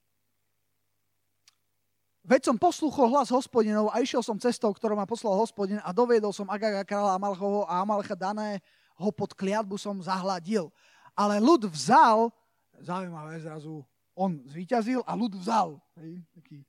Veď 2.24 2.48
som 2.48 2.56
poslúchol 2.56 3.12
hlas 3.12 3.28
hospodinov 3.36 3.92
a 3.92 4.00
išiel 4.00 4.24
som 4.24 4.40
cestou, 4.40 4.72
ktorou 4.72 4.96
ma 4.96 5.04
poslal 5.04 5.36
hospodin 5.36 5.84
a 5.84 5.92
doviedol 5.92 6.32
som 6.32 6.48
Agaga 6.48 6.88
kráľa 6.88 7.20
Amalchovo 7.20 7.68
a 7.68 7.84
Amalcha 7.84 8.16
dané 8.16 8.64
ho 8.96 9.12
pod 9.12 9.36
kliatbu 9.36 9.76
som 9.76 10.00
zahladil. 10.00 10.72
Ale 11.12 11.44
ľud 11.44 11.68
vzal, 11.68 12.32
zaujímavé 12.80 13.44
zrazu, 13.44 13.84
on 14.16 14.40
zvíťazil 14.48 15.04
a 15.04 15.12
ľud 15.20 15.36
vzal. 15.36 15.76
Hej, 16.00 16.24
taký 16.32 16.64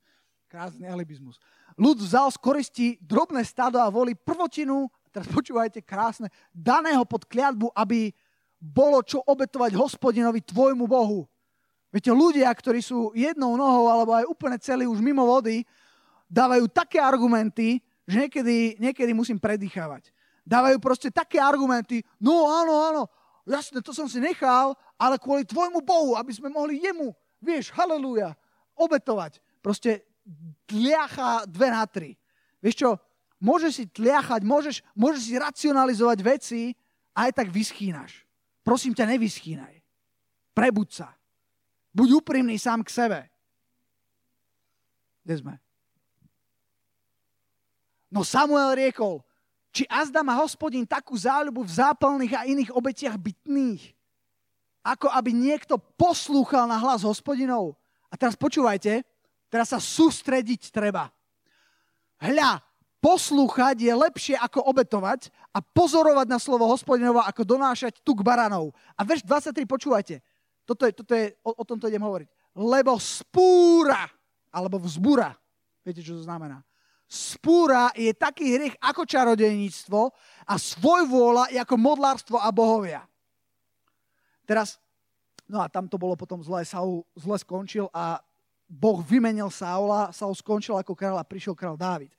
krásny 0.51 0.91
alibizmus. 0.91 1.39
Ľud 1.79 2.03
vzal 2.03 2.35
z 2.35 2.37
koristi 2.43 2.87
drobné 2.99 3.39
stado 3.47 3.79
a 3.79 3.87
voli 3.87 4.11
prvotinu, 4.11 4.91
teraz 5.07 5.31
počúvajte 5.31 5.79
krásne, 5.87 6.27
daného 6.51 7.07
pod 7.07 7.23
kliatbu, 7.31 7.71
aby 7.71 8.11
bolo 8.59 8.99
čo 9.07 9.23
obetovať 9.23 9.71
hospodinovi 9.71 10.43
tvojmu 10.43 10.83
Bohu. 10.83 11.23
Viete, 11.95 12.11
ľudia, 12.11 12.51
ktorí 12.51 12.83
sú 12.83 13.15
jednou 13.15 13.55
nohou 13.55 13.87
alebo 13.87 14.11
aj 14.11 14.27
úplne 14.27 14.59
celí 14.59 14.83
už 14.83 14.99
mimo 14.99 15.23
vody, 15.23 15.63
dávajú 16.27 16.67
také 16.67 16.99
argumenty, 16.99 17.79
že 18.03 18.27
niekedy, 18.27 18.75
niekedy 18.83 19.15
musím 19.15 19.39
predýchávať. 19.39 20.11
Dávajú 20.43 20.75
proste 20.83 21.07
také 21.07 21.39
argumenty, 21.39 22.03
no 22.19 22.51
áno, 22.51 22.73
áno, 22.83 23.01
jasne, 23.47 23.79
to 23.79 23.95
som 23.95 24.11
si 24.11 24.19
nechal, 24.19 24.75
ale 24.99 25.15
kvôli 25.15 25.47
tvojmu 25.47 25.79
Bohu, 25.79 26.19
aby 26.19 26.35
sme 26.35 26.51
mohli 26.51 26.83
jemu, 26.83 27.15
vieš, 27.39 27.71
halleluja, 27.71 28.35
obetovať. 28.75 29.39
Proste 29.63 30.03
tliacha 30.67 31.47
dve 31.47 31.71
na 31.71 31.87
tri. 31.87 32.19
Vieš 32.59 32.75
čo, 32.75 32.89
môžeš 33.39 33.71
si 33.71 33.85
tliachať, 33.87 34.43
môžeš, 34.43 34.83
môžeš 34.99 35.21
si 35.31 35.35
racionalizovať 35.39 36.19
veci 36.27 36.61
a 37.15 37.31
aj 37.31 37.39
tak 37.39 37.47
vyschínaš. 37.47 38.27
Prosím 38.67 38.91
ťa, 38.91 39.15
nevyschínaj. 39.15 39.79
Prebuď 40.51 40.89
sa. 40.91 41.15
Buď 41.95 42.19
úprimný 42.19 42.59
sám 42.59 42.83
k 42.83 42.91
sebe. 42.91 43.19
Kde 45.23 45.35
sme? 45.39 45.55
No 48.11 48.27
Samuel 48.27 48.75
riekol, 48.75 49.23
či 49.71 49.87
azda 49.87 50.19
má 50.19 50.35
hospodin 50.39 50.83
takú 50.83 51.15
záľubu 51.15 51.63
v 51.63 51.71
zápalných 51.71 52.33
a 52.35 52.47
iných 52.47 52.71
obetiach 52.75 53.15
bytných, 53.15 53.95
ako 54.83 55.07
aby 55.07 55.31
niekto 55.31 55.79
poslúchal 55.95 56.67
na 56.67 56.75
hlas 56.79 57.07
hospodinov. 57.07 57.79
A 58.11 58.19
teraz 58.19 58.35
počúvajte, 58.35 59.03
teraz 59.47 59.71
sa 59.71 59.79
sústrediť 59.79 60.71
treba. 60.71 61.11
Hľa, 62.19 62.59
poslúchať 63.03 63.83
je 63.83 63.93
lepšie 63.93 64.35
ako 64.39 64.63
obetovať 64.67 65.31
a 65.51 65.59
pozorovať 65.63 66.27
na 66.27 66.39
slovo 66.39 66.67
hospodinova 66.67 67.27
ako 67.27 67.43
donášať 67.43 67.99
tuk 68.03 68.23
baranov. 68.23 68.71
A 68.95 69.03
verš 69.03 69.27
23 69.27 69.63
počúvajte. 69.67 70.23
Toto 70.65 70.83
je, 70.89 70.91
toto 70.97 71.13
je 71.13 71.31
o, 71.45 71.53
o 71.53 71.63
tomto 71.63 71.85
idem 71.85 72.01
hovoriť. 72.01 72.27
Lebo 72.57 72.97
spúra, 72.97 74.09
alebo 74.49 74.81
vzbúra, 74.81 75.31
viete, 75.85 76.01
čo 76.01 76.17
to 76.17 76.25
znamená? 76.25 76.65
Spúra 77.05 77.93
je 77.93 78.09
taký 78.17 78.57
hriech 78.57 78.75
ako 78.81 79.05
čarodejníctvo 79.05 80.01
a 80.49 80.53
svoj 80.57 81.05
vôľa 81.05 81.53
je 81.53 81.61
ako 81.61 81.75
modlárstvo 81.77 82.41
a 82.41 82.49
bohovia. 82.49 83.05
Teraz, 84.49 84.81
no 85.45 85.61
a 85.61 85.69
tam 85.69 85.85
to 85.85 86.01
bolo 86.01 86.17
potom 86.17 86.41
zle, 86.41 86.65
Saul 86.65 87.05
zle 87.13 87.37
skončil 87.37 87.85
a 87.93 88.17
Boh 88.65 89.05
vymenil 89.05 89.53
Saula, 89.53 90.09
Saul 90.09 90.33
skončil 90.33 90.73
ako 90.73 90.97
kráľ 90.97 91.21
a 91.21 91.29
prišiel 91.29 91.53
kráľ 91.53 91.77
Dávid. 91.77 92.09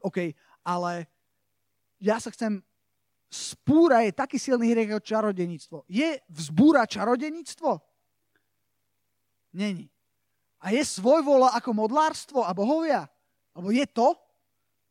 OK, 0.00 0.32
ale 0.64 1.04
ja 2.00 2.16
sa 2.16 2.32
chcem... 2.32 2.64
Spúra 3.30 4.02
je 4.02 4.10
taký 4.10 4.42
silný 4.42 4.74
hriech 4.74 4.90
ako 4.90 5.06
čarodeníctvo. 5.06 5.78
Je 5.86 6.18
vzbúra 6.26 6.82
čarodeníctvo? 6.82 7.78
Není. 9.54 9.86
A 10.60 10.74
je 10.74 10.82
svojvola 10.82 11.54
ako 11.54 11.70
modlárstvo 11.72 12.42
a 12.42 12.50
bohovia? 12.50 13.06
Alebo 13.54 13.70
je 13.70 13.86
to? 13.86 14.18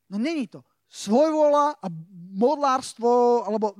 No 0.07 0.15
není 0.17 0.47
to. 0.47 0.63
Svojvola 0.87 1.77
a 1.77 1.87
modlárstvo, 2.33 3.43
alebo 3.45 3.75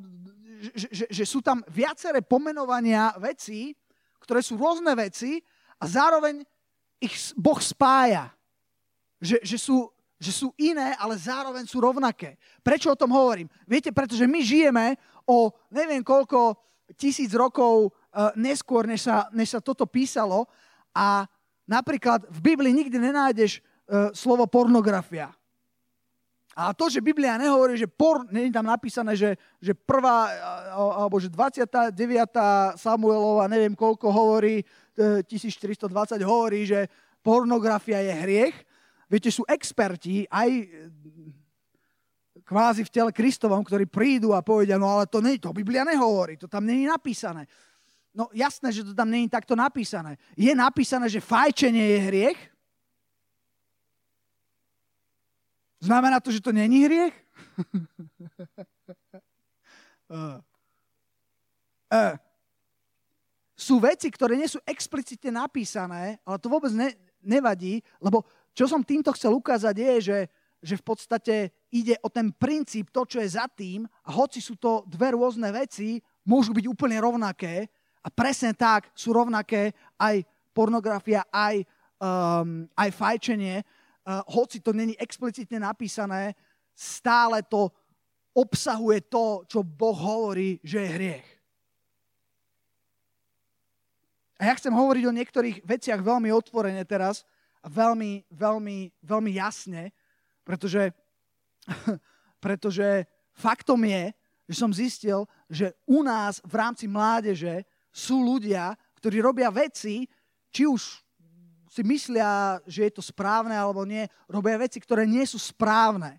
že, 0.76 0.88
že, 0.92 1.06
že 1.08 1.24
sú 1.26 1.40
tam 1.40 1.64
viaceré 1.72 2.20
pomenovania 2.20 3.16
vecí, 3.18 3.74
ktoré 4.20 4.44
sú 4.44 4.60
rôzne 4.60 4.92
veci 4.94 5.40
a 5.80 5.88
zároveň 5.88 6.44
ich 7.00 7.16
Boh 7.40 7.58
spája. 7.64 8.28
Že, 9.24 9.40
že 9.42 9.58
sú 9.58 9.88
že 10.20 10.36
sú 10.36 10.52
iné, 10.60 11.00
ale 11.00 11.16
zároveň 11.16 11.64
sú 11.64 11.80
rovnaké. 11.80 12.36
Prečo 12.60 12.92
o 12.92 13.00
tom 13.00 13.16
hovorím? 13.16 13.48
Viete, 13.64 13.96
pretože 13.96 14.28
my 14.28 14.44
žijeme 14.44 15.00
o 15.24 15.50
neviem 15.72 16.04
koľko 16.04 16.60
tisíc 17.00 17.32
rokov 17.32 17.90
uh, 17.90 18.36
neskôr, 18.36 18.84
než 18.84 19.08
sa, 19.08 19.32
než 19.32 19.56
sa 19.56 19.64
toto 19.64 19.88
písalo 19.88 20.46
a 20.92 21.24
napríklad 21.64 22.28
v 22.28 22.40
Biblii 22.52 22.76
nikdy 22.76 23.00
nenájdeš 23.00 23.64
uh, 23.64 24.12
slovo 24.12 24.44
pornografia. 24.46 25.32
A 26.60 26.76
to, 26.76 26.92
že 26.92 27.00
Biblia 27.00 27.40
nehovorí, 27.40 27.80
že 27.80 27.88
por, 27.88 28.28
nie 28.36 28.52
je 28.52 28.58
tam 28.60 28.68
napísané, 28.68 29.16
že, 29.16 29.40
že 29.64 29.72
prvá, 29.72 30.28
alebo 30.76 31.16
že 31.16 31.32
29. 31.32 31.96
Samuelova, 32.76 33.48
neviem 33.48 33.72
koľko 33.72 34.12
hovorí, 34.12 34.60
1420 35.00 36.20
e, 36.20 36.28
hovorí, 36.28 36.68
že 36.68 36.92
pornografia 37.24 38.04
je 38.04 38.12
hriech, 38.12 38.56
Viete, 39.10 39.34
sú 39.34 39.42
experti 39.50 40.30
aj 40.30 40.50
eh, 40.54 40.70
kvázi 42.46 42.86
v 42.86 42.94
tele 42.94 43.12
Kristovom, 43.12 43.66
ktorí 43.66 43.90
prídu 43.90 44.38
a 44.38 44.46
povedia, 44.46 44.78
no 44.78 44.86
ale 44.86 45.10
to, 45.10 45.18
nie, 45.18 45.42
to 45.42 45.50
Biblia 45.50 45.82
nehovorí, 45.82 46.38
to 46.38 46.46
tam 46.46 46.66
není 46.66 46.86
napísané. 46.86 47.50
No 48.14 48.30
jasné, 48.34 48.74
že 48.74 48.86
to 48.86 48.94
tam 48.94 49.10
není 49.10 49.30
takto 49.30 49.58
napísané. 49.58 50.18
Je 50.38 50.54
napísané, 50.54 51.10
že 51.10 51.22
fajčenie 51.22 51.82
je 51.82 52.00
hriech? 52.10 52.40
Znamená 55.80 56.20
to, 56.20 56.30
že 56.34 56.42
to 56.42 56.52
není 56.54 56.86
hriech? 56.86 57.16
uh. 60.10 60.42
Uh. 61.90 62.14
Sú 63.58 63.82
veci, 63.82 64.14
ktoré 64.14 64.38
nie 64.38 64.46
sú 64.46 64.62
explicitne 64.62 65.42
napísané, 65.42 66.22
ale 66.22 66.38
to 66.38 66.54
vôbec 66.54 66.70
ne, 66.70 66.94
nevadí, 67.26 67.82
lebo 67.98 68.24
čo 68.60 68.68
som 68.68 68.84
týmto 68.84 69.16
chcel 69.16 69.32
ukázať 69.40 69.72
je, 69.72 69.94
že, 70.04 70.20
že 70.60 70.76
v 70.76 70.84
podstate 70.84 71.36
ide 71.72 71.96
o 72.04 72.12
ten 72.12 72.28
princíp, 72.36 72.92
to, 72.92 73.08
čo 73.08 73.24
je 73.24 73.32
za 73.32 73.48
tým, 73.48 73.88
a 74.04 74.12
hoci 74.12 74.44
sú 74.44 74.60
to 74.60 74.84
dve 74.84 75.16
rôzne 75.16 75.48
veci, 75.56 76.04
môžu 76.28 76.52
byť 76.52 76.68
úplne 76.68 77.00
rovnaké 77.00 77.72
a 78.04 78.12
presne 78.12 78.52
tak 78.52 78.92
sú 78.92 79.16
rovnaké 79.16 79.72
aj 79.96 80.28
pornografia, 80.52 81.24
aj, 81.32 81.64
um, 82.04 82.68
aj 82.76 82.90
fajčenie, 83.00 83.64
uh, 83.64 84.28
hoci 84.28 84.60
to 84.60 84.76
není 84.76 84.92
explicitne 85.00 85.64
napísané, 85.64 86.36
stále 86.76 87.40
to 87.48 87.72
obsahuje 88.36 89.08
to, 89.08 89.48
čo 89.48 89.64
Boh 89.64 89.96
hovorí, 89.96 90.60
že 90.68 90.84
je 90.84 90.96
hriech. 91.00 91.28
A 94.36 94.52
ja 94.52 94.54
chcem 94.60 94.76
hovoriť 94.76 95.04
o 95.08 95.16
niektorých 95.16 95.58
veciach 95.64 96.04
veľmi 96.04 96.28
otvorene 96.36 96.84
teraz, 96.84 97.24
a 97.60 97.68
veľmi, 97.68 98.24
veľmi, 98.32 98.78
veľmi 99.04 99.32
jasne, 99.36 99.92
pretože, 100.48 100.96
pretože 102.44 103.06
faktom 103.36 103.84
je, 103.84 104.14
že 104.50 104.56
som 104.56 104.72
zistil, 104.74 105.30
že 105.46 105.76
u 105.86 106.02
nás 106.02 106.42
v 106.42 106.54
rámci 106.58 106.90
mládeže 106.90 107.68
sú 107.94 108.24
ľudia, 108.24 108.74
ktorí 108.98 109.22
robia 109.22 109.54
veci, 109.54 110.10
či 110.50 110.66
už 110.66 110.82
si 111.70 111.86
myslia, 111.86 112.58
že 112.66 112.90
je 112.90 112.92
to 112.98 113.04
správne 113.06 113.54
alebo 113.54 113.86
nie, 113.86 114.10
robia 114.26 114.58
veci, 114.58 114.82
ktoré 114.82 115.06
nie 115.06 115.22
sú 115.30 115.38
správne. 115.38 116.18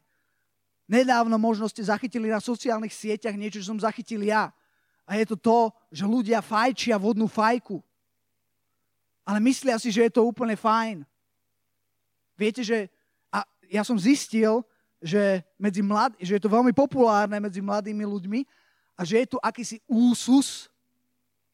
Nedávno 0.86 1.38
možno 1.38 1.66
ste 1.66 1.82
zachytili 1.82 2.30
na 2.30 2.38
sociálnych 2.38 2.95
sieťach 2.95 3.34
niečo, 3.34 3.59
čo 3.62 3.74
som 3.74 3.82
zachytil 3.82 4.22
ja. 4.22 4.55
A 5.11 5.18
je 5.18 5.26
to 5.26 5.36
to, 5.38 5.74
že 5.91 6.07
ľudia 6.07 6.38
fajčia 6.38 6.95
vodnú 6.95 7.26
fajku. 7.26 7.82
Ale 9.26 9.43
myslia 9.43 9.78
si, 9.78 9.91
že 9.91 10.07
je 10.07 10.12
to 10.14 10.22
úplne 10.22 10.55
fajn. 10.55 11.03
Viete, 12.41 12.64
že 12.64 12.88
a 13.28 13.45
ja 13.68 13.84
som 13.84 14.01
zistil, 14.01 14.64
že, 14.97 15.45
medzi 15.61 15.84
mlad, 15.84 16.16
že 16.16 16.41
je 16.41 16.43
to 16.43 16.49
veľmi 16.49 16.72
populárne 16.72 17.36
medzi 17.36 17.61
mladými 17.61 18.01
ľuďmi 18.09 18.41
a 18.97 19.05
že 19.05 19.20
je 19.20 19.26
tu 19.28 19.36
akýsi 19.45 19.84
úsus, 19.84 20.72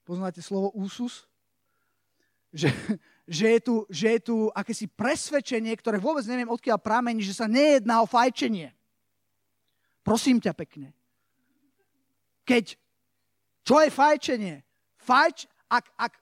poznáte 0.07 0.39
slovo 0.39 0.71
úsus? 0.79 1.27
Že, 2.55 2.71
že, 3.27 3.47
je 3.59 3.61
tu, 3.63 3.75
že 3.91 4.07
je 4.15 4.21
tu 4.31 4.37
akési 4.55 4.87
presvedčenie, 4.87 5.75
ktoré 5.75 5.99
vôbec 5.99 6.23
neviem 6.31 6.47
odkiaľ 6.47 6.79
pramení, 6.79 7.27
že 7.27 7.35
sa 7.35 7.51
nejedná 7.51 7.99
o 7.99 8.07
fajčenie. 8.07 8.71
Prosím 10.07 10.39
ťa 10.39 10.55
pekne. 10.55 10.95
Keď, 12.47 12.79
čo 13.67 13.83
je 13.83 13.91
fajčenie? 13.91 14.63
Fajč, 15.03 15.51
ak, 15.67 15.91
ak 15.99 16.15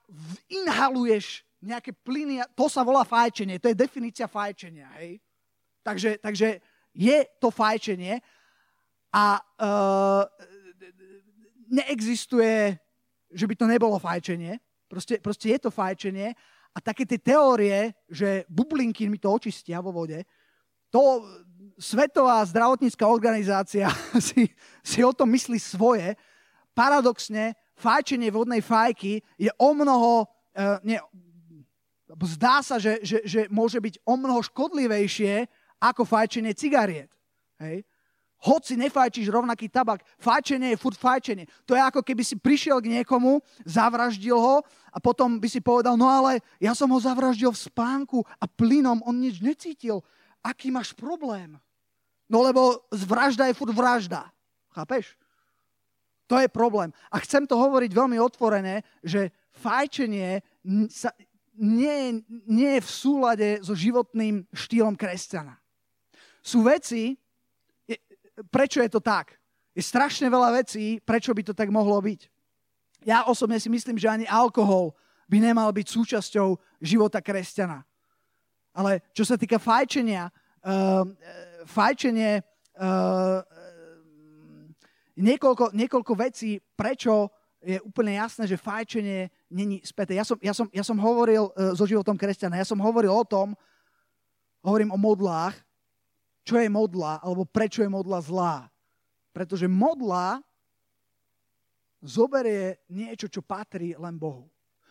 inhaluješ 0.48 1.44
nejaké 1.64 1.96
plyny, 1.96 2.44
to 2.52 2.68
sa 2.68 2.84
volá 2.84 3.02
fajčenie, 3.02 3.58
to 3.58 3.72
je 3.72 3.76
definícia 3.76 4.28
fajčenia, 4.28 4.88
hej? 5.00 5.18
Takže, 5.84 6.20
takže 6.20 6.60
je 6.94 7.18
to 7.40 7.50
fajčenie 7.50 8.20
a 9.12 9.36
uh, 9.36 10.24
neexistuje, 11.68 12.78
že 13.34 13.44
by 13.44 13.54
to 13.58 13.66
nebolo 13.66 13.98
fajčenie, 13.98 14.60
proste, 14.86 15.18
proste 15.18 15.52
je 15.52 15.58
to 15.58 15.70
fajčenie 15.74 16.32
a 16.74 16.78
také 16.80 17.04
tie 17.04 17.18
teórie, 17.18 17.92
že 18.06 18.46
bublinky 18.46 19.10
mi 19.10 19.18
to 19.18 19.28
očistia 19.32 19.82
vo 19.82 19.92
vode, 19.92 20.22
to 20.94 21.26
Svetová 21.74 22.38
zdravotnícká 22.46 23.02
organizácia 23.02 23.90
si, 24.30 24.46
si 24.78 25.02
o 25.02 25.10
tom 25.10 25.26
myslí 25.34 25.58
svoje. 25.58 26.14
Paradoxne, 26.70 27.58
fajčenie 27.74 28.30
vodnej 28.30 28.62
fajky 28.62 29.18
je 29.34 29.50
o 29.58 29.74
mnoho, 29.74 30.22
uh, 30.22 30.78
nie, 30.86 31.02
zdá 32.22 32.62
sa, 32.62 32.78
že, 32.78 33.02
že, 33.02 33.18
že 33.26 33.40
môže 33.50 33.82
byť 33.82 33.98
o 34.06 34.14
mnoho 34.14 34.40
škodlivejšie 34.46 35.50
ako 35.82 36.06
fajčenie 36.06 36.54
cigariet. 36.54 37.10
Hej? 37.58 37.82
Hoci 38.44 38.76
nefajčíš 38.76 39.32
rovnaký 39.32 39.72
tabak, 39.72 40.04
fajčenie 40.20 40.76
je 40.76 40.80
furt 40.80 41.00
fajčenie. 41.00 41.48
To 41.64 41.72
je 41.72 41.80
ako 41.80 42.04
keby 42.04 42.20
si 42.20 42.36
prišiel 42.36 42.76
k 42.84 43.00
niekomu, 43.00 43.40
zavraždil 43.64 44.36
ho 44.36 44.60
a 44.92 44.98
potom 45.00 45.40
by 45.40 45.48
si 45.48 45.64
povedal, 45.64 45.96
no 45.96 46.04
ale 46.12 46.44
ja 46.60 46.76
som 46.76 46.92
ho 46.92 47.00
zavraždil 47.00 47.48
v 47.48 47.64
spánku 47.72 48.20
a 48.36 48.44
plynom 48.44 49.00
on 49.08 49.16
nič 49.16 49.40
necítil. 49.40 50.04
Aký 50.44 50.68
máš 50.68 50.92
problém? 50.92 51.56
No 52.28 52.44
lebo 52.44 52.84
vražda 52.92 53.48
je 53.48 53.56
furt 53.56 53.72
vražda. 53.72 54.28
Chápeš? 54.76 55.16
To 56.28 56.36
je 56.40 56.48
problém. 56.48 56.92
A 57.08 57.16
chcem 57.20 57.48
to 57.48 57.56
hovoriť 57.56 57.90
veľmi 57.92 58.20
otvorené, 58.20 58.84
že 59.00 59.32
fajčenie 59.56 60.40
sa, 60.88 61.12
nie, 61.54 62.24
nie 62.46 62.70
je 62.78 62.82
v 62.82 62.90
súlade 62.90 63.48
so 63.62 63.74
životným 63.74 64.46
štýlom 64.50 64.98
kresťana. 64.98 65.54
Sú 66.42 66.66
veci, 66.66 67.16
prečo 68.50 68.82
je 68.82 68.90
to 68.90 69.00
tak? 69.00 69.38
Je 69.74 69.82
strašne 69.82 70.26
veľa 70.30 70.62
vecí, 70.62 70.98
prečo 71.02 71.34
by 71.34 71.42
to 71.46 71.54
tak 71.54 71.70
mohlo 71.70 71.98
byť. 71.98 72.30
Ja 73.04 73.26
osobne 73.26 73.58
si 73.58 73.68
myslím, 73.70 73.98
že 73.98 74.10
ani 74.10 74.26
alkohol 74.26 74.94
by 75.28 75.38
nemal 75.40 75.70
byť 75.72 75.86
súčasťou 75.88 76.56
života 76.80 77.20
kresťana. 77.20 77.82
Ale 78.74 79.02
čo 79.14 79.22
sa 79.22 79.38
týka 79.38 79.62
fajčenia, 79.62 80.30
uh, 80.30 81.06
fajčenie 81.68 82.42
uh, 82.42 83.40
niekoľko, 85.14 85.74
niekoľko 85.74 86.12
vecí, 86.18 86.58
prečo 86.74 87.30
je 87.64 87.78
úplne 87.80 88.20
jasné, 88.20 88.44
že 88.44 88.60
fajčenie 88.60 89.32
není 89.48 89.80
späté. 89.80 90.14
Ja 90.14 90.24
som, 90.28 90.36
ja 90.38 90.52
som, 90.52 90.68
ja 90.68 90.84
som 90.84 91.00
hovoril 91.00 91.48
uh, 91.48 91.72
so 91.72 91.88
životom 91.88 92.14
kresťana, 92.14 92.60
ja 92.60 92.68
som 92.68 92.78
hovoril 92.78 93.10
o 93.10 93.24
tom, 93.24 93.56
hovorím 94.60 94.92
o 94.92 95.00
modlách, 95.00 95.56
čo 96.44 96.60
je 96.60 96.68
modla, 96.68 97.24
alebo 97.24 97.48
prečo 97.48 97.80
je 97.80 97.88
modla 97.88 98.20
zlá. 98.20 98.68
Pretože 99.32 99.64
modla 99.64 100.44
zoberie 102.04 102.84
niečo, 102.92 103.32
čo 103.32 103.40
patrí 103.40 103.96
len 103.96 104.20
Bohu. 104.20 104.44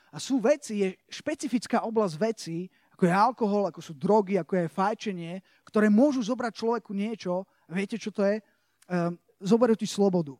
A 0.09 0.17
sú 0.17 0.41
veci, 0.41 0.81
je 0.81 0.89
špecifická 1.09 1.85
oblasť 1.85 2.15
vecí, 2.17 2.57
ako 2.93 3.03
je 3.05 3.13
alkohol, 3.13 3.63
ako 3.69 3.81
sú 3.81 3.93
drogy, 3.97 4.37
ako 4.37 4.53
je 4.65 4.73
fajčenie, 4.73 5.33
ktoré 5.65 5.89
môžu 5.89 6.21
zobrať 6.21 6.53
človeku 6.53 6.93
niečo, 6.93 7.45
viete, 7.69 7.97
čo 7.97 8.13
to 8.13 8.21
je? 8.25 8.41
Um, 8.89 9.17
zoberú 9.41 9.73
ti 9.73 9.89
slobodu. 9.89 10.37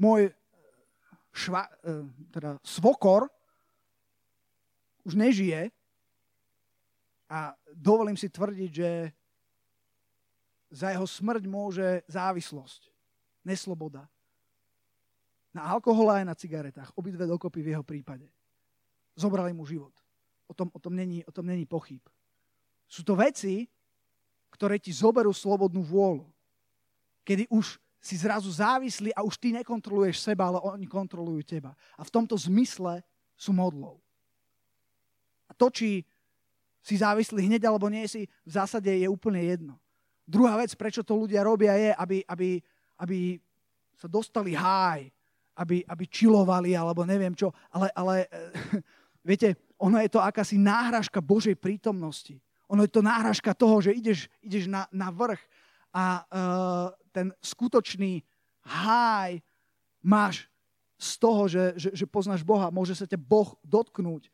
Môj 0.00 0.32
šva, 1.32 1.68
um, 1.84 2.08
teda 2.32 2.58
svokor 2.64 3.28
už 5.04 5.14
nežije 5.16 5.70
a 7.28 7.52
dovolím 7.72 8.16
si 8.16 8.28
tvrdiť, 8.28 8.70
že 8.72 8.90
za 10.68 10.92
jeho 10.92 11.08
smrť 11.08 11.44
môže 11.48 12.04
závislosť, 12.08 12.92
nesloboda. 13.44 14.04
Na 15.56 15.64
alkohole 15.72 16.20
aj 16.20 16.24
na 16.28 16.36
cigaretách, 16.36 16.92
obidve 16.92 17.24
dokopy 17.24 17.64
v 17.64 17.70
jeho 17.72 17.84
prípade. 17.84 18.28
Zobrali 19.16 19.56
mu 19.56 19.64
život. 19.64 19.92
O 20.48 20.52
tom, 20.52 20.68
o 20.72 20.80
tom, 20.80 20.92
není, 20.92 21.24
o 21.24 21.32
tom 21.32 21.48
není 21.48 21.64
pochyb. 21.64 22.04
Sú 22.88 23.04
to 23.04 23.16
veci, 23.16 23.68
ktoré 24.52 24.80
ti 24.80 24.92
zoberú 24.92 25.32
slobodnú 25.32 25.84
vôľu. 25.84 26.28
Kedy 27.24 27.48
už 27.52 27.76
si 27.98 28.14
zrazu 28.14 28.50
závislý 28.50 29.10
a 29.14 29.26
už 29.26 29.36
ty 29.36 29.50
nekontroluješ 29.52 30.22
seba, 30.22 30.48
ale 30.48 30.62
oni 30.62 30.86
kontrolujú 30.86 31.42
teba. 31.42 31.74
A 31.98 32.06
v 32.06 32.14
tomto 32.14 32.38
zmysle 32.38 33.02
sú 33.34 33.50
modlou. 33.50 33.98
A 35.50 35.52
to, 35.54 35.70
či 35.70 36.06
si 36.82 36.94
závislý 36.96 37.50
hneď 37.50 37.66
alebo 37.66 37.90
nie 37.90 38.06
si, 38.06 38.24
v 38.46 38.52
zásade 38.52 38.88
je 38.88 39.08
úplne 39.10 39.42
jedno. 39.42 39.74
Druhá 40.28 40.60
vec, 40.60 40.72
prečo 40.76 41.02
to 41.02 41.16
ľudia 41.16 41.42
robia, 41.42 41.74
je, 41.74 41.90
aby, 41.96 42.18
aby, 42.28 42.48
aby 43.00 43.18
sa 43.96 44.06
dostali 44.06 44.54
háj, 44.54 45.08
aby, 45.58 45.82
aby 45.88 46.04
čilovali, 46.06 46.78
alebo 46.78 47.02
neviem 47.02 47.34
čo. 47.34 47.50
Ale, 47.72 47.90
ale 47.96 48.28
viete, 49.28 49.58
ono 49.80 49.98
je 49.98 50.10
to 50.12 50.22
akási 50.22 50.54
náhražka 50.60 51.18
Božej 51.18 51.58
prítomnosti. 51.58 52.38
Ono 52.68 52.84
je 52.84 52.92
to 52.92 53.00
náhražka 53.00 53.56
toho, 53.56 53.80
že 53.80 53.96
ideš, 53.96 54.28
ideš 54.44 54.68
na, 54.68 54.84
na 54.92 55.08
vrch 55.08 55.40
a 55.88 56.04
uh, 56.28 56.92
ten 57.18 57.34
skutočný 57.42 58.22
háj 58.62 59.42
máš 59.98 60.46
z 60.94 61.10
toho, 61.18 61.50
že, 61.50 61.74
že, 61.74 61.90
že 61.94 62.06
poznáš 62.06 62.46
Boha. 62.46 62.70
Môže 62.70 62.94
sa 62.94 63.10
ťa 63.10 63.18
Boh 63.18 63.58
dotknúť. 63.66 64.30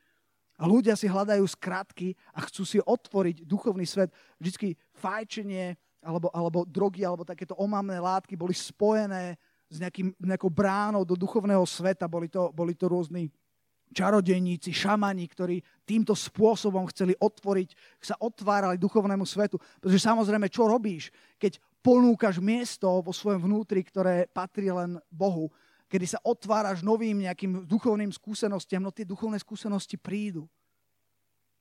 A 0.60 0.68
ľudia 0.68 0.94
si 0.94 1.08
hľadajú 1.08 1.44
skratky 1.48 2.12
a 2.30 2.44
chcú 2.44 2.62
si 2.68 2.78
otvoriť 2.78 3.48
duchovný 3.48 3.88
svet. 3.88 4.12
Vždycky 4.36 4.76
fajčenie 4.92 5.76
alebo, 6.04 6.28
alebo 6.30 6.68
drogy 6.68 7.02
alebo 7.02 7.24
takéto 7.24 7.56
omamné 7.56 7.96
látky 7.96 8.36
boli 8.36 8.52
spojené 8.52 9.40
s 9.72 9.80
nejakým, 9.80 10.12
nejakou 10.20 10.52
bránou 10.52 11.02
do 11.08 11.16
duchovného 11.16 11.64
sveta. 11.64 12.04
Boli 12.04 12.28
to, 12.28 12.52
boli 12.52 12.76
to 12.76 12.86
rôzni 12.86 13.32
čarodejníci, 13.94 14.74
šamani, 14.74 15.24
ktorí 15.30 15.56
týmto 15.86 16.12
spôsobom 16.12 16.86
chceli 16.90 17.14
otvoriť, 17.18 18.00
sa 18.02 18.18
otvárali 18.18 18.78
duchovnému 18.80 19.22
svetu. 19.22 19.56
Pretože 19.78 20.02
samozrejme, 20.02 20.50
čo 20.50 20.66
robíš, 20.66 21.14
keď 21.38 21.58
ponúkaš 21.84 22.40
miesto 22.40 22.88
vo 23.04 23.12
svojom 23.12 23.44
vnútri, 23.44 23.84
ktoré 23.84 24.24
patrí 24.32 24.72
len 24.72 24.96
Bohu, 25.12 25.52
kedy 25.92 26.16
sa 26.16 26.18
otváraš 26.24 26.80
novým 26.80 27.28
nejakým 27.28 27.68
duchovným 27.68 28.08
skúsenostiam, 28.08 28.80
no 28.80 28.88
tie 28.88 29.04
duchovné 29.04 29.36
skúsenosti 29.36 30.00
prídu. 30.00 30.48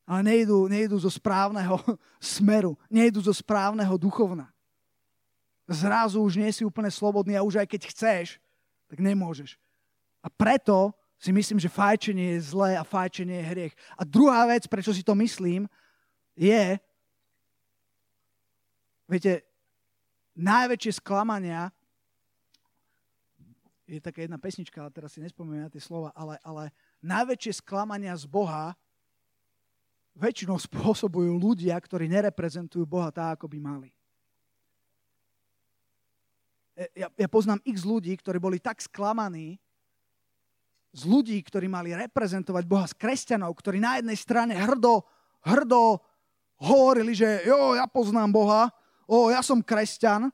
Ale 0.07 0.23
nejdu, 0.23 0.71
nejdu 0.71 0.95
zo 0.95 1.11
správneho 1.11 1.75
smeru, 2.23 2.79
nejdu 2.87 3.19
zo 3.19 3.35
správneho 3.35 3.99
duchovna. 3.99 4.47
Zrazu 5.67 6.23
už 6.23 6.39
nie 6.39 6.51
si 6.55 6.63
úplne 6.63 6.91
slobodný 6.91 7.35
a 7.35 7.43
už 7.43 7.59
aj 7.59 7.67
keď 7.67 7.81
chceš, 7.91 8.27
tak 8.87 9.03
nemôžeš. 9.03 9.59
A 10.23 10.31
preto 10.31 10.95
si 11.19 11.31
myslím, 11.31 11.59
že 11.59 11.71
fajčenie 11.71 12.35
je 12.35 12.51
zlé 12.51 12.75
a 12.75 12.83
fajčenie 12.83 13.43
je 13.43 13.49
hriech. 13.51 13.73
A 13.95 14.03
druhá 14.03 14.43
vec, 14.47 14.67
prečo 14.67 14.91
si 14.91 15.07
to 15.07 15.15
myslím, 15.15 15.71
je, 16.35 16.79
viete, 19.07 19.52
najväčšie 20.37 20.99
sklamania, 21.01 21.69
je 23.83 23.99
taká 23.99 24.23
jedna 24.23 24.39
pesnička, 24.39 24.79
ale 24.79 24.91
teraz 24.95 25.13
si 25.13 25.19
nespomínam 25.19 25.67
na 25.67 25.73
tie 25.73 25.83
slova, 25.83 26.15
ale, 26.15 26.39
ale 26.41 26.71
najväčšie 27.03 27.61
sklamania 27.61 28.15
z 28.15 28.25
Boha 28.25 28.73
väčšinou 30.17 30.57
spôsobujú 30.61 31.35
ľudia, 31.35 31.75
ktorí 31.77 32.07
nereprezentujú 32.09 32.85
Boha 32.85 33.09
tak, 33.09 33.41
ako 33.41 33.49
by 33.49 33.59
mali. 33.59 33.89
Ja, 36.97 37.05
ja 37.13 37.29
poznám 37.29 37.61
x 37.61 37.85
ľudí, 37.85 38.17
ktorí 38.17 38.41
boli 38.41 38.57
tak 38.57 38.81
sklamaní, 38.81 39.61
z 40.93 41.09
ľudí, 41.09 41.37
ktorí 41.41 41.65
mali 41.65 41.93
reprezentovať 41.97 42.63
Boha, 42.69 42.85
z 42.85 42.93
kresťanov, 42.97 43.53
ktorí 43.57 43.81
na 43.81 43.97
jednej 43.97 44.17
strane 44.17 44.53
hrdo, 44.53 45.01
hrdo 45.41 45.97
hovorili, 46.61 47.17
že 47.17 47.45
jo, 47.49 47.73
ja 47.73 47.89
poznám 47.89 48.29
Boha, 48.29 48.69
o, 49.13 49.29
ja 49.29 49.45
som 49.45 49.61
kresťan. 49.61 50.33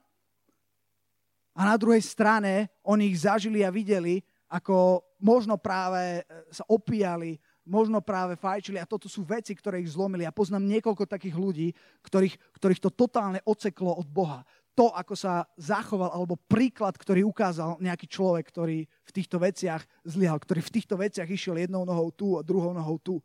A 1.52 1.60
na 1.68 1.76
druhej 1.76 2.00
strane 2.00 2.72
oni 2.80 3.12
ich 3.12 3.28
zažili 3.28 3.60
a 3.60 3.68
videli, 3.68 4.24
ako 4.48 5.04
možno 5.20 5.60
práve 5.60 6.20
e, 6.20 6.22
sa 6.48 6.64
opíjali, 6.64 7.36
možno 7.68 8.00
práve 8.00 8.34
fajčili 8.34 8.80
a 8.80 8.88
toto 8.88 9.06
sú 9.06 9.22
veci, 9.22 9.52
ktoré 9.52 9.84
ich 9.84 9.92
zlomili. 9.92 10.24
Ja 10.24 10.32
poznám 10.32 10.64
niekoľko 10.66 11.04
takých 11.04 11.36
ľudí, 11.36 11.68
ktorých, 12.02 12.56
ktorých 12.56 12.80
to 12.80 12.90
totálne 12.90 13.38
oceklo 13.44 13.92
od 13.94 14.08
Boha. 14.08 14.42
To, 14.74 14.90
ako 14.96 15.14
sa 15.14 15.44
zachoval, 15.60 16.10
alebo 16.10 16.40
príklad, 16.40 16.96
ktorý 16.96 17.26
ukázal 17.28 17.76
nejaký 17.84 18.08
človek, 18.08 18.48
ktorý 18.48 18.88
v 18.88 19.10
týchto 19.12 19.36
veciach 19.36 19.84
zlyhal, 20.08 20.40
ktorý 20.40 20.64
v 20.64 20.74
týchto 20.80 20.96
veciach 20.96 21.28
išiel 21.28 21.60
jednou 21.60 21.84
nohou 21.84 22.08
tu 22.10 22.40
a 22.40 22.42
druhou 22.42 22.72
nohou 22.72 22.96
tu. 22.96 23.20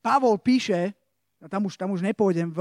Pavol 0.00 0.38
píše, 0.38 0.94
tam 1.44 1.68
už, 1.68 1.76
tam 1.76 1.92
už 1.92 2.00
nepôjdem, 2.00 2.48
v, 2.48 2.60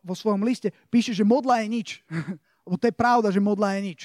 vo 0.00 0.14
svojom 0.16 0.40
liste, 0.44 0.72
píše, 0.88 1.12
že 1.12 1.24
modla 1.24 1.60
je 1.64 1.68
nič. 1.68 1.88
Lebo 2.64 2.76
to 2.80 2.88
je 2.88 2.94
pravda, 2.94 3.28
že 3.28 3.40
modla 3.42 3.76
je 3.76 3.80
nič. 3.92 4.00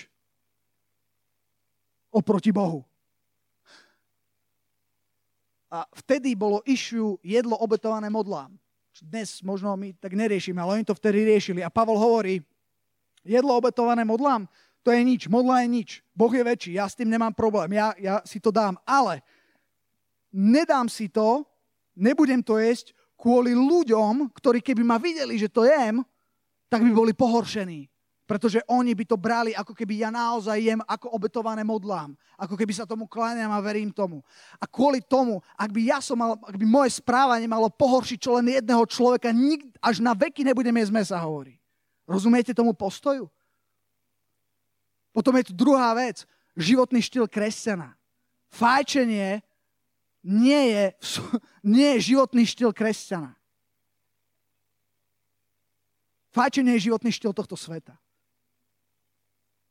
Oproti 2.11 2.51
Bohu. 2.51 2.83
A 5.67 5.83
vtedy 5.99 6.31
bolo 6.31 6.63
issue 6.63 7.19
jedlo 7.19 7.59
obetované 7.59 8.07
modlám. 8.07 8.55
Dnes 8.97 9.43
možno 9.43 9.75
my 9.77 9.93
tak 9.99 10.15
neriešime, 10.15 10.57
ale 10.57 10.79
oni 10.79 10.85
to 10.87 10.95
vtedy 10.95 11.27
riešili. 11.27 11.61
A 11.61 11.69
Pavol 11.69 11.99
hovorí, 11.99 12.41
jedlo 13.21 13.53
obetované 13.53 14.01
modlám, 14.07 14.47
to 14.81 14.95
je 14.95 15.03
nič, 15.03 15.27
modla 15.27 15.61
je 15.61 15.67
nič. 15.67 15.89
Boh 16.15 16.31
je 16.31 16.41
väčší, 16.41 16.79
ja 16.79 16.87
s 16.87 16.95
tým 16.95 17.11
nemám 17.11 17.35
problém, 17.35 17.75
ja, 17.75 17.91
ja 17.99 18.23
si 18.23 18.39
to 18.39 18.49
dám. 18.49 18.79
Ale 18.87 19.21
nedám 20.31 20.87
si 20.89 21.11
to, 21.11 21.43
nebudem 21.93 22.41
to 22.41 22.57
jesť 22.57 22.96
kvôli 23.17 23.57
ľuďom, 23.57 24.29
ktorí 24.31 24.61
keby 24.61 24.85
ma 24.85 25.01
videli, 25.01 25.35
že 25.41 25.49
to 25.49 25.65
jem, 25.65 26.05
tak 26.69 26.85
by 26.85 26.91
boli 26.93 27.11
pohoršení. 27.17 27.89
Pretože 28.27 28.59
oni 28.67 28.91
by 28.91 29.07
to 29.07 29.15
brali, 29.15 29.55
ako 29.55 29.71
keby 29.71 30.03
ja 30.03 30.11
naozaj 30.11 30.59
jem 30.59 30.83
ako 30.83 31.15
obetované 31.15 31.63
modlám. 31.63 32.11
Ako 32.35 32.59
keby 32.59 32.75
sa 32.75 32.83
tomu 32.83 33.07
kláňam 33.07 33.55
a 33.55 33.63
verím 33.63 33.87
tomu. 33.87 34.19
A 34.59 34.67
kvôli 34.67 34.99
tomu, 34.99 35.39
ak 35.55 35.71
by, 35.71 35.79
ja 35.87 36.03
som 36.03 36.19
mal, 36.19 36.35
ak 36.43 36.59
by 36.59 36.67
moje 36.67 36.99
správanie 36.99 37.47
malo 37.47 37.71
pohoršiť 37.71 38.19
čo 38.19 38.35
len 38.35 38.51
jedného 38.51 38.83
človeka, 38.83 39.31
nik, 39.31 39.71
až 39.79 40.03
na 40.03 40.11
veky 40.11 40.43
nebudem 40.43 40.75
jesť 40.75 40.91
mesa, 40.91 41.23
hovorí. 41.23 41.55
Rozumiete 42.03 42.51
tomu 42.51 42.75
postoju? 42.75 43.31
Potom 45.15 45.31
je 45.39 45.47
tu 45.47 45.53
druhá 45.55 45.95
vec. 45.95 46.27
Životný 46.59 46.99
štýl 46.99 47.31
kresťana. 47.31 47.95
Fajčenie 48.51 49.39
nie 50.27 50.75
je, 50.75 50.85
nie 51.75 51.89
je 51.95 52.13
životný 52.13 52.43
štýl 52.43 52.75
kresťana. 52.75 53.31
Fajčenie 56.35 56.75
je 56.77 56.91
životný 56.91 57.09
štýl 57.09 57.31
tohto 57.31 57.55
sveta. 57.55 57.95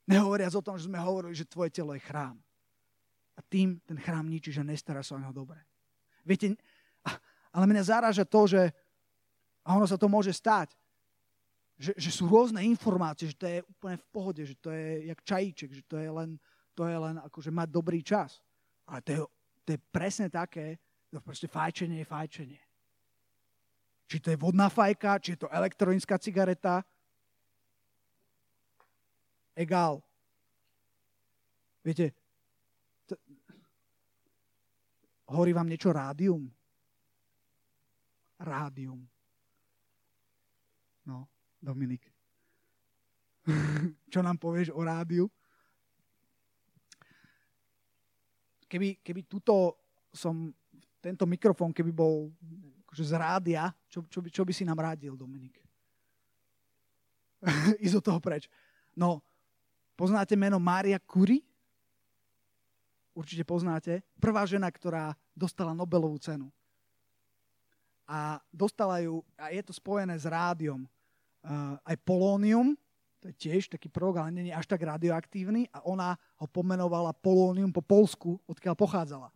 Nehovoriac 0.09 0.55
o 0.57 0.65
tom, 0.65 0.81
že 0.81 0.89
sme 0.89 0.99
hovorili, 0.99 1.37
že 1.37 1.47
tvoje 1.47 1.71
telo 1.71 1.93
je 1.93 2.03
chrám. 2.03 2.39
A 3.37 3.41
tým 3.45 3.77
ten 3.85 4.01
chrám 4.01 4.25
ničí, 4.25 4.49
že 4.49 4.65
nestará 4.65 5.05
sa 5.05 5.19
o 5.19 5.21
neho 5.21 5.35
dobre. 5.35 5.61
Viete, 6.25 6.57
ale 7.53 7.65
mňa 7.69 7.83
zaráža 7.85 8.25
to, 8.25 8.49
že 8.49 8.73
a 9.67 9.75
ono 9.75 9.85
sa 9.85 9.99
to 9.99 10.07
môže 10.07 10.31
stať, 10.31 10.73
že, 11.77 11.93
že 11.99 12.11
sú 12.15 12.31
rôzne 12.31 12.63
informácie, 12.65 13.29
že 13.29 13.37
to 13.37 13.47
je 13.51 13.59
úplne 13.67 13.99
v 13.99 14.07
pohode, 14.09 14.43
že 14.47 14.57
to 14.57 14.73
je 14.73 15.11
jak 15.13 15.21
čajíček, 15.21 15.71
že 15.75 15.83
to 15.85 15.99
je 16.01 16.09
len, 16.09 16.41
to 16.73 16.89
je 16.89 16.97
len 16.97 17.21
akože 17.21 17.51
mať 17.53 17.69
dobrý 17.69 18.01
čas. 18.01 18.41
Ale 18.87 19.03
to 19.03 19.11
je, 19.13 19.21
to 19.67 19.75
je 19.75 19.81
presne 19.91 20.31
také, 20.31 20.79
to 21.11 21.19
proste 21.19 21.51
fajčenie 21.51 21.99
je 21.99 22.07
fajčenie. 22.07 22.63
Či 24.07 24.17
to 24.23 24.31
je 24.31 24.39
vodná 24.39 24.71
fajka, 24.71 25.19
či 25.19 25.35
je 25.35 25.43
to 25.43 25.51
elektronická 25.51 26.15
cigareta, 26.23 26.87
egál. 29.59 29.99
Viete, 31.83 32.15
t- 33.11 33.19
hovorí 35.27 35.51
vám 35.51 35.67
niečo 35.67 35.91
rádium? 35.91 36.47
Rádium. 38.39 39.03
No, 41.11 41.27
Dominik. 41.59 42.07
Čo 44.13 44.23
nám 44.23 44.39
povieš 44.39 44.71
o 44.71 44.87
rádiu? 44.87 45.27
Keby, 48.67 49.03
keby 49.03 49.21
tuto 49.31 49.79
som, 50.11 50.51
tento 50.99 51.25
mikrofón, 51.25 51.71
keby 51.71 51.95
bol 51.95 52.31
akože 52.87 53.05
z 53.07 53.15
rádia, 53.15 53.71
čo, 53.87 54.03
čo, 54.11 54.19
by, 54.23 54.29
čo 54.31 54.43
by 54.43 54.53
si 54.53 54.67
nám 54.67 54.83
rádil, 54.83 55.15
Dominik? 55.15 55.59
Ísť 57.85 58.03
od 58.03 58.05
toho 58.05 58.21
preč. 58.21 58.51
No, 58.97 59.23
Poznáte 59.97 60.37
meno 60.37 60.61
Mária 60.61 61.01
Curie? 61.01 61.41
Určite 63.17 63.49
poznáte. 63.49 64.05
Prvá 64.21 64.45
žena, 64.45 64.69
ktorá 64.69 65.17
dostala 65.33 65.73
Nobelovú 65.73 66.21
cenu. 66.21 66.53
A 68.05 68.37
dostala 68.53 69.01
ju, 69.01 69.25
a 69.41 69.49
je 69.49 69.65
to 69.65 69.73
spojené 69.73 70.13
s 70.13 70.29
rádiom, 70.29 70.85
uh, 70.85 71.81
aj 71.81 71.97
polónium, 72.05 72.77
to 73.27 73.35
je 73.35 73.51
tiež 73.51 73.75
taký 73.75 73.91
prvok, 73.91 74.23
ale 74.23 74.31
nie 74.31 74.55
až 74.55 74.71
tak 74.71 74.87
radioaktívny 74.87 75.67
a 75.75 75.83
ona 75.83 76.15
ho 76.39 76.47
pomenovala 76.47 77.11
polónium 77.11 77.75
po 77.75 77.83
Polsku, 77.83 78.39
odkiaľ 78.47 78.79
pochádzala. 78.79 79.35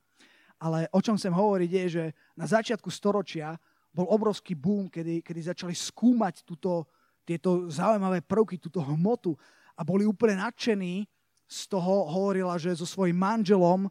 Ale 0.62 0.86
o 0.94 1.02
čom 1.02 1.18
chcem 1.18 1.34
hovoriť 1.34 1.70
je, 1.74 1.84
že 1.90 2.04
na 2.38 2.46
začiatku 2.46 2.86
storočia 2.86 3.58
bol 3.90 4.06
obrovský 4.06 4.54
boom, 4.54 4.86
kedy, 4.86 5.26
kedy 5.26 5.50
začali 5.50 5.74
skúmať 5.74 6.46
túto, 6.46 6.86
tieto 7.26 7.66
zaujímavé 7.66 8.22
prvky, 8.22 8.62
túto 8.62 8.78
hmotu 8.78 9.34
a 9.74 9.82
boli 9.82 10.06
úplne 10.06 10.38
nadšení 10.38 11.02
z 11.50 11.60
toho, 11.66 12.06
hovorila, 12.06 12.54
že 12.62 12.70
so 12.78 12.86
svojím 12.86 13.18
manželom, 13.18 13.90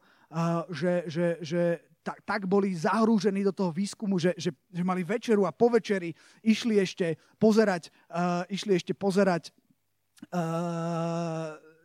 že, 0.71 1.03
že, 1.11 1.27
že 1.43 1.61
tak, 1.99 2.23
tak 2.23 2.41
boli 2.47 2.71
zahrúžení 2.71 3.43
do 3.43 3.51
toho 3.51 3.75
výskumu, 3.75 4.15
že, 4.15 4.31
že, 4.39 4.55
že 4.71 4.83
mali 4.87 5.03
večeru 5.03 5.43
a 5.43 5.51
po 5.51 5.67
večeri 5.67 6.15
išli 6.39 6.79
ešte 6.79 7.19
pozerať, 7.35 7.91
uh, 8.07 8.47
išli 8.47 8.79
ešte 8.79 8.95
pozerať 8.95 9.51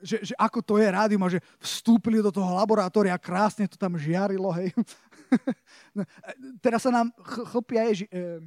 že, 0.05 0.20
že 0.20 0.35
ako 0.37 0.61
to 0.61 0.74
je 0.76 0.89
rádium 0.93 1.24
a 1.24 1.32
že 1.32 1.41
vstúpili 1.57 2.20
do 2.20 2.28
toho 2.28 2.53
laboratória, 2.53 3.16
krásne 3.16 3.64
to 3.64 3.80
tam 3.80 3.97
žiarilo, 3.97 4.53
hej. 4.53 4.68
no, 5.97 6.05
teraz 6.61 6.85
sa 6.85 6.93
nám 6.93 7.09
ch- 7.16 7.47
chlpia 7.49 7.82
ježi, 7.89 8.07
uh, 8.12 8.41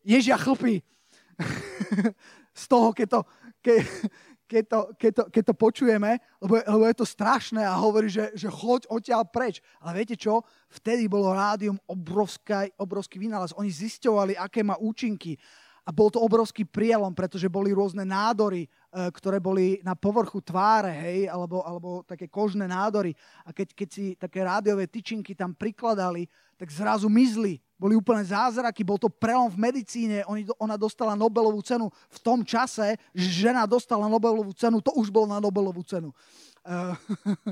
ježia 0.00 0.36
chlpy 0.40 0.80
z 2.62 2.64
toho, 2.64 2.96
keď 2.96 3.06
to, 3.12 3.20
keď, 3.60 3.78
keď 4.44 4.64
to, 4.68 4.80
keď 4.96 5.12
to, 5.12 5.24
keď 5.32 5.42
to 5.50 5.54
počujeme, 5.56 6.10
lebo, 6.40 6.54
lebo 6.60 6.84
je 6.88 6.96
to 6.96 7.06
strašné 7.08 7.64
a 7.64 7.74
hovorí, 7.80 8.08
že, 8.12 8.30
že 8.36 8.48
choď 8.52 8.86
odtiaľ 8.92 9.24
preč. 9.28 9.64
Ale 9.80 10.04
viete 10.04 10.16
čo? 10.16 10.44
Vtedy 10.68 11.08
bolo 11.08 11.32
rádium 11.32 11.80
obrovský, 11.88 12.70
obrovský 12.76 13.16
vynález. 13.18 13.56
Oni 13.56 13.72
zisťovali, 13.72 14.36
aké 14.36 14.62
má 14.62 14.76
účinky. 14.78 15.34
A 15.84 15.92
bol 15.92 16.08
to 16.08 16.16
obrovský 16.16 16.64
prielom, 16.64 17.12
pretože 17.12 17.44
boli 17.52 17.68
rôzne 17.68 18.08
nádory, 18.08 18.64
e, 18.64 18.68
ktoré 18.94 19.42
boli 19.42 19.82
na 19.82 19.98
povrchu 19.98 20.38
tváre, 20.38 20.94
hej, 20.94 21.20
alebo, 21.26 21.66
alebo 21.66 22.06
také 22.06 22.30
kožné 22.30 22.70
nádory. 22.70 23.10
A 23.42 23.50
keď, 23.50 23.74
keď 23.74 23.88
si 23.90 24.04
také 24.14 24.46
rádiové 24.46 24.86
tyčinky 24.86 25.34
tam 25.34 25.50
prikladali, 25.50 26.30
tak 26.54 26.70
zrazu 26.70 27.10
mizli 27.10 27.58
boli 27.74 27.98
úplne 27.98 28.22
zázraky, 28.22 28.86
bol 28.86 28.96
to 28.96 29.10
prelom 29.10 29.50
v 29.50 29.60
medicíne, 29.60 30.22
ona 30.56 30.78
dostala 30.78 31.18
Nobelovú 31.18 31.60
cenu 31.60 31.90
v 31.90 32.18
tom 32.22 32.46
čase, 32.46 32.94
že 33.10 33.50
žena 33.50 33.66
dostala 33.66 34.06
Nobelovú 34.06 34.54
cenu, 34.54 34.78
to 34.78 34.94
už 34.94 35.10
bol 35.10 35.26
na 35.26 35.42
Nobelovú 35.42 35.82
cenu. 35.82 36.14
Uh, 36.64 36.96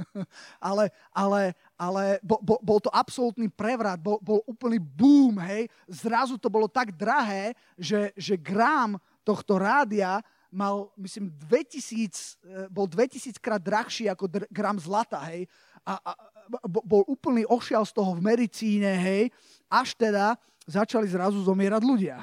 ale, 0.72 0.88
ale, 1.12 1.52
ale 1.76 2.16
bol, 2.24 2.40
bol, 2.40 2.58
bol 2.64 2.78
to 2.80 2.88
absolútny 2.88 3.50
prevrat, 3.52 4.00
bol, 4.00 4.16
bol 4.24 4.40
úplný 4.48 4.80
boom, 4.80 5.36
hej. 5.42 5.68
Zrazu 5.84 6.40
to 6.40 6.48
bolo 6.48 6.64
tak 6.64 6.96
drahé, 6.96 7.52
že, 7.76 8.14
že 8.16 8.40
grám 8.40 8.96
tohto 9.20 9.60
rádia 9.60 10.24
mal, 10.52 10.92
myslím, 11.00 11.32
2000, 11.48 12.36
eh, 12.44 12.68
bol 12.68 12.84
2000 12.86 13.40
krát 13.40 13.58
drahší 13.58 14.06
ako 14.12 14.28
dr- 14.28 14.50
gram 14.52 14.76
zlata, 14.76 15.18
hej. 15.32 15.48
A, 15.82 15.98
a 15.98 16.12
bol 16.68 17.02
úplný 17.08 17.48
ošial 17.48 17.82
z 17.82 17.96
toho 17.96 18.14
v 18.14 18.22
medicíne, 18.22 18.92
hej 19.00 19.32
až 19.72 19.96
teda 19.96 20.36
začali 20.68 21.08
zrazu 21.08 21.40
zomierať 21.40 21.80
ľudia. 21.80 22.20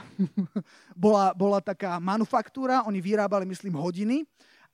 bola, 0.93 1.34
bola 1.34 1.57
taká 1.57 1.97
manufaktúra, 1.97 2.86
oni 2.86 3.01
vyrábali, 3.01 3.49
myslím, 3.49 3.73
hodiny 3.73 4.21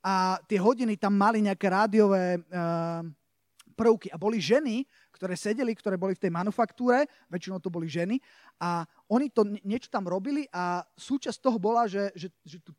a 0.03 0.37
tie 0.43 0.59
hodiny 0.59 0.99
tam 0.99 1.15
mali 1.15 1.39
nejaké 1.39 1.71
rádiové 1.71 2.37
uh, 2.37 3.01
prvky 3.73 4.11
a 4.13 4.19
boli 4.21 4.37
ženy, 4.37 4.85
ktoré 5.09 5.33
sedeli, 5.39 5.73
ktoré 5.73 5.95
boli 5.97 6.13
v 6.13 6.27
tej 6.27 6.31
manufaktúre, 6.35 7.07
väčšinou 7.31 7.57
to 7.63 7.73
boli 7.73 7.89
ženy 7.89 8.19
a 8.61 8.85
oni 9.09 9.31
to 9.31 9.47
niečo 9.65 9.89
tam 9.89 10.05
robili 10.05 10.45
a 10.53 10.85
súčasť 10.93 11.39
toho 11.41 11.57
bola, 11.57 11.89
že, 11.89 12.13
že, 12.13 12.29
že 12.45 12.61
tu, 12.61 12.75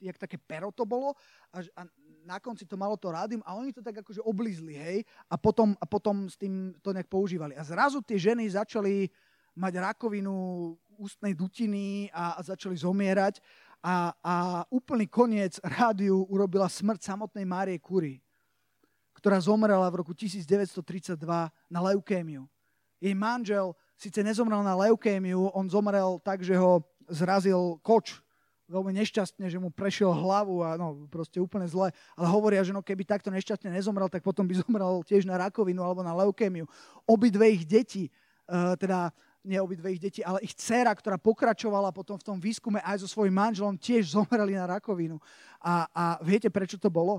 jak 0.00 0.16
také 0.16 0.40
pero 0.40 0.72
to 0.72 0.88
bolo 0.88 1.12
a, 1.52 1.60
a 1.76 1.82
na 2.24 2.40
konci 2.40 2.68
to 2.68 2.76
malo 2.76 2.96
to 2.96 3.08
rádium 3.10 3.42
a 3.44 3.56
oni 3.56 3.72
to 3.72 3.80
tak 3.82 4.04
akože 4.04 4.20
oblízli, 4.20 4.76
hej, 4.76 4.98
a 5.28 5.34
potom, 5.40 5.72
a 5.80 5.84
potom 5.88 6.28
s 6.28 6.36
tým 6.36 6.76
to 6.84 6.92
nejak 6.92 7.08
používali. 7.08 7.56
A 7.56 7.64
zrazu 7.64 8.04
tie 8.04 8.20
ženy 8.20 8.44
začali 8.50 9.08
mať 9.56 9.72
rakovinu 9.80 10.76
ústnej 11.00 11.32
dutiny 11.32 12.12
a, 12.12 12.36
a 12.36 12.40
začali 12.44 12.76
zomierať. 12.76 13.40
A, 13.80 14.12
a 14.20 14.34
úplný 14.68 15.08
koniec 15.08 15.56
rádiu 15.64 16.28
urobila 16.28 16.68
smrť 16.68 17.00
samotnej 17.00 17.48
Márie 17.48 17.80
Kury, 17.80 18.20
ktorá 19.16 19.40
zomrela 19.40 19.88
v 19.88 20.04
roku 20.04 20.12
1932 20.12 21.16
na 21.72 21.80
leukémiu. 21.80 22.44
Jej 23.00 23.16
manžel 23.16 23.72
síce 23.96 24.20
nezomrel 24.20 24.60
na 24.60 24.76
leukémiu, 24.76 25.48
on 25.56 25.64
zomrel 25.72 26.20
tak, 26.20 26.44
že 26.44 26.52
ho 26.52 26.84
zrazil 27.08 27.80
koč 27.80 28.20
veľmi 28.70 28.94
nešťastne, 29.02 29.50
že 29.50 29.58
mu 29.58 29.74
prešiel 29.74 30.14
hlavu 30.14 30.62
a 30.62 30.78
no, 30.78 31.10
proste 31.10 31.42
úplne 31.42 31.66
zle. 31.66 31.90
Ale 32.14 32.26
hovoria, 32.30 32.62
že 32.62 32.70
no, 32.70 32.80
keby 32.80 33.02
takto 33.02 33.28
nešťastne 33.34 33.74
nezomrel, 33.74 34.06
tak 34.06 34.22
potom 34.22 34.46
by 34.46 34.54
zomrel 34.62 35.02
tiež 35.02 35.26
na 35.26 35.34
rakovinu 35.36 35.82
alebo 35.82 36.06
na 36.06 36.14
leukémiu. 36.14 36.70
Obidve 37.02 37.50
ich 37.50 37.66
deti, 37.66 38.06
uh, 38.46 38.78
teda 38.78 39.10
nie 39.42 39.58
obidve 39.58 39.90
ich 39.90 40.00
deti, 40.00 40.20
ale 40.22 40.38
ich 40.44 40.54
dcera, 40.54 40.92
ktorá 40.92 41.16
pokračovala 41.16 41.90
potom 41.90 42.14
v 42.14 42.26
tom 42.26 42.38
výskume 42.38 42.78
aj 42.84 43.02
so 43.02 43.08
svojím 43.10 43.34
manželom, 43.34 43.74
tiež 43.74 44.10
zomreli 44.16 44.54
na 44.54 44.70
rakovinu. 44.70 45.18
A, 45.58 45.90
a 45.90 46.04
viete, 46.22 46.46
prečo 46.46 46.78
to 46.78 46.88
bolo? 46.88 47.18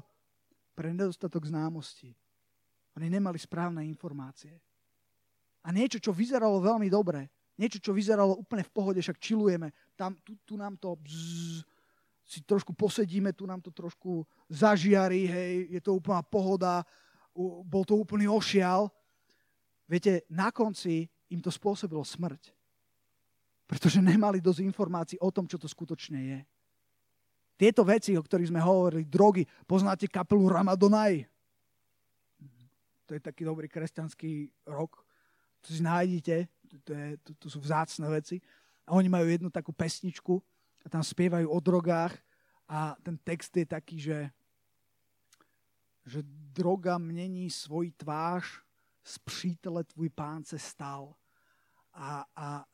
Pre 0.72 0.88
nedostatok 0.88 1.52
známosti. 1.52 2.16
Oni 2.96 3.12
nemali 3.12 3.36
správne 3.36 3.84
informácie. 3.84 4.56
A 5.62 5.70
niečo, 5.70 6.02
čo 6.02 6.10
vyzeralo 6.10 6.58
veľmi 6.58 6.90
dobre, 6.90 7.30
niečo, 7.60 7.78
čo 7.78 7.94
vyzeralo 7.94 8.34
úplne 8.34 8.66
v 8.66 8.74
pohode, 8.74 9.00
však 9.00 9.22
čilujeme, 9.22 9.70
tam, 10.02 10.18
tu, 10.26 10.34
tu 10.42 10.58
nám 10.58 10.74
to 10.82 10.98
bzz, 10.98 11.62
si 12.26 12.42
trošku 12.42 12.74
posedíme, 12.74 13.30
tu 13.38 13.46
nám 13.46 13.62
to 13.62 13.70
trošku 13.70 14.26
zažiari, 14.50 15.30
hej, 15.30 15.54
je 15.78 15.82
to 15.84 15.94
úplná 15.94 16.26
pohoda, 16.26 16.82
bol 17.62 17.86
to 17.86 17.94
úplný 17.94 18.26
ošial. 18.26 18.90
Viete, 19.86 20.26
na 20.32 20.50
konci 20.50 21.06
im 21.30 21.38
to 21.38 21.54
spôsobilo 21.54 22.02
smrť. 22.02 22.50
Pretože 23.70 24.02
nemali 24.02 24.42
dosť 24.42 24.66
informácií 24.66 25.18
o 25.22 25.30
tom, 25.30 25.46
čo 25.46 25.62
to 25.62 25.70
skutočne 25.70 26.20
je. 26.20 26.40
Tieto 27.62 27.86
veci, 27.86 28.18
o 28.18 28.26
ktorých 28.26 28.50
sme 28.50 28.64
hovorili, 28.64 29.06
drogy, 29.06 29.46
poznáte 29.70 30.10
kapelu 30.10 30.50
Ramadonaj? 30.50 31.30
To 33.06 33.12
je 33.14 33.22
taký 33.22 33.46
dobrý 33.46 33.70
kresťanský 33.70 34.66
rok. 34.72 35.04
To 35.62 35.68
si 35.70 35.84
nájdete, 35.84 36.50
to, 36.82 36.92
je, 36.96 37.08
to, 37.22 37.32
to 37.38 37.48
sú 37.52 37.60
vzácne 37.62 38.08
veci. 38.10 38.42
A 38.88 38.98
oni 38.98 39.10
majú 39.10 39.28
jednu 39.30 39.50
takú 39.50 39.72
pesničku 39.72 40.42
a 40.86 40.88
tam 40.90 41.04
spievajú 41.06 41.48
o 41.48 41.60
drogách 41.62 42.18
a 42.66 42.96
ten 43.04 43.18
text 43.22 43.54
je 43.58 43.66
taký, 43.66 44.00
že, 44.00 44.20
že 46.06 46.20
droga 46.56 46.98
mnení 46.98 47.50
svoj 47.52 47.92
tvář, 47.98 48.46
z 49.04 49.18
přítele 49.18 49.84
tvůj 49.84 50.10
pán 50.10 50.44
se 50.46 50.60
stal. 50.60 51.16
A, 51.94 52.26
a 52.36 52.66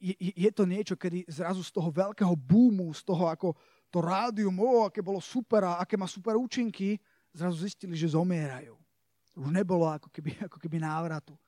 je, 0.00 0.14
je 0.36 0.50
to 0.52 0.66
niečo, 0.66 0.96
kedy 0.96 1.24
zrazu 1.28 1.62
z 1.62 1.70
toho 1.72 1.90
veľkého 1.90 2.36
boomu, 2.36 2.90
z 2.94 3.02
toho 3.04 3.28
ako 3.30 3.54
to 3.90 4.00
rádium, 4.00 4.58
o, 4.60 4.86
aké 4.86 5.02
bolo 5.02 5.20
super 5.20 5.64
a 5.64 5.78
aké 5.82 5.96
má 5.96 6.06
super 6.06 6.36
účinky, 6.36 6.98
zrazu 7.34 7.62
zistili, 7.62 7.96
že 7.96 8.14
zomierajú. 8.14 8.74
Už 9.38 9.50
nebolo 9.54 9.86
ako 9.86 10.10
keby, 10.10 10.46
ako 10.46 10.58
keby 10.58 10.82
návratu. 10.82 11.38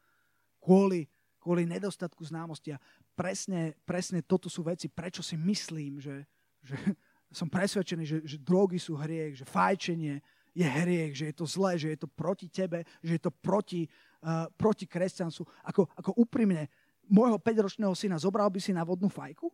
Kvôli 0.63 1.11
kvôli 1.43 1.67
nedostatku 1.67 2.23
známosti. 2.23 2.71
A 2.71 2.79
presne, 3.13 3.77
presne 3.85 4.25
toto 4.25 4.49
sú 4.49 4.65
veci, 4.65 4.89
prečo 4.89 5.21
si 5.23 5.37
myslím, 5.37 6.01
že, 6.01 6.25
že 6.65 6.77
som 7.39 7.49
presvedčený, 7.49 8.05
že, 8.05 8.19
že 8.25 8.37
drogy 8.41 8.77
sú 8.77 8.97
hriech, 8.97 9.41
že 9.41 9.49
fajčenie 9.49 10.21
je 10.53 10.67
hriech, 10.69 11.13
že 11.17 11.25
je 11.33 11.35
to 11.37 11.47
zlé, 11.49 11.81
že 11.81 11.89
je 11.97 11.99
to 12.05 12.09
proti 12.09 12.49
tebe, 12.49 12.85
že 13.01 13.17
je 13.17 13.23
to 13.25 13.33
proti, 13.33 13.89
uh, 14.21 14.45
proti 14.53 14.85
kresťanstvu. 14.85 15.49
Ako, 15.65 15.89
ako 15.97 16.11
úprimne, 16.21 16.69
môjho 17.09 17.41
5-ročného 17.41 17.97
syna 17.97 18.21
zobral 18.21 18.53
by 18.53 18.61
si 18.61 18.77
na 18.77 18.85
vodnú 18.85 19.09
fajku? 19.09 19.49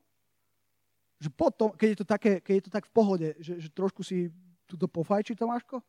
Že 1.22 1.30
potom, 1.34 1.70
keď 1.74 1.88
je 1.94 1.98
to, 2.02 2.06
také, 2.06 2.32
keď 2.42 2.54
je 2.58 2.64
to 2.66 2.72
tak 2.74 2.86
v 2.86 2.94
pohode, 2.94 3.28
že, 3.38 3.62
že 3.62 3.68
trošku 3.70 4.02
si 4.02 4.30
túto 4.66 4.90
pofajči, 4.90 5.38
Tomáško? 5.38 5.82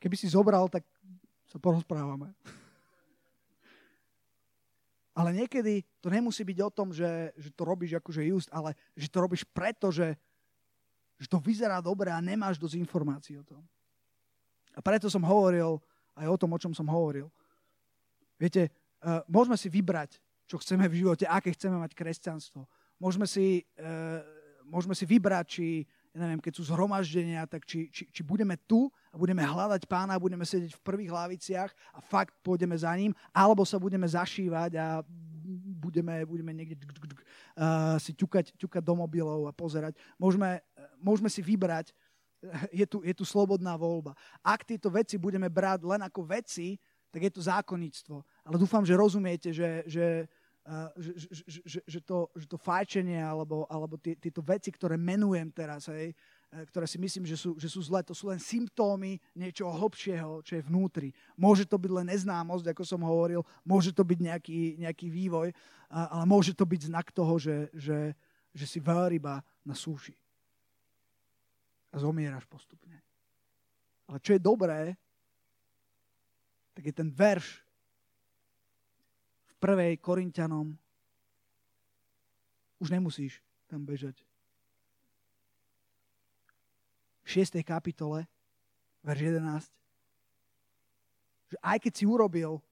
Keby 0.00 0.16
si 0.16 0.28
zobral, 0.28 0.68
tak 0.68 0.84
sa 1.46 1.58
porozprávame. 1.62 2.34
Ale 5.16 5.32
niekedy 5.32 5.80
to 6.04 6.12
nemusí 6.12 6.44
byť 6.44 6.58
o 6.60 6.70
tom, 6.70 6.92
že, 6.92 7.32
že 7.40 7.48
to 7.48 7.64
robíš 7.64 7.96
akože 7.96 8.20
just, 8.28 8.52
ale 8.52 8.76
že 8.92 9.08
to 9.08 9.18
robíš 9.24 9.48
preto, 9.48 9.88
že, 9.88 10.12
že 11.16 11.24
to 11.24 11.40
vyzerá 11.40 11.80
dobre 11.80 12.12
a 12.12 12.20
nemáš 12.20 12.60
dosť 12.60 12.76
informácií 12.76 13.40
o 13.40 13.46
tom. 13.46 13.64
A 14.76 14.84
preto 14.84 15.08
som 15.08 15.24
hovoril 15.24 15.80
aj 16.20 16.26
o 16.28 16.36
tom, 16.36 16.52
o 16.52 16.60
čom 16.60 16.76
som 16.76 16.84
hovoril. 16.84 17.32
Viete, 18.36 18.68
uh, 18.68 19.24
môžeme 19.24 19.56
si 19.56 19.72
vybrať, 19.72 20.20
čo 20.44 20.60
chceme 20.60 20.84
v 20.84 21.00
živote, 21.00 21.24
aké 21.24 21.56
chceme 21.56 21.80
mať 21.80 21.96
kresťanstvo. 21.96 22.68
Môžeme 23.00 23.24
si, 23.24 23.64
uh, 23.80 24.20
môžeme 24.68 24.92
si 24.92 25.08
vybrať, 25.08 25.44
či 25.48 25.66
ja 26.16 26.24
neviem, 26.24 26.40
keď 26.40 26.56
sú 26.56 26.72
zhromaždenia, 26.72 27.44
tak 27.44 27.68
či, 27.68 27.92
či, 27.92 28.08
či 28.08 28.22
budeme 28.24 28.56
tu 28.64 28.88
a 29.12 29.20
budeme 29.20 29.44
hľadať 29.44 29.84
pána, 29.84 30.16
budeme 30.16 30.48
sedieť 30.48 30.72
v 30.72 30.80
prvých 30.80 31.12
hlaviciach 31.12 31.70
a 31.92 32.00
fakt 32.00 32.32
pôjdeme 32.40 32.72
za 32.72 32.88
ním, 32.96 33.12
alebo 33.36 33.68
sa 33.68 33.76
budeme 33.76 34.08
zašívať 34.08 34.80
a 34.80 35.04
budeme, 35.76 36.24
budeme 36.24 36.56
niekde 36.56 36.80
uh, 36.80 38.00
si 38.00 38.16
ťukať, 38.16 38.56
ťukať 38.56 38.80
do 38.80 38.96
mobilov 38.96 39.44
a 39.44 39.52
pozerať. 39.52 39.92
Môžeme, 40.16 40.64
môžeme 40.96 41.28
si 41.28 41.44
vybrať, 41.44 41.92
je 42.72 42.88
tu, 42.88 43.04
je 43.04 43.12
tu 43.12 43.28
slobodná 43.28 43.76
voľba. 43.76 44.16
Ak 44.40 44.64
tieto 44.64 44.88
veci 44.88 45.20
budeme 45.20 45.52
brať 45.52 45.84
len 45.84 46.00
ako 46.00 46.24
veci, 46.24 46.80
tak 47.12 47.28
je 47.28 47.32
to 47.32 47.44
zákonníctvo. 47.44 48.16
Ale 48.48 48.56
dúfam, 48.56 48.88
že 48.88 48.96
rozumiete, 48.96 49.52
že, 49.52 49.84
že 49.84 50.24
že, 50.98 51.12
že, 51.62 51.80
že, 51.86 52.00
to, 52.02 52.26
že 52.34 52.46
to 52.50 52.58
fajčenie 52.58 53.22
alebo, 53.22 53.70
alebo 53.70 53.94
tie, 53.94 54.18
tieto 54.18 54.42
veci, 54.42 54.74
ktoré 54.74 54.98
menujem 54.98 55.46
teraz, 55.54 55.86
hej, 55.86 56.10
e, 56.50 56.66
ktoré 56.66 56.90
si 56.90 56.98
myslím, 56.98 57.22
že 57.22 57.38
sú, 57.38 57.54
že 57.54 57.70
sú 57.70 57.78
zlé, 57.86 58.02
to 58.02 58.18
sú 58.18 58.26
len 58.26 58.42
symptómy 58.42 59.22
niečoho 59.38 59.70
hlbšieho, 59.70 60.42
čo 60.42 60.58
je 60.58 60.66
vnútri. 60.66 61.14
Môže 61.38 61.70
to 61.70 61.78
byť 61.78 61.90
len 62.02 62.10
neznámosť, 62.10 62.74
ako 62.74 62.82
som 62.82 63.06
hovoril, 63.06 63.46
môže 63.62 63.94
to 63.94 64.02
byť 64.02 64.18
nejaký, 64.18 64.60
nejaký 64.82 65.06
vývoj, 65.06 65.54
ale 65.86 66.24
môže 66.26 66.50
to 66.50 66.66
byť 66.66 66.90
znak 66.90 67.14
toho, 67.14 67.38
že, 67.38 67.70
že, 67.70 68.10
že 68.50 68.66
si 68.66 68.82
veľryba 68.82 69.38
na 69.62 69.74
súši. 69.78 70.18
A 71.94 72.02
zomieraš 72.02 72.42
postupne. 72.50 72.98
Ale 74.10 74.18
čo 74.18 74.34
je 74.34 74.42
dobré, 74.42 74.98
tak 76.74 76.90
je 76.90 76.94
ten 76.94 77.06
verš, 77.06 77.65
1. 79.60 79.96
Korintianom 79.98 80.76
už 82.76 82.92
nemusíš 82.92 83.40
tam 83.66 83.82
bežať. 83.82 84.20
V 87.26 87.42
6. 87.42 87.58
kapitole, 87.66 88.28
verš 89.02 89.20
11, 89.34 89.66
že 91.50 91.56
aj 91.62 91.78
keď 91.82 91.92
si 91.94 92.04
urobil 92.06 92.62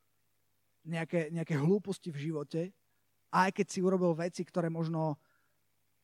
nejaké, 0.86 1.32
nejaké 1.32 1.58
hlúposti 1.58 2.12
v 2.12 2.30
živote, 2.30 2.62
aj 3.34 3.50
keď 3.50 3.66
si 3.66 3.82
urobil 3.82 4.14
veci, 4.14 4.46
ktoré 4.46 4.70
možno 4.70 5.18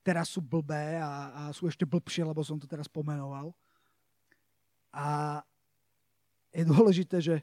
teraz 0.02 0.32
sú 0.32 0.40
blbé 0.42 0.98
a, 0.98 1.12
a 1.30 1.42
sú 1.54 1.68
ešte 1.70 1.86
blbšie, 1.86 2.26
lebo 2.26 2.42
som 2.42 2.58
to 2.58 2.66
teraz 2.66 2.88
pomenoval. 2.90 3.54
A 4.90 5.38
je 6.50 6.66
dôležité, 6.66 7.22
že 7.22 7.36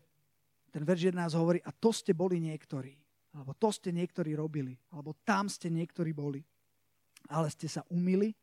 ten 0.74 0.84
verš 0.84 1.16
11 1.16 1.32
hovorí, 1.40 1.64
a 1.64 1.72
to 1.72 1.96
ste 1.96 2.12
boli 2.12 2.44
niektorí. 2.44 3.00
Alebo 3.38 3.54
to 3.54 3.70
ste 3.70 3.94
niektorí 3.94 4.34
robili. 4.34 4.74
Alebo 4.90 5.14
tam 5.22 5.46
ste 5.46 5.70
niektorí 5.70 6.10
boli. 6.10 6.42
Ale 7.30 7.54
ste 7.54 7.70
sa 7.70 7.86
umili, 7.94 8.34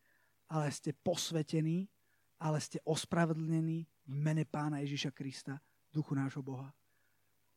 ale 0.46 0.70
ste 0.70 0.94
posvetení, 0.94 1.90
ale 2.38 2.62
ste 2.62 2.78
ospravedlnení 2.86 3.78
v 4.06 4.14
mene 4.14 4.46
pána 4.46 4.78
Ježiša 4.86 5.10
Krista, 5.10 5.58
duchu 5.90 6.14
nášho 6.14 6.44
Boha. 6.46 6.70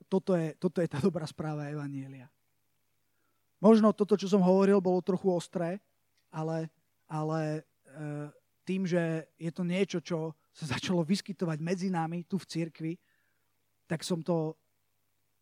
Toto 0.10 0.34
je, 0.34 0.58
toto 0.58 0.82
je 0.82 0.90
tá 0.90 0.98
dobrá 0.98 1.30
správa 1.30 1.70
Evanielia. 1.70 2.26
Možno 3.62 3.94
toto, 3.94 4.18
čo 4.18 4.30
som 4.30 4.42
hovoril, 4.42 4.82
bolo 4.82 5.02
trochu 5.02 5.34
ostré, 5.34 5.82
ale, 6.30 6.70
ale 7.10 7.42
e, 7.58 7.62
tým, 8.62 8.86
že 8.86 9.26
je 9.36 9.50
to 9.50 9.66
niečo, 9.66 9.98
čo 10.02 10.38
sa 10.54 10.78
začalo 10.78 11.02
vyskytovať 11.02 11.58
medzi 11.62 11.90
nami 11.90 12.26
tu 12.26 12.38
v 12.38 12.50
cirkvi, 12.50 12.94
tak 13.90 14.06
som 14.06 14.22
to 14.22 14.54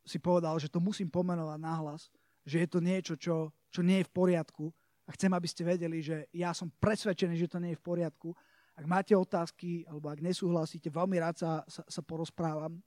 si 0.05 0.21
povedal, 0.21 0.55
že 0.61 0.69
to 0.69 0.77
musím 0.77 1.09
pomenovať 1.09 1.59
nahlas, 1.59 2.13
že 2.45 2.61
je 2.61 2.67
to 2.69 2.79
niečo, 2.79 3.13
čo, 3.17 3.49
čo 3.73 3.81
nie 3.81 4.05
je 4.05 4.07
v 4.07 4.13
poriadku. 4.13 4.69
A 5.05 5.13
chcem, 5.17 5.33
aby 5.33 5.49
ste 5.49 5.65
vedeli, 5.65 6.01
že 6.01 6.29
ja 6.29 6.53
som 6.53 6.69
presvedčený, 6.69 7.35
že 7.37 7.49
to 7.49 7.57
nie 7.57 7.73
je 7.73 7.81
v 7.81 7.85
poriadku. 7.85 8.33
Ak 8.77 8.85
máte 8.85 9.17
otázky, 9.17 9.85
alebo 9.89 10.13
ak 10.13 10.21
nesúhlasíte, 10.21 10.93
veľmi 10.93 11.17
rád 11.17 11.35
sa, 11.41 11.51
sa, 11.65 11.81
sa 11.85 12.01
porozprávam. 12.05 12.77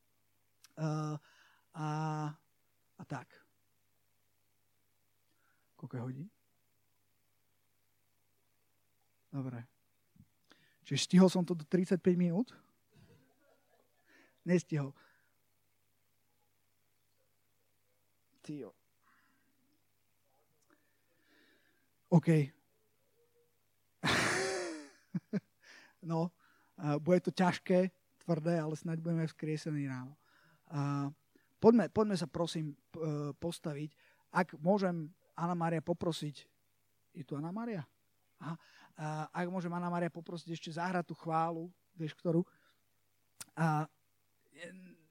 Uh, 0.79 1.19
a, 1.75 1.89
a 2.99 3.03
tak. 3.07 3.27
Koľko 5.79 6.11
hodín? 6.11 6.31
Dobre. 9.31 9.63
Čiže 10.83 11.05
stihol 11.05 11.31
som 11.31 11.45
to 11.45 11.55
do 11.55 11.63
35 11.69 12.01
minút? 12.19 12.51
Nestihol. 14.43 14.97
Tío. 18.49 18.73
OK. 22.09 22.49
no, 26.09 26.33
bude 27.05 27.21
to 27.21 27.29
ťažké, 27.29 27.93
tvrdé, 28.25 28.57
ale 28.57 28.73
snáď 28.73 29.05
budeme 29.05 29.29
vzkriesení 29.29 29.85
ráno. 29.85 30.17
Uh, 30.73 31.13
poďme, 31.61 31.93
poďme 31.93 32.17
sa 32.17 32.25
prosím 32.25 32.73
uh, 32.73 33.37
postaviť. 33.37 33.93
Ak 34.33 34.57
môžem 34.57 35.13
Anna 35.37 35.53
Maria 35.53 35.85
poprosiť, 35.85 36.49
je 37.13 37.29
tu 37.29 37.37
Anna 37.37 37.53
Maria? 37.53 37.85
Aha. 38.41 38.57
Uh, 38.97 39.29
ak 39.29 39.53
môžem 39.53 39.77
Anna 39.77 39.93
Maria 39.93 40.09
poprosiť 40.09 40.57
ešte 40.57 40.73
zahrať 40.73 41.05
tú 41.05 41.13
chválu, 41.21 41.69
vieš 41.93 42.17
ktorú. 42.17 42.49
Uh, 43.53 43.85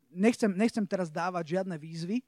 nechcem, 0.09 0.49
nechcem 0.57 0.89
teraz 0.89 1.13
dávať 1.13 1.61
žiadne 1.61 1.77
výzvy, 1.77 2.25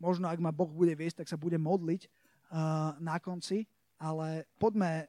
možno 0.00 0.26
ak 0.26 0.40
ma 0.40 0.50
Boh 0.50 0.72
bude 0.72 0.96
viesť, 0.96 1.22
tak 1.22 1.30
sa 1.30 1.38
bude 1.38 1.60
modliť 1.60 2.08
uh, 2.08 2.96
na 2.98 3.20
konci, 3.20 3.68
ale 4.00 4.48
poďme, 4.56 5.06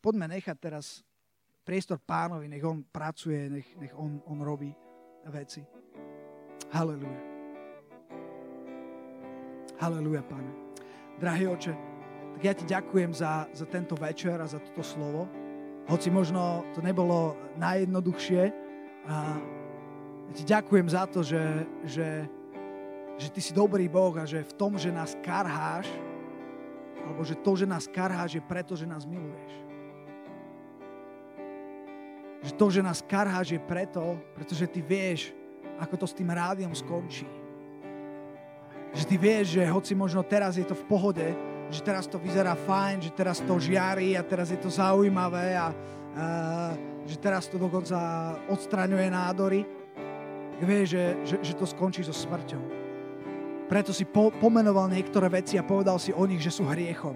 poďme 0.00 0.32
nechať 0.32 0.56
teraz 0.56 1.04
priestor 1.62 2.00
pánovi, 2.02 2.50
nech 2.50 2.64
on 2.64 2.82
pracuje, 2.82 3.46
nech, 3.46 3.68
nech 3.78 3.94
on, 3.94 4.18
on 4.26 4.42
robí 4.42 4.72
veci. 5.30 5.62
Halelúja. 6.72 7.20
Halelúja, 9.78 10.22
páne. 10.26 10.50
Drahý 11.20 11.46
oče, 11.52 11.72
tak 12.34 12.42
ja 12.42 12.52
ti 12.56 12.64
ďakujem 12.66 13.12
za, 13.14 13.46
za 13.52 13.66
tento 13.68 13.94
večer 13.94 14.40
a 14.40 14.46
za 14.48 14.58
toto 14.58 14.82
slovo. 14.82 15.28
Hoci 15.86 16.08
možno 16.10 16.64
to 16.74 16.80
nebolo 16.80 17.34
najjednoduchšie. 17.58 18.42
A 19.10 19.14
ja 20.30 20.32
ti 20.34 20.44
ďakujem 20.46 20.86
za 20.88 21.04
to, 21.10 21.26
že, 21.26 21.66
že, 21.84 22.26
že 23.22 23.30
ty 23.30 23.38
si 23.38 23.54
dobrý 23.54 23.86
Boh 23.86 24.10
a 24.18 24.26
že 24.26 24.42
v 24.42 24.54
tom, 24.58 24.74
že 24.74 24.90
nás 24.90 25.14
karháš, 25.22 25.86
alebo 27.06 27.22
že 27.22 27.38
to, 27.38 27.54
že 27.54 27.66
nás 27.70 27.86
karháš, 27.86 28.34
je 28.38 28.42
preto, 28.42 28.74
že 28.74 28.82
nás 28.82 29.06
miluješ. 29.06 29.52
Že 32.42 32.52
to, 32.58 32.66
že 32.74 32.80
nás 32.82 32.98
karháš, 33.06 33.54
je 33.54 33.60
preto, 33.62 34.18
pretože 34.34 34.66
ty 34.66 34.82
vieš, 34.82 35.30
ako 35.78 36.02
to 36.02 36.06
s 36.10 36.18
tým 36.18 36.34
rádiom 36.34 36.74
skončí. 36.74 37.26
Že 38.90 39.04
ty 39.06 39.16
vieš, 39.16 39.46
že 39.54 39.62
hoci 39.70 39.94
možno 39.94 40.26
teraz 40.26 40.58
je 40.58 40.66
to 40.66 40.74
v 40.74 40.84
pohode, 40.90 41.26
že 41.70 41.80
teraz 41.80 42.10
to 42.10 42.18
vyzerá 42.18 42.58
fajn, 42.58 43.06
že 43.06 43.10
teraz 43.14 43.38
to 43.38 43.54
žiari 43.62 44.18
a 44.18 44.26
teraz 44.26 44.50
je 44.50 44.58
to 44.58 44.68
zaujímavé 44.68 45.54
a, 45.54 45.70
a 45.70 45.70
že 47.06 47.16
teraz 47.22 47.46
to 47.46 47.56
dokonca 47.56 47.96
odstraňuje 48.50 49.06
nádory, 49.08 49.62
vieš, 50.62 50.98
že, 50.98 51.04
že, 51.22 51.36
že 51.40 51.52
to 51.54 51.66
skončí 51.66 52.02
so 52.02 52.14
smrťou. 52.14 52.81
Preto 53.70 53.94
si 53.94 54.04
po, 54.04 54.32
pomenoval 54.34 54.90
niektoré 54.90 55.28
veci 55.30 55.56
a 55.56 55.66
povedal 55.66 55.96
si 55.96 56.10
o 56.12 56.24
nich, 56.26 56.42
že 56.42 56.52
sú 56.52 56.66
hriechom. 56.66 57.14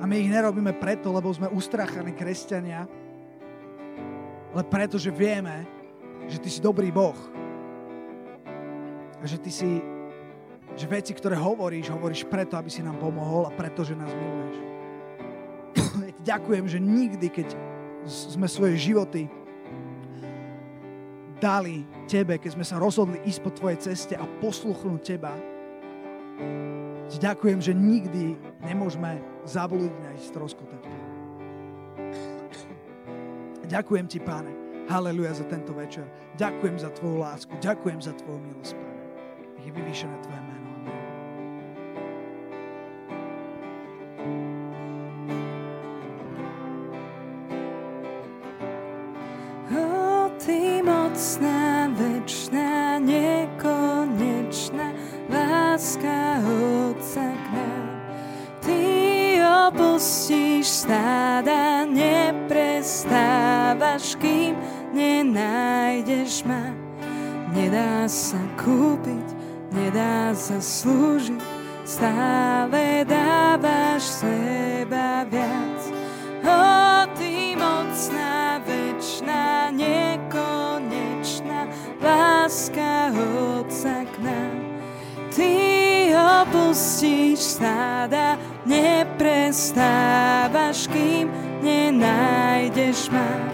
A 0.00 0.04
my 0.04 0.20
ich 0.20 0.28
nerobíme 0.28 0.76
preto, 0.76 1.08
lebo 1.08 1.32
sme 1.32 1.48
ustrachaní 1.48 2.12
kresťania, 2.12 2.84
ale 4.52 4.62
preto, 4.68 5.00
že 5.00 5.08
vieme, 5.08 5.64
že 6.28 6.38
Ty 6.38 6.48
si 6.52 6.60
dobrý 6.60 6.92
Boh. 6.92 7.16
A 9.18 9.24
že 9.24 9.40
Ty 9.40 9.50
si, 9.50 9.80
že 10.76 10.86
veci, 10.86 11.16
ktoré 11.16 11.40
hovoríš, 11.40 11.88
hovoríš 11.88 12.28
preto, 12.28 12.60
aby 12.60 12.68
si 12.68 12.84
nám 12.84 13.00
pomohol 13.00 13.48
a 13.48 13.56
preto, 13.56 13.80
že 13.80 13.96
nás 13.96 14.12
miluješ. 14.12 14.56
Ja 16.04 16.12
ti 16.12 16.22
ďakujem, 16.26 16.64
že 16.68 16.78
nikdy, 16.82 17.26
keď 17.30 17.48
sme 18.04 18.50
svoje 18.50 18.76
životy 18.76 19.30
dali 21.44 21.84
Tebe, 22.08 22.40
keď 22.40 22.56
sme 22.56 22.64
sa 22.64 22.80
rozhodli 22.80 23.20
ísť 23.28 23.40
po 23.44 23.52
Tvojej 23.52 23.76
ceste 23.76 24.16
a 24.16 24.24
posluchnúť 24.40 25.00
Teba, 25.04 25.36
Ti 27.04 27.20
ďakujem, 27.20 27.60
že 27.60 27.76
nikdy 27.76 28.32
nemôžeme 28.64 29.20
zablúdiť 29.44 30.02
a 30.08 30.10
ísť 30.16 30.32
stroskotať. 30.32 30.82
Ďakujem 33.68 34.06
Ti, 34.08 34.18
Páne. 34.24 34.52
Haleluja 34.88 35.36
za 35.36 35.44
tento 35.44 35.76
večer. 35.76 36.08
Ďakujem 36.40 36.80
za 36.80 36.88
Tvoju 36.96 37.20
lásku. 37.20 37.52
Ďakujem 37.60 38.00
za 38.00 38.16
Tvoju 38.16 38.40
milosť, 38.40 38.72
Páne. 38.80 39.04
Je 39.60 39.68
vyvýšené 39.68 40.16
Tvoje 40.24 40.40
meno. 40.48 40.53
Nedá 67.74 68.06
sa 68.06 68.38
kúpiť, 68.54 69.34
nedá 69.74 70.30
sa 70.30 70.62
slúžiť, 70.62 71.42
stále 71.82 73.02
dávaš 73.02 74.22
seba 74.22 75.26
viac. 75.26 75.82
O, 76.46 77.02
ty 77.18 77.58
mocná, 77.58 78.62
večná, 78.62 79.74
nekonečná, 79.74 81.66
láska 81.98 83.10
Otca 83.10 84.06
k 84.06 84.22
nám. 84.22 84.54
Ty 85.34 86.14
opustíš 86.46 87.58
stáda, 87.58 88.38
neprestávaš, 88.62 90.86
kým 90.94 91.26
nenájdeš 91.58 93.10
ma. 93.10 93.50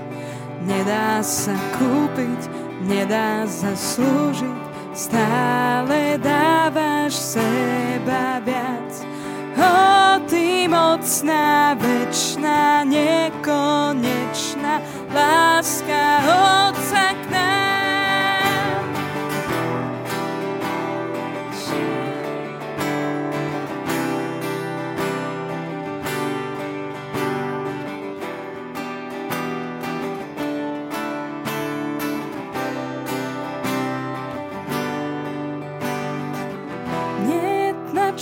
Nedá 0.60 1.24
sa 1.24 1.56
kúpiť, 1.80 2.59
nedá 2.90 3.46
sa 3.46 3.70
slúžiť, 3.70 4.58
stále 4.90 6.18
dávaš 6.18 7.14
seba 7.14 8.42
viac. 8.42 9.06
O, 9.54 10.18
ty 10.26 10.66
mocná, 10.66 11.78
večná, 11.78 12.82
nekonečná 12.82 14.82
láska 15.14 16.02
Otca 16.26 17.14
k 17.14 17.22
nám. 17.30 17.69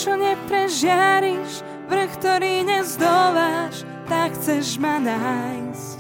Čo 0.09 0.17
neprežiariš, 0.17 1.61
vrch, 1.85 2.13
ktorý 2.17 2.65
nezdoláš, 2.65 3.85
tak 4.09 4.33
chceš 4.41 4.81
ma 4.81 4.97
nájsť. 4.97 5.99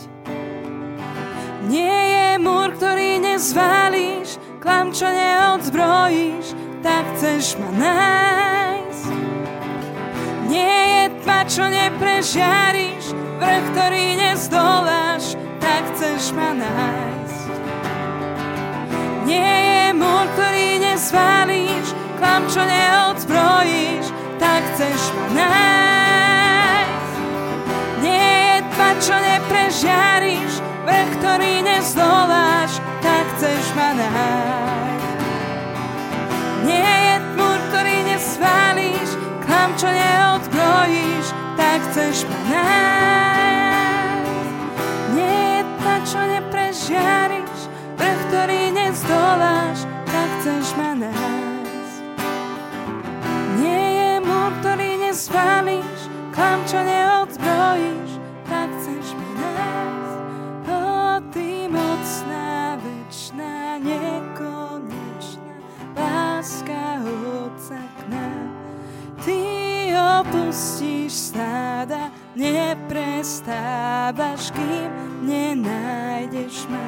Nie 1.68 1.98
je 2.16 2.28
múr, 2.40 2.72
ktorý 2.72 3.20
nezvalíš, 3.20 4.40
klam, 4.64 4.96
čo 4.96 5.12
neodzbrojíš, 5.12 6.56
tak 6.80 7.04
chceš 7.20 7.60
ma 7.60 7.68
nájsť. 7.76 9.12
Nie 10.48 10.76
je 10.88 11.04
tma, 11.20 11.40
čo 11.44 11.68
neprežiariš, 11.68 13.12
vrch, 13.12 13.64
ktorý 13.76 14.06
nezdoláš, 14.24 15.36
tak 15.60 15.84
chceš 15.92 16.32
ma 16.32 16.56
nájsť. 16.56 17.44
Nie 19.28 19.52
je 19.68 19.84
múr, 19.92 20.24
ktorý 20.32 20.68
nezvalíš, 20.80 22.07
klam, 22.18 22.42
čo 22.50 22.62
neodzbrojíš, 22.66 24.06
tak 24.42 24.62
chceš 24.74 25.02
ma 25.14 25.26
nájsť. 25.38 27.14
Nie 28.02 28.30
je 28.50 28.58
tma, 28.74 28.90
čo 28.98 29.16
neprežiariš, 29.16 30.52
vrch, 30.82 31.10
ktorý 31.22 31.52
nezdoláš, 31.62 32.82
tak 32.98 33.24
chceš 33.38 33.64
ma 33.78 33.90
nájsť. 33.94 35.18
Nie 36.66 36.90
je 36.90 37.16
tmu, 37.32 37.50
ktorý 37.70 37.96
nesvalíš, 38.10 39.10
klam, 39.46 39.70
čo 39.78 39.88
neodzbrojíš, 39.88 41.26
tak 41.54 41.78
chceš 41.90 42.26
ma 42.26 42.40
nájsť. 42.50 44.26
Nie 45.14 45.38
je 45.54 45.62
tma, 45.78 45.96
čo 46.02 46.20
neprežiariš, 46.26 47.58
vrch, 47.94 48.20
ktorý 48.26 48.60
nezdoláš, 48.74 49.86
tak 50.10 50.28
chceš 50.42 50.66
ma 50.74 50.98
nájsť. 50.98 51.37
Spálíš, 55.18 56.06
klam, 56.30 56.62
čo 56.64 56.78
neodzbrojíš, 56.78 58.10
tak 58.46 58.70
chceš 58.78 59.18
mi 59.18 59.28
nájsť. 59.34 60.18
O, 60.68 61.18
ty 61.34 61.66
mocná, 61.66 62.78
večná, 62.78 63.82
nekonečná 63.82 65.54
láska 65.98 67.02
Otca 67.02 67.82
k 67.82 68.00
nám. 68.14 68.46
Ty 69.24 69.58
neopustíš 69.98 71.12
stáda, 71.12 72.10
neprestávaš, 72.38 74.54
kým 74.54 74.90
nenájdeš 75.26 76.70
ma. 76.70 76.86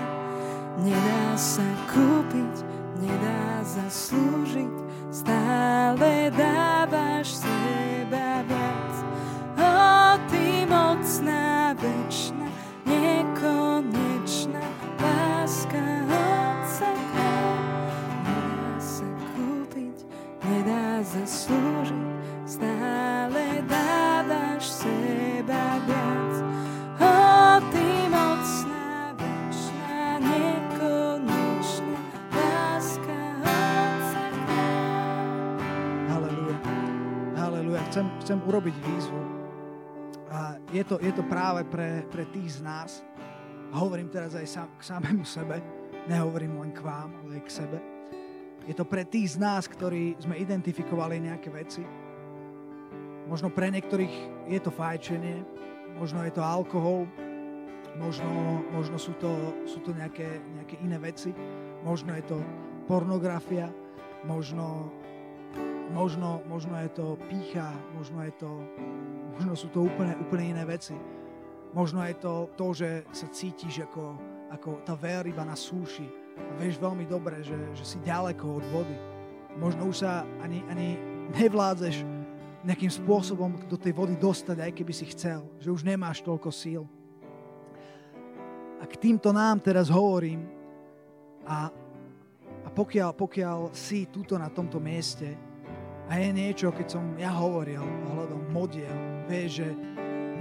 Nedá 0.80 1.36
sa 1.36 1.66
kúpiť, 1.90 2.64
nedá 3.02 3.60
zaslúžiť, 3.66 4.70
stále 5.10 6.30
dávaš 6.30 7.42
seba 7.42 8.46
viac. 8.46 8.94
O, 9.58 9.70
ty 10.30 10.66
mocná, 10.70 11.74
večná, 11.74 12.46
nekonečná 12.86 14.62
láska 15.02 15.82
Otca 16.06 17.19
Chcem, 38.30 38.46
urobiť 38.46 38.76
výzvu. 38.86 39.22
A 40.30 40.54
je 40.70 40.86
to, 40.86 41.02
je 41.02 41.10
to 41.10 41.26
práve 41.26 41.66
pre, 41.66 42.06
pre 42.14 42.22
tých 42.30 42.62
z 42.62 42.62
nás, 42.62 43.02
a 43.74 43.82
hovorím 43.82 44.06
teraz 44.06 44.38
aj 44.38 44.46
sám, 44.46 44.68
k 44.78 44.86
samému 44.86 45.26
sebe, 45.26 45.58
nehovorím 46.06 46.62
len 46.62 46.70
k 46.70 46.78
vám, 46.78 47.10
ale 47.10 47.42
aj 47.42 47.50
k 47.50 47.56
sebe. 47.58 47.82
Je 48.70 48.74
to 48.78 48.86
pre 48.86 49.02
tých 49.02 49.34
z 49.34 49.42
nás, 49.42 49.66
ktorí 49.66 50.14
sme 50.22 50.38
identifikovali 50.38 51.18
nejaké 51.26 51.50
veci. 51.50 51.82
Možno 53.26 53.50
pre 53.50 53.66
niektorých 53.66 54.46
je 54.46 54.60
to 54.62 54.70
fajčenie, 54.70 55.42
možno 55.98 56.22
je 56.22 56.30
to 56.30 56.46
alkohol, 56.46 57.10
možno, 57.98 58.62
možno 58.70 58.94
sú, 58.94 59.10
to, 59.18 59.58
sú 59.66 59.82
to 59.82 59.90
nejaké, 59.90 60.38
nejaké 60.54 60.78
iné 60.86 61.02
veci, 61.02 61.34
možno 61.82 62.14
je 62.14 62.22
to 62.30 62.38
pornografia, 62.86 63.74
možno, 64.22 64.94
možno, 65.90 66.40
možno 66.46 66.78
je 66.78 66.90
to 66.94 67.18
pícha, 67.26 67.74
možno, 67.94 68.22
je 68.22 68.32
to, 68.38 68.50
možno 69.34 69.52
sú 69.58 69.68
to 69.74 69.84
úplne, 69.84 70.14
úplne 70.22 70.54
iné 70.56 70.64
veci. 70.64 70.94
Možno 71.70 72.02
je 72.02 72.14
to 72.18 72.50
to, 72.58 72.66
že 72.74 72.88
sa 73.14 73.26
cítiš 73.30 73.86
ako, 73.86 74.18
ako 74.50 74.70
tá 74.82 74.98
veľryba 74.98 75.46
na 75.46 75.54
súši 75.54 76.06
a 76.34 76.52
vieš 76.58 76.82
veľmi 76.82 77.06
dobre, 77.06 77.42
že, 77.46 77.58
že 77.74 77.84
si 77.86 77.98
ďaleko 78.02 78.58
od 78.58 78.64
vody. 78.74 78.96
Možno 79.58 79.90
už 79.90 80.02
sa 80.06 80.26
ani, 80.42 80.62
ani 80.70 80.98
nevládzeš 81.34 82.02
nejakým 82.66 82.90
spôsobom 82.90 83.56
do 83.66 83.78
tej 83.78 83.94
vody 83.94 84.14
dostať, 84.18 84.56
aj 84.62 84.72
keby 84.74 84.92
si 84.94 85.06
chcel. 85.10 85.46
Že 85.62 85.80
už 85.80 85.82
nemáš 85.86 86.22
toľko 86.22 86.50
síl. 86.50 86.82
A 88.80 88.84
k 88.88 88.94
týmto 88.96 89.30
nám 89.30 89.60
teraz 89.60 89.92
hovorím 89.92 90.48
a, 91.44 91.68
a 92.64 92.68
pokiaľ, 92.72 93.10
pokiaľ 93.12 93.58
si 93.76 94.08
tuto 94.08 94.40
na 94.40 94.48
tomto 94.48 94.80
mieste 94.80 95.49
a 96.10 96.12
je 96.18 96.28
niečo, 96.34 96.74
keď 96.74 96.98
som 96.98 97.04
ja 97.14 97.30
hovoril 97.30 97.78
ohľadom 98.10 98.50
modiel, 98.50 98.90
vieš, 99.30 99.62
že 99.62 99.68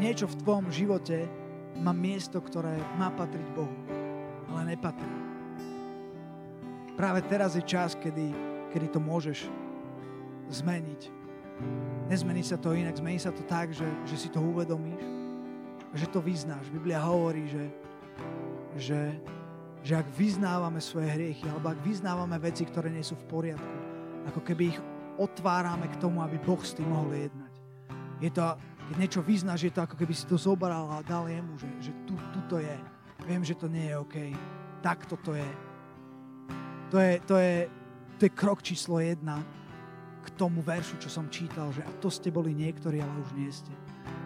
niečo 0.02 0.26
v 0.26 0.40
tvojom 0.42 0.68
živote 0.74 1.30
má 1.78 1.94
miesto, 1.94 2.42
ktoré 2.42 2.74
má 2.98 3.14
patriť 3.14 3.48
Bohu, 3.54 3.78
ale 4.50 4.74
nepatrí. 4.74 5.14
Práve 6.98 7.22
teraz 7.30 7.54
je 7.54 7.64
čas, 7.64 7.94
kedy, 7.94 8.34
kedy 8.74 8.90
to 8.90 9.00
môžeš 9.00 9.46
zmeniť. 10.50 11.02
Nezmení 12.10 12.42
sa 12.42 12.58
to 12.58 12.74
inak, 12.74 12.98
zmení 12.98 13.22
sa 13.22 13.30
to 13.30 13.46
tak, 13.46 13.72
že, 13.72 13.86
že 14.10 14.18
si 14.18 14.28
to 14.34 14.42
uvedomíš 14.42 15.20
že 15.94 16.06
to 16.10 16.22
vyznáš. 16.22 16.70
Biblia 16.70 17.02
hovorí, 17.02 17.50
že, 17.50 17.66
že, 18.78 19.02
že 19.82 19.94
ak 19.98 20.06
vyznávame 20.14 20.78
svoje 20.78 21.10
hriechy, 21.10 21.50
alebo 21.50 21.74
ak 21.74 21.80
vyznávame 21.82 22.38
veci, 22.38 22.66
ktoré 22.68 22.94
nie 22.94 23.06
sú 23.06 23.18
v 23.18 23.26
poriadku, 23.26 23.78
ako 24.30 24.42
keby 24.46 24.76
ich 24.76 24.80
otvárame 25.20 25.92
k 25.92 26.00
tomu, 26.00 26.24
aby 26.24 26.40
Boh 26.40 26.60
s 26.64 26.72
tým 26.72 26.88
mohol 26.88 27.12
jednať. 27.12 27.54
Je 28.24 28.32
to, 28.32 28.56
keď 28.90 28.96
niečo 28.96 29.22
vyznáš, 29.22 29.68
je 29.68 29.74
to 29.76 29.84
ako 29.84 29.96
keby 30.00 30.14
si 30.16 30.26
to 30.26 30.40
zobral 30.40 30.88
a 30.96 31.04
dal 31.04 31.28
jemu, 31.28 31.60
že, 31.60 31.70
že 31.84 31.92
tu, 32.08 32.16
tu 32.32 32.40
to 32.48 32.58
je. 32.64 32.78
Viem, 33.28 33.44
že 33.44 33.56
to 33.60 33.68
nie 33.68 33.92
je 33.92 33.96
OK. 34.00 34.16
Tak 34.80 35.06
toto 35.12 35.36
je. 35.36 35.50
To 36.90 36.98
je, 36.98 37.20
to 37.28 37.36
je, 37.38 37.70
to 38.18 38.22
je 38.26 38.32
krok 38.34 38.64
číslo 38.64 38.98
jedna 38.98 39.44
k 40.26 40.28
tomu 40.36 40.64
veršu, 40.64 40.98
čo 40.98 41.12
som 41.12 41.30
čítal, 41.30 41.70
že 41.72 41.86
a 41.86 41.92
to 42.02 42.10
ste 42.10 42.34
boli 42.34 42.52
niektorí, 42.56 43.00
ale 43.00 43.14
už 43.24 43.32
nie 43.36 43.52
ste. 43.52 43.72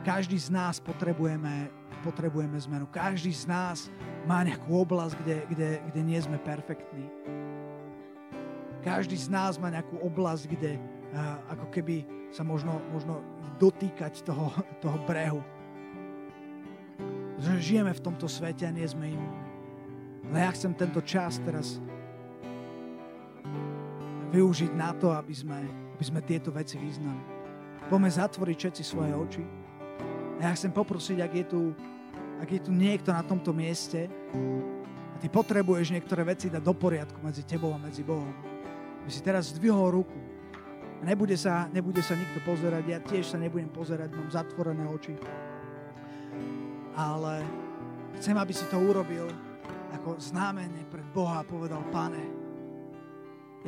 Každý 0.07 0.40
z 0.40 0.49
nás 0.53 0.80
potrebujeme, 0.80 1.70
potrebujeme 2.02 2.56
zmenu. 2.60 2.88
Každý 2.88 3.32
z 3.32 3.45
nás 3.48 3.91
má 4.24 4.44
nejakú 4.44 4.72
oblasť, 4.74 5.14
kde, 5.22 5.38
kde, 5.52 5.70
kde 5.91 6.02
nie 6.02 6.20
sme 6.20 6.40
perfektní. 6.40 7.07
Každý 8.84 9.16
z 9.16 9.32
nás 9.32 9.56
má 9.56 9.72
nejakú 9.72 9.96
oblasť, 10.04 10.44
kde 10.52 10.72
ako 11.48 11.72
keby 11.72 12.04
sa 12.36 12.44
možno, 12.44 12.84
možno 12.92 13.24
dotýkať 13.56 14.28
toho, 14.28 14.52
toho 14.84 14.98
brehu. 15.08 15.40
Pretože 17.40 17.64
žijeme 17.64 17.96
v 17.96 18.04
tomto 18.04 18.28
svete 18.28 18.68
a 18.68 18.76
nie 18.76 18.84
sme 18.84 19.16
im. 19.16 19.24
Ale 20.32 20.48
ja 20.48 20.52
chcem 20.52 20.76
tento 20.76 21.00
čas 21.04 21.40
teraz 21.44 21.80
využiť 24.34 24.72
na 24.74 24.92
to, 24.98 25.14
aby 25.14 25.36
sme, 25.36 25.60
aby 25.94 26.04
sme 26.04 26.20
tieto 26.26 26.50
veci 26.50 26.76
vyznali. 26.76 27.22
Poďme 27.88 28.10
zatvoriť 28.10 28.58
všetci 28.58 28.84
svoje 28.84 29.12
oči. 29.14 29.44
A 30.40 30.50
ja 30.50 30.52
chcem 30.56 30.74
poprosiť, 30.74 31.20
ak 31.22 31.34
je 31.36 31.46
tu, 31.46 31.62
ak 32.42 32.50
je 32.50 32.62
tu 32.64 32.72
niekto 32.74 33.14
na 33.14 33.22
tomto 33.22 33.54
mieste 33.54 34.10
a 35.14 35.16
ty 35.22 35.28
potrebuješ 35.30 35.94
niektoré 35.94 36.26
veci 36.26 36.50
dať 36.50 36.64
do 36.64 36.74
poriadku 36.74 37.22
medzi 37.22 37.46
tebou 37.46 37.76
a 37.76 37.80
medzi 37.80 38.02
Bohom, 38.02 38.53
aby 39.04 39.12
si 39.12 39.20
teraz 39.20 39.52
zdvihol 39.52 40.00
ruku 40.00 40.16
a 41.00 41.04
nebude 41.04 41.36
sa, 41.36 41.68
nebude 41.76 42.00
sa 42.00 42.16
nikto 42.16 42.40
pozerať, 42.48 42.84
ja 42.88 43.00
tiež 43.04 43.36
sa 43.36 43.38
nebudem 43.38 43.68
pozerať, 43.68 44.16
mám 44.16 44.32
zatvorené 44.32 44.88
oči. 44.88 45.12
Ale 46.96 47.44
chcem, 48.16 48.32
aby 48.40 48.56
si 48.56 48.64
to 48.72 48.80
urobil 48.80 49.28
ako 49.92 50.16
znamenie 50.24 50.88
pred 50.88 51.04
Boha 51.12 51.44
a 51.44 51.48
povedal, 51.48 51.84
pane, 51.92 52.24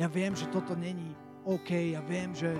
ja 0.00 0.08
viem, 0.08 0.32
že 0.32 0.48
toto 0.48 0.72
není 0.72 1.12
OK, 1.44 1.92
ja 1.92 2.00
viem, 2.00 2.32
že 2.32 2.56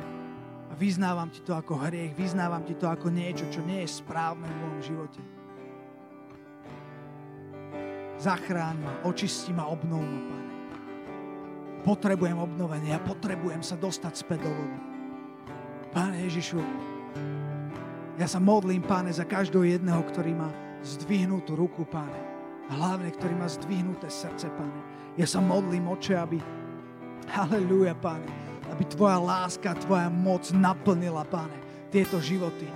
vyznávam 0.77 1.33
ti 1.33 1.41
to 1.41 1.57
ako 1.57 1.81
hriech, 1.81 2.13
vyznávam 2.13 2.61
ti 2.61 2.77
to 2.77 2.85
ako 2.93 3.09
niečo, 3.09 3.49
čo 3.49 3.65
nie 3.65 3.81
je 3.89 3.89
správne 3.89 4.45
v 4.45 4.61
mojom 4.61 4.81
živote. 4.85 5.21
Zachráň 8.21 8.77
ma, 8.85 8.93
očisti 9.09 9.57
ma, 9.57 9.65
obnov 9.69 10.05
ma, 10.05 10.21
Pane 10.23 10.46
potrebujem 11.87 12.35
obnovenie, 12.35 12.91
ja 12.91 12.99
potrebujem 12.99 13.63
sa 13.63 13.79
dostať 13.79 14.13
späť 14.19 14.43
do 14.43 14.51
vody. 14.51 14.79
Pane 15.95 16.27
Ježišu, 16.27 16.59
ja 18.19 18.27
sa 18.27 18.43
modlím, 18.43 18.83
Páne, 18.83 19.15
za 19.15 19.23
každého 19.23 19.63
jedného, 19.63 20.03
ktorý 20.11 20.35
má 20.35 20.51
zdvihnutú 20.83 21.55
ruku, 21.55 21.87
Páne. 21.87 22.19
A 22.67 22.75
hlavne, 22.75 23.15
ktorý 23.15 23.39
má 23.39 23.47
zdvihnuté 23.47 24.11
srdce, 24.11 24.51
Páne. 24.59 24.81
Ja 25.15 25.31
sa 25.31 25.39
modlím, 25.39 25.87
Oče, 25.95 26.19
aby, 26.19 26.43
halleluja, 27.31 27.95
Páne, 28.03 28.27
aby 28.67 28.83
Tvoja 28.91 29.23
láska, 29.23 29.79
Tvoja 29.79 30.11
moc 30.11 30.43
naplnila, 30.51 31.23
Páne, 31.23 31.55
tieto 31.95 32.19
životy. 32.19 32.67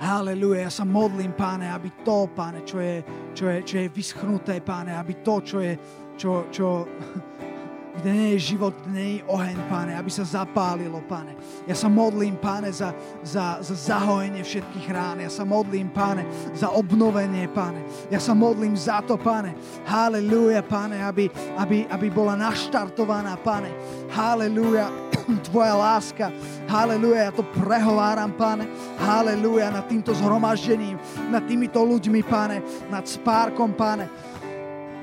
Halleluja, 0.00 0.66
ja 0.66 0.72
sa 0.72 0.88
modlím, 0.88 1.36
Páne, 1.36 1.68
aby 1.68 1.92
to, 2.00 2.32
Páne, 2.32 2.64
čo 2.64 2.80
je, 2.80 3.04
čo 3.36 3.44
je, 3.52 3.60
čo 3.60 3.74
je 3.76 3.92
vyschnuté, 3.92 4.64
Páne, 4.64 4.96
aby 4.96 5.20
to, 5.20 5.44
čo 5.44 5.60
je, 5.60 5.76
čo, 6.16 6.48
čo, 6.48 6.88
je 8.02 8.38
život, 8.38 8.74
je 8.90 9.22
oheň, 9.22 9.58
Pane, 9.70 9.94
aby 9.94 10.10
sa 10.10 10.26
zapálilo, 10.26 10.98
Pane. 11.06 11.38
Ja 11.70 11.78
sa 11.78 11.86
modlím, 11.86 12.34
Pane, 12.34 12.74
za, 12.74 12.90
za, 13.22 13.62
za 13.62 13.74
zahojenie 13.94 14.42
všetkých 14.42 14.88
rán. 14.90 15.22
Ja 15.22 15.30
sa 15.30 15.46
modlím, 15.46 15.94
Pane, 15.94 16.26
za 16.58 16.74
obnovenie, 16.74 17.46
Pane. 17.46 17.86
Ja 18.10 18.18
sa 18.18 18.34
modlím 18.34 18.74
za 18.74 18.98
to, 19.06 19.14
Pane. 19.14 19.54
Halelúja, 19.86 20.66
Pane, 20.66 20.98
aby, 21.06 21.30
aby, 21.54 21.86
aby 21.86 22.06
bola 22.10 22.34
naštartovaná, 22.34 23.38
Pane. 23.38 23.70
Halelúja, 24.10 24.90
Tvoja 25.48 25.72
láska. 25.78 26.28
Halelúja, 26.68 27.30
ja 27.30 27.32
to 27.32 27.46
prehováram, 27.54 28.34
Pane. 28.34 28.66
Halelúja, 28.98 29.70
nad 29.70 29.86
týmto 29.86 30.10
zhromaždením, 30.12 30.98
nad 31.30 31.46
týmito 31.46 31.78
ľuďmi, 31.78 32.20
Pane, 32.26 32.58
nad 32.90 33.06
spárkom, 33.06 33.72
Pane 33.72 34.33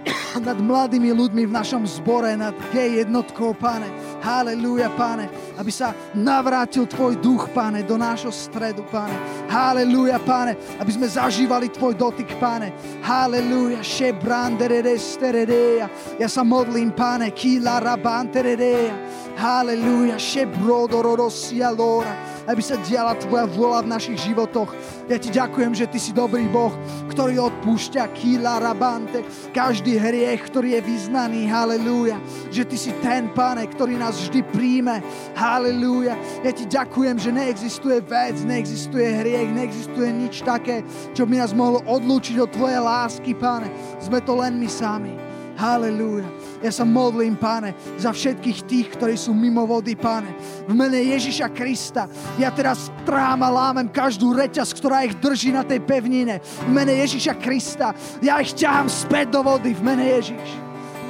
nad 0.47 0.57
mladými 0.57 1.13
ľuďmi 1.13 1.45
v 1.47 1.55
našom 1.55 1.87
zbore, 1.87 2.37
nad 2.37 2.55
gay 2.73 3.03
jednotkou, 3.03 3.53
pane. 3.53 4.11
Halelúja, 4.21 4.93
Pane, 4.93 5.25
aby 5.57 5.73
sa 5.73 5.97
navrátil 6.13 6.85
Tvoj 6.85 7.17
duch, 7.17 7.49
Pane, 7.49 7.81
do 7.81 7.97
nášho 7.97 8.29
stredu, 8.29 8.85
Pane. 8.85 9.17
Halelúja, 9.49 10.21
Pane, 10.21 10.53
aby 10.77 10.93
sme 10.93 11.09
zažívali 11.09 11.73
Tvoj 11.73 11.97
dotyk, 11.97 12.37
Pane. 12.37 12.69
Halelúja, 13.01 13.81
šebranderedesteredeja. 13.81 15.89
Ja 16.21 16.29
sa 16.29 16.45
modlím, 16.45 16.93
Pane, 16.93 17.33
kila 17.33 17.81
rabanteredeja. 17.81 18.93
Halelúja, 19.37 20.17
šebrodororosia 20.17 21.71
lora 21.71 22.31
aby 22.49 22.61
sa 22.63 22.79
diala 22.81 23.13
Tvoja 23.17 23.45
vôľa 23.45 23.85
v 23.85 23.91
našich 23.91 24.17
životoch. 24.31 24.73
Ja 25.05 25.17
Ti 25.21 25.29
ďakujem, 25.29 25.73
že 25.77 25.85
Ty 25.89 25.99
si 26.01 26.11
dobrý 26.15 26.47
Boh, 26.49 26.73
ktorý 27.11 27.37
odpúšťa 27.51 28.03
kýla 28.15 28.63
rabante, 28.63 29.21
každý 29.53 29.99
hriech, 29.99 30.49
ktorý 30.49 30.79
je 30.79 30.81
vyznaný, 30.81 31.45
halleluja. 31.51 32.17
Že 32.49 32.63
Ty 32.65 32.77
si 32.77 32.91
ten, 33.03 33.29
Pane, 33.31 33.67
ktorý 33.69 33.99
nás 33.99 34.17
vždy 34.17 34.41
príjme, 34.49 35.03
halleluja. 35.37 36.17
Ja 36.41 36.51
Ti 36.55 36.65
ďakujem, 36.65 37.17
že 37.21 37.29
neexistuje 37.29 38.01
vec, 38.01 38.35
neexistuje 38.41 39.07
hriech, 39.21 39.49
neexistuje 39.51 40.09
nič 40.09 40.41
také, 40.41 40.81
čo 41.13 41.27
by 41.27 41.39
nás 41.39 41.53
mohlo 41.53 41.83
odlúčiť 41.85 42.41
od 42.41 42.49
Tvojej 42.49 42.81
lásky, 42.81 43.31
Pane. 43.37 43.69
Sme 44.01 44.19
to 44.23 44.33
len 44.33 44.57
my 44.57 44.69
sami. 44.69 45.13
Halelúja. 45.61 46.25
Ja 46.65 46.73
sa 46.73 46.81
modlím, 46.81 47.37
páne, 47.37 47.77
za 48.01 48.09
všetkých 48.09 48.59
tých, 48.65 48.87
ktorí 48.97 49.13
sú 49.13 49.29
mimo 49.37 49.69
vody, 49.69 49.93
páne. 49.93 50.33
V 50.65 50.73
mene 50.73 50.97
Ježiša 50.97 51.53
Krista. 51.53 52.09
Ja 52.41 52.49
teraz 52.49 52.89
trám 53.05 53.45
a 53.45 53.49
lámem 53.53 53.85
každú 53.85 54.33
reťaz, 54.33 54.73
ktorá 54.73 55.05
ich 55.05 55.13
drží 55.21 55.53
na 55.53 55.61
tej 55.61 55.85
pevnine. 55.85 56.41
V 56.41 56.69
mene 56.73 56.97
Ježiša 57.05 57.37
Krista. 57.37 57.93
Ja 58.25 58.41
ich 58.41 58.57
ťahám 58.57 58.89
späť 58.89 59.37
do 59.37 59.45
vody 59.45 59.77
v 59.77 59.81
mene 59.85 60.05
Ježiš. 60.17 60.49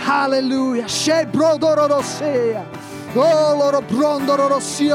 Halelúja. 0.03 0.83
Še 0.91 1.31
brodororoseja. 1.31 2.67
Oh, 3.11 3.55
loro 3.59 3.83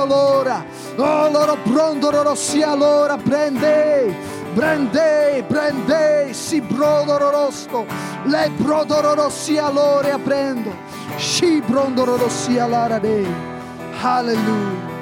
lora. 0.09 0.65
Oh, 0.97 1.29
loro 1.29 1.57
brondororo 1.65 2.33
sia 2.33 2.73
lora. 2.73 3.17
Prendei. 3.21 4.37
Prende, 4.57 5.45
prende, 5.47 6.33
si 6.33 6.63
brodororosto, 6.63 7.85
le 8.25 8.51
brodororossia 8.57 9.69
l'ore 9.69 10.13
aprendo, 10.13 10.75
si 11.19 11.61
brodororossia 11.61 12.67
l'ara 12.67 12.99
dei. 12.99 13.27
Hallelujah. 14.01 14.96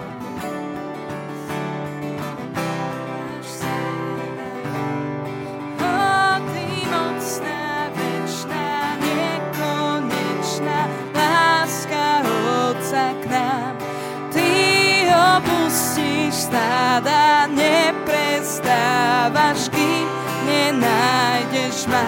Stáda 16.35 17.47
neprestávaš, 17.47 19.71
kým 19.71 20.11
nenájdeš 20.51 21.87
ma. 21.87 22.03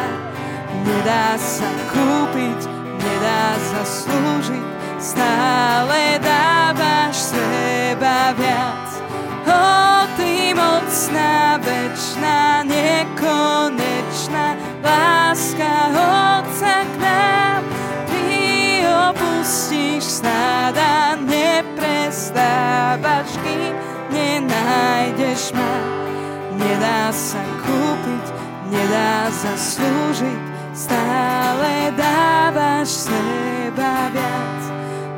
Nedá 0.82 1.39
sa 1.39 1.70
kúpiť, 1.94 2.66
nedá 2.98 3.55
sa 3.55 3.86
slúžiť, 3.86 4.66
stále 4.98 6.19
dávaš 6.19 7.31
seba 7.31 8.35
viac. 8.35 8.98
O, 9.47 9.62
ty 10.19 10.51
mocná, 10.59 11.62
večná, 11.62 12.66
nekonečná 12.66 14.59
láska 14.82 15.94
Otca 15.94 16.82
k 16.82 16.94
nám. 16.98 17.62
Ty 18.11 18.27
opustíš 19.11 20.23
stáda, 20.23 21.15
neprestávaš, 21.23 23.31
kým 23.47 23.95
nenájdeš 24.17 25.53
ma. 25.53 25.73
Nedá 26.57 27.13
sa 27.13 27.43
kúpiť, 27.61 28.27
nedá 28.73 29.29
sa 29.29 29.53
slúžiť, 29.53 30.41
stále 30.73 31.93
dávaš 31.93 33.13
seba 33.13 34.09
viac. 34.13 34.63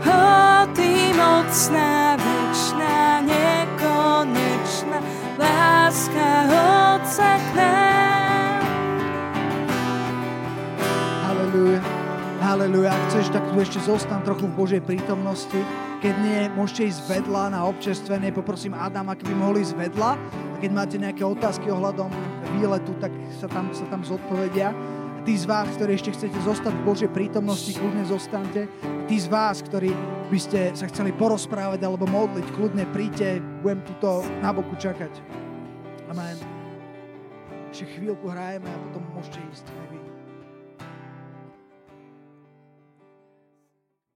O, 0.09 0.66
ty 0.75 1.15
mocná, 1.15 2.19
večná, 2.19 3.23
nekonečná 3.23 4.99
láska 5.39 6.31
Otca 6.51 7.33
k 7.39 7.49
nám. 7.55 8.62
Halleluja. 11.23 11.98
Halleluja. 12.49 12.97
Ak 12.97 13.12
chceš, 13.12 13.29
tak 13.29 13.45
tu 13.53 13.61
ešte 13.61 13.77
zostan 13.85 14.25
trochu 14.25 14.49
v 14.49 14.57
Božej 14.57 14.81
prítomnosti. 14.81 15.61
Keď 16.01 16.15
nie, 16.25 16.49
môžete 16.57 16.89
ísť 16.89 17.01
vedľa 17.05 17.53
na 17.53 17.69
občerstvenie. 17.69 18.33
Poprosím 18.33 18.73
Adam, 18.73 19.12
ak 19.12 19.20
by 19.20 19.37
mohli 19.37 19.61
ísť 19.61 19.77
vedľa. 19.77 20.16
A 20.16 20.57
keď 20.57 20.70
máte 20.73 20.97
nejaké 20.97 21.29
otázky 21.29 21.69
ohľadom 21.69 22.09
výletu, 22.57 22.97
tak 23.05 23.12
sa 23.37 23.53
tam, 23.53 23.69
sa 23.77 23.85
tam 23.93 24.01
zodpovedia. 24.01 24.73
A 24.73 25.20
tí 25.29 25.37
z 25.37 25.45
vás, 25.45 25.69
ktorí 25.77 26.01
ešte 26.01 26.16
chcete 26.16 26.41
zostať 26.41 26.73
v 26.73 26.83
Božej 26.89 27.11
prítomnosti, 27.12 27.69
kľudne 27.77 28.09
zostaňte. 28.09 28.65
Tí 29.05 29.16
z 29.20 29.29
vás, 29.29 29.61
ktorí 29.61 29.93
by 30.33 30.39
ste 30.41 30.73
sa 30.73 30.89
chceli 30.89 31.12
porozprávať 31.12 31.85
alebo 31.85 32.09
modliť, 32.09 32.49
kľudne 32.57 32.89
príďte, 32.97 33.45
budem 33.61 33.85
tuto 33.85 34.25
na 34.41 34.57
boku 34.57 34.73
čakať. 34.81 35.12
Amen. 36.09 36.41
Ešte 37.69 37.93
chvíľku 38.01 38.33
hrajeme 38.33 38.73
a 38.73 38.79
potom 38.89 39.05
môžete 39.12 39.37
ísť. 39.53 39.69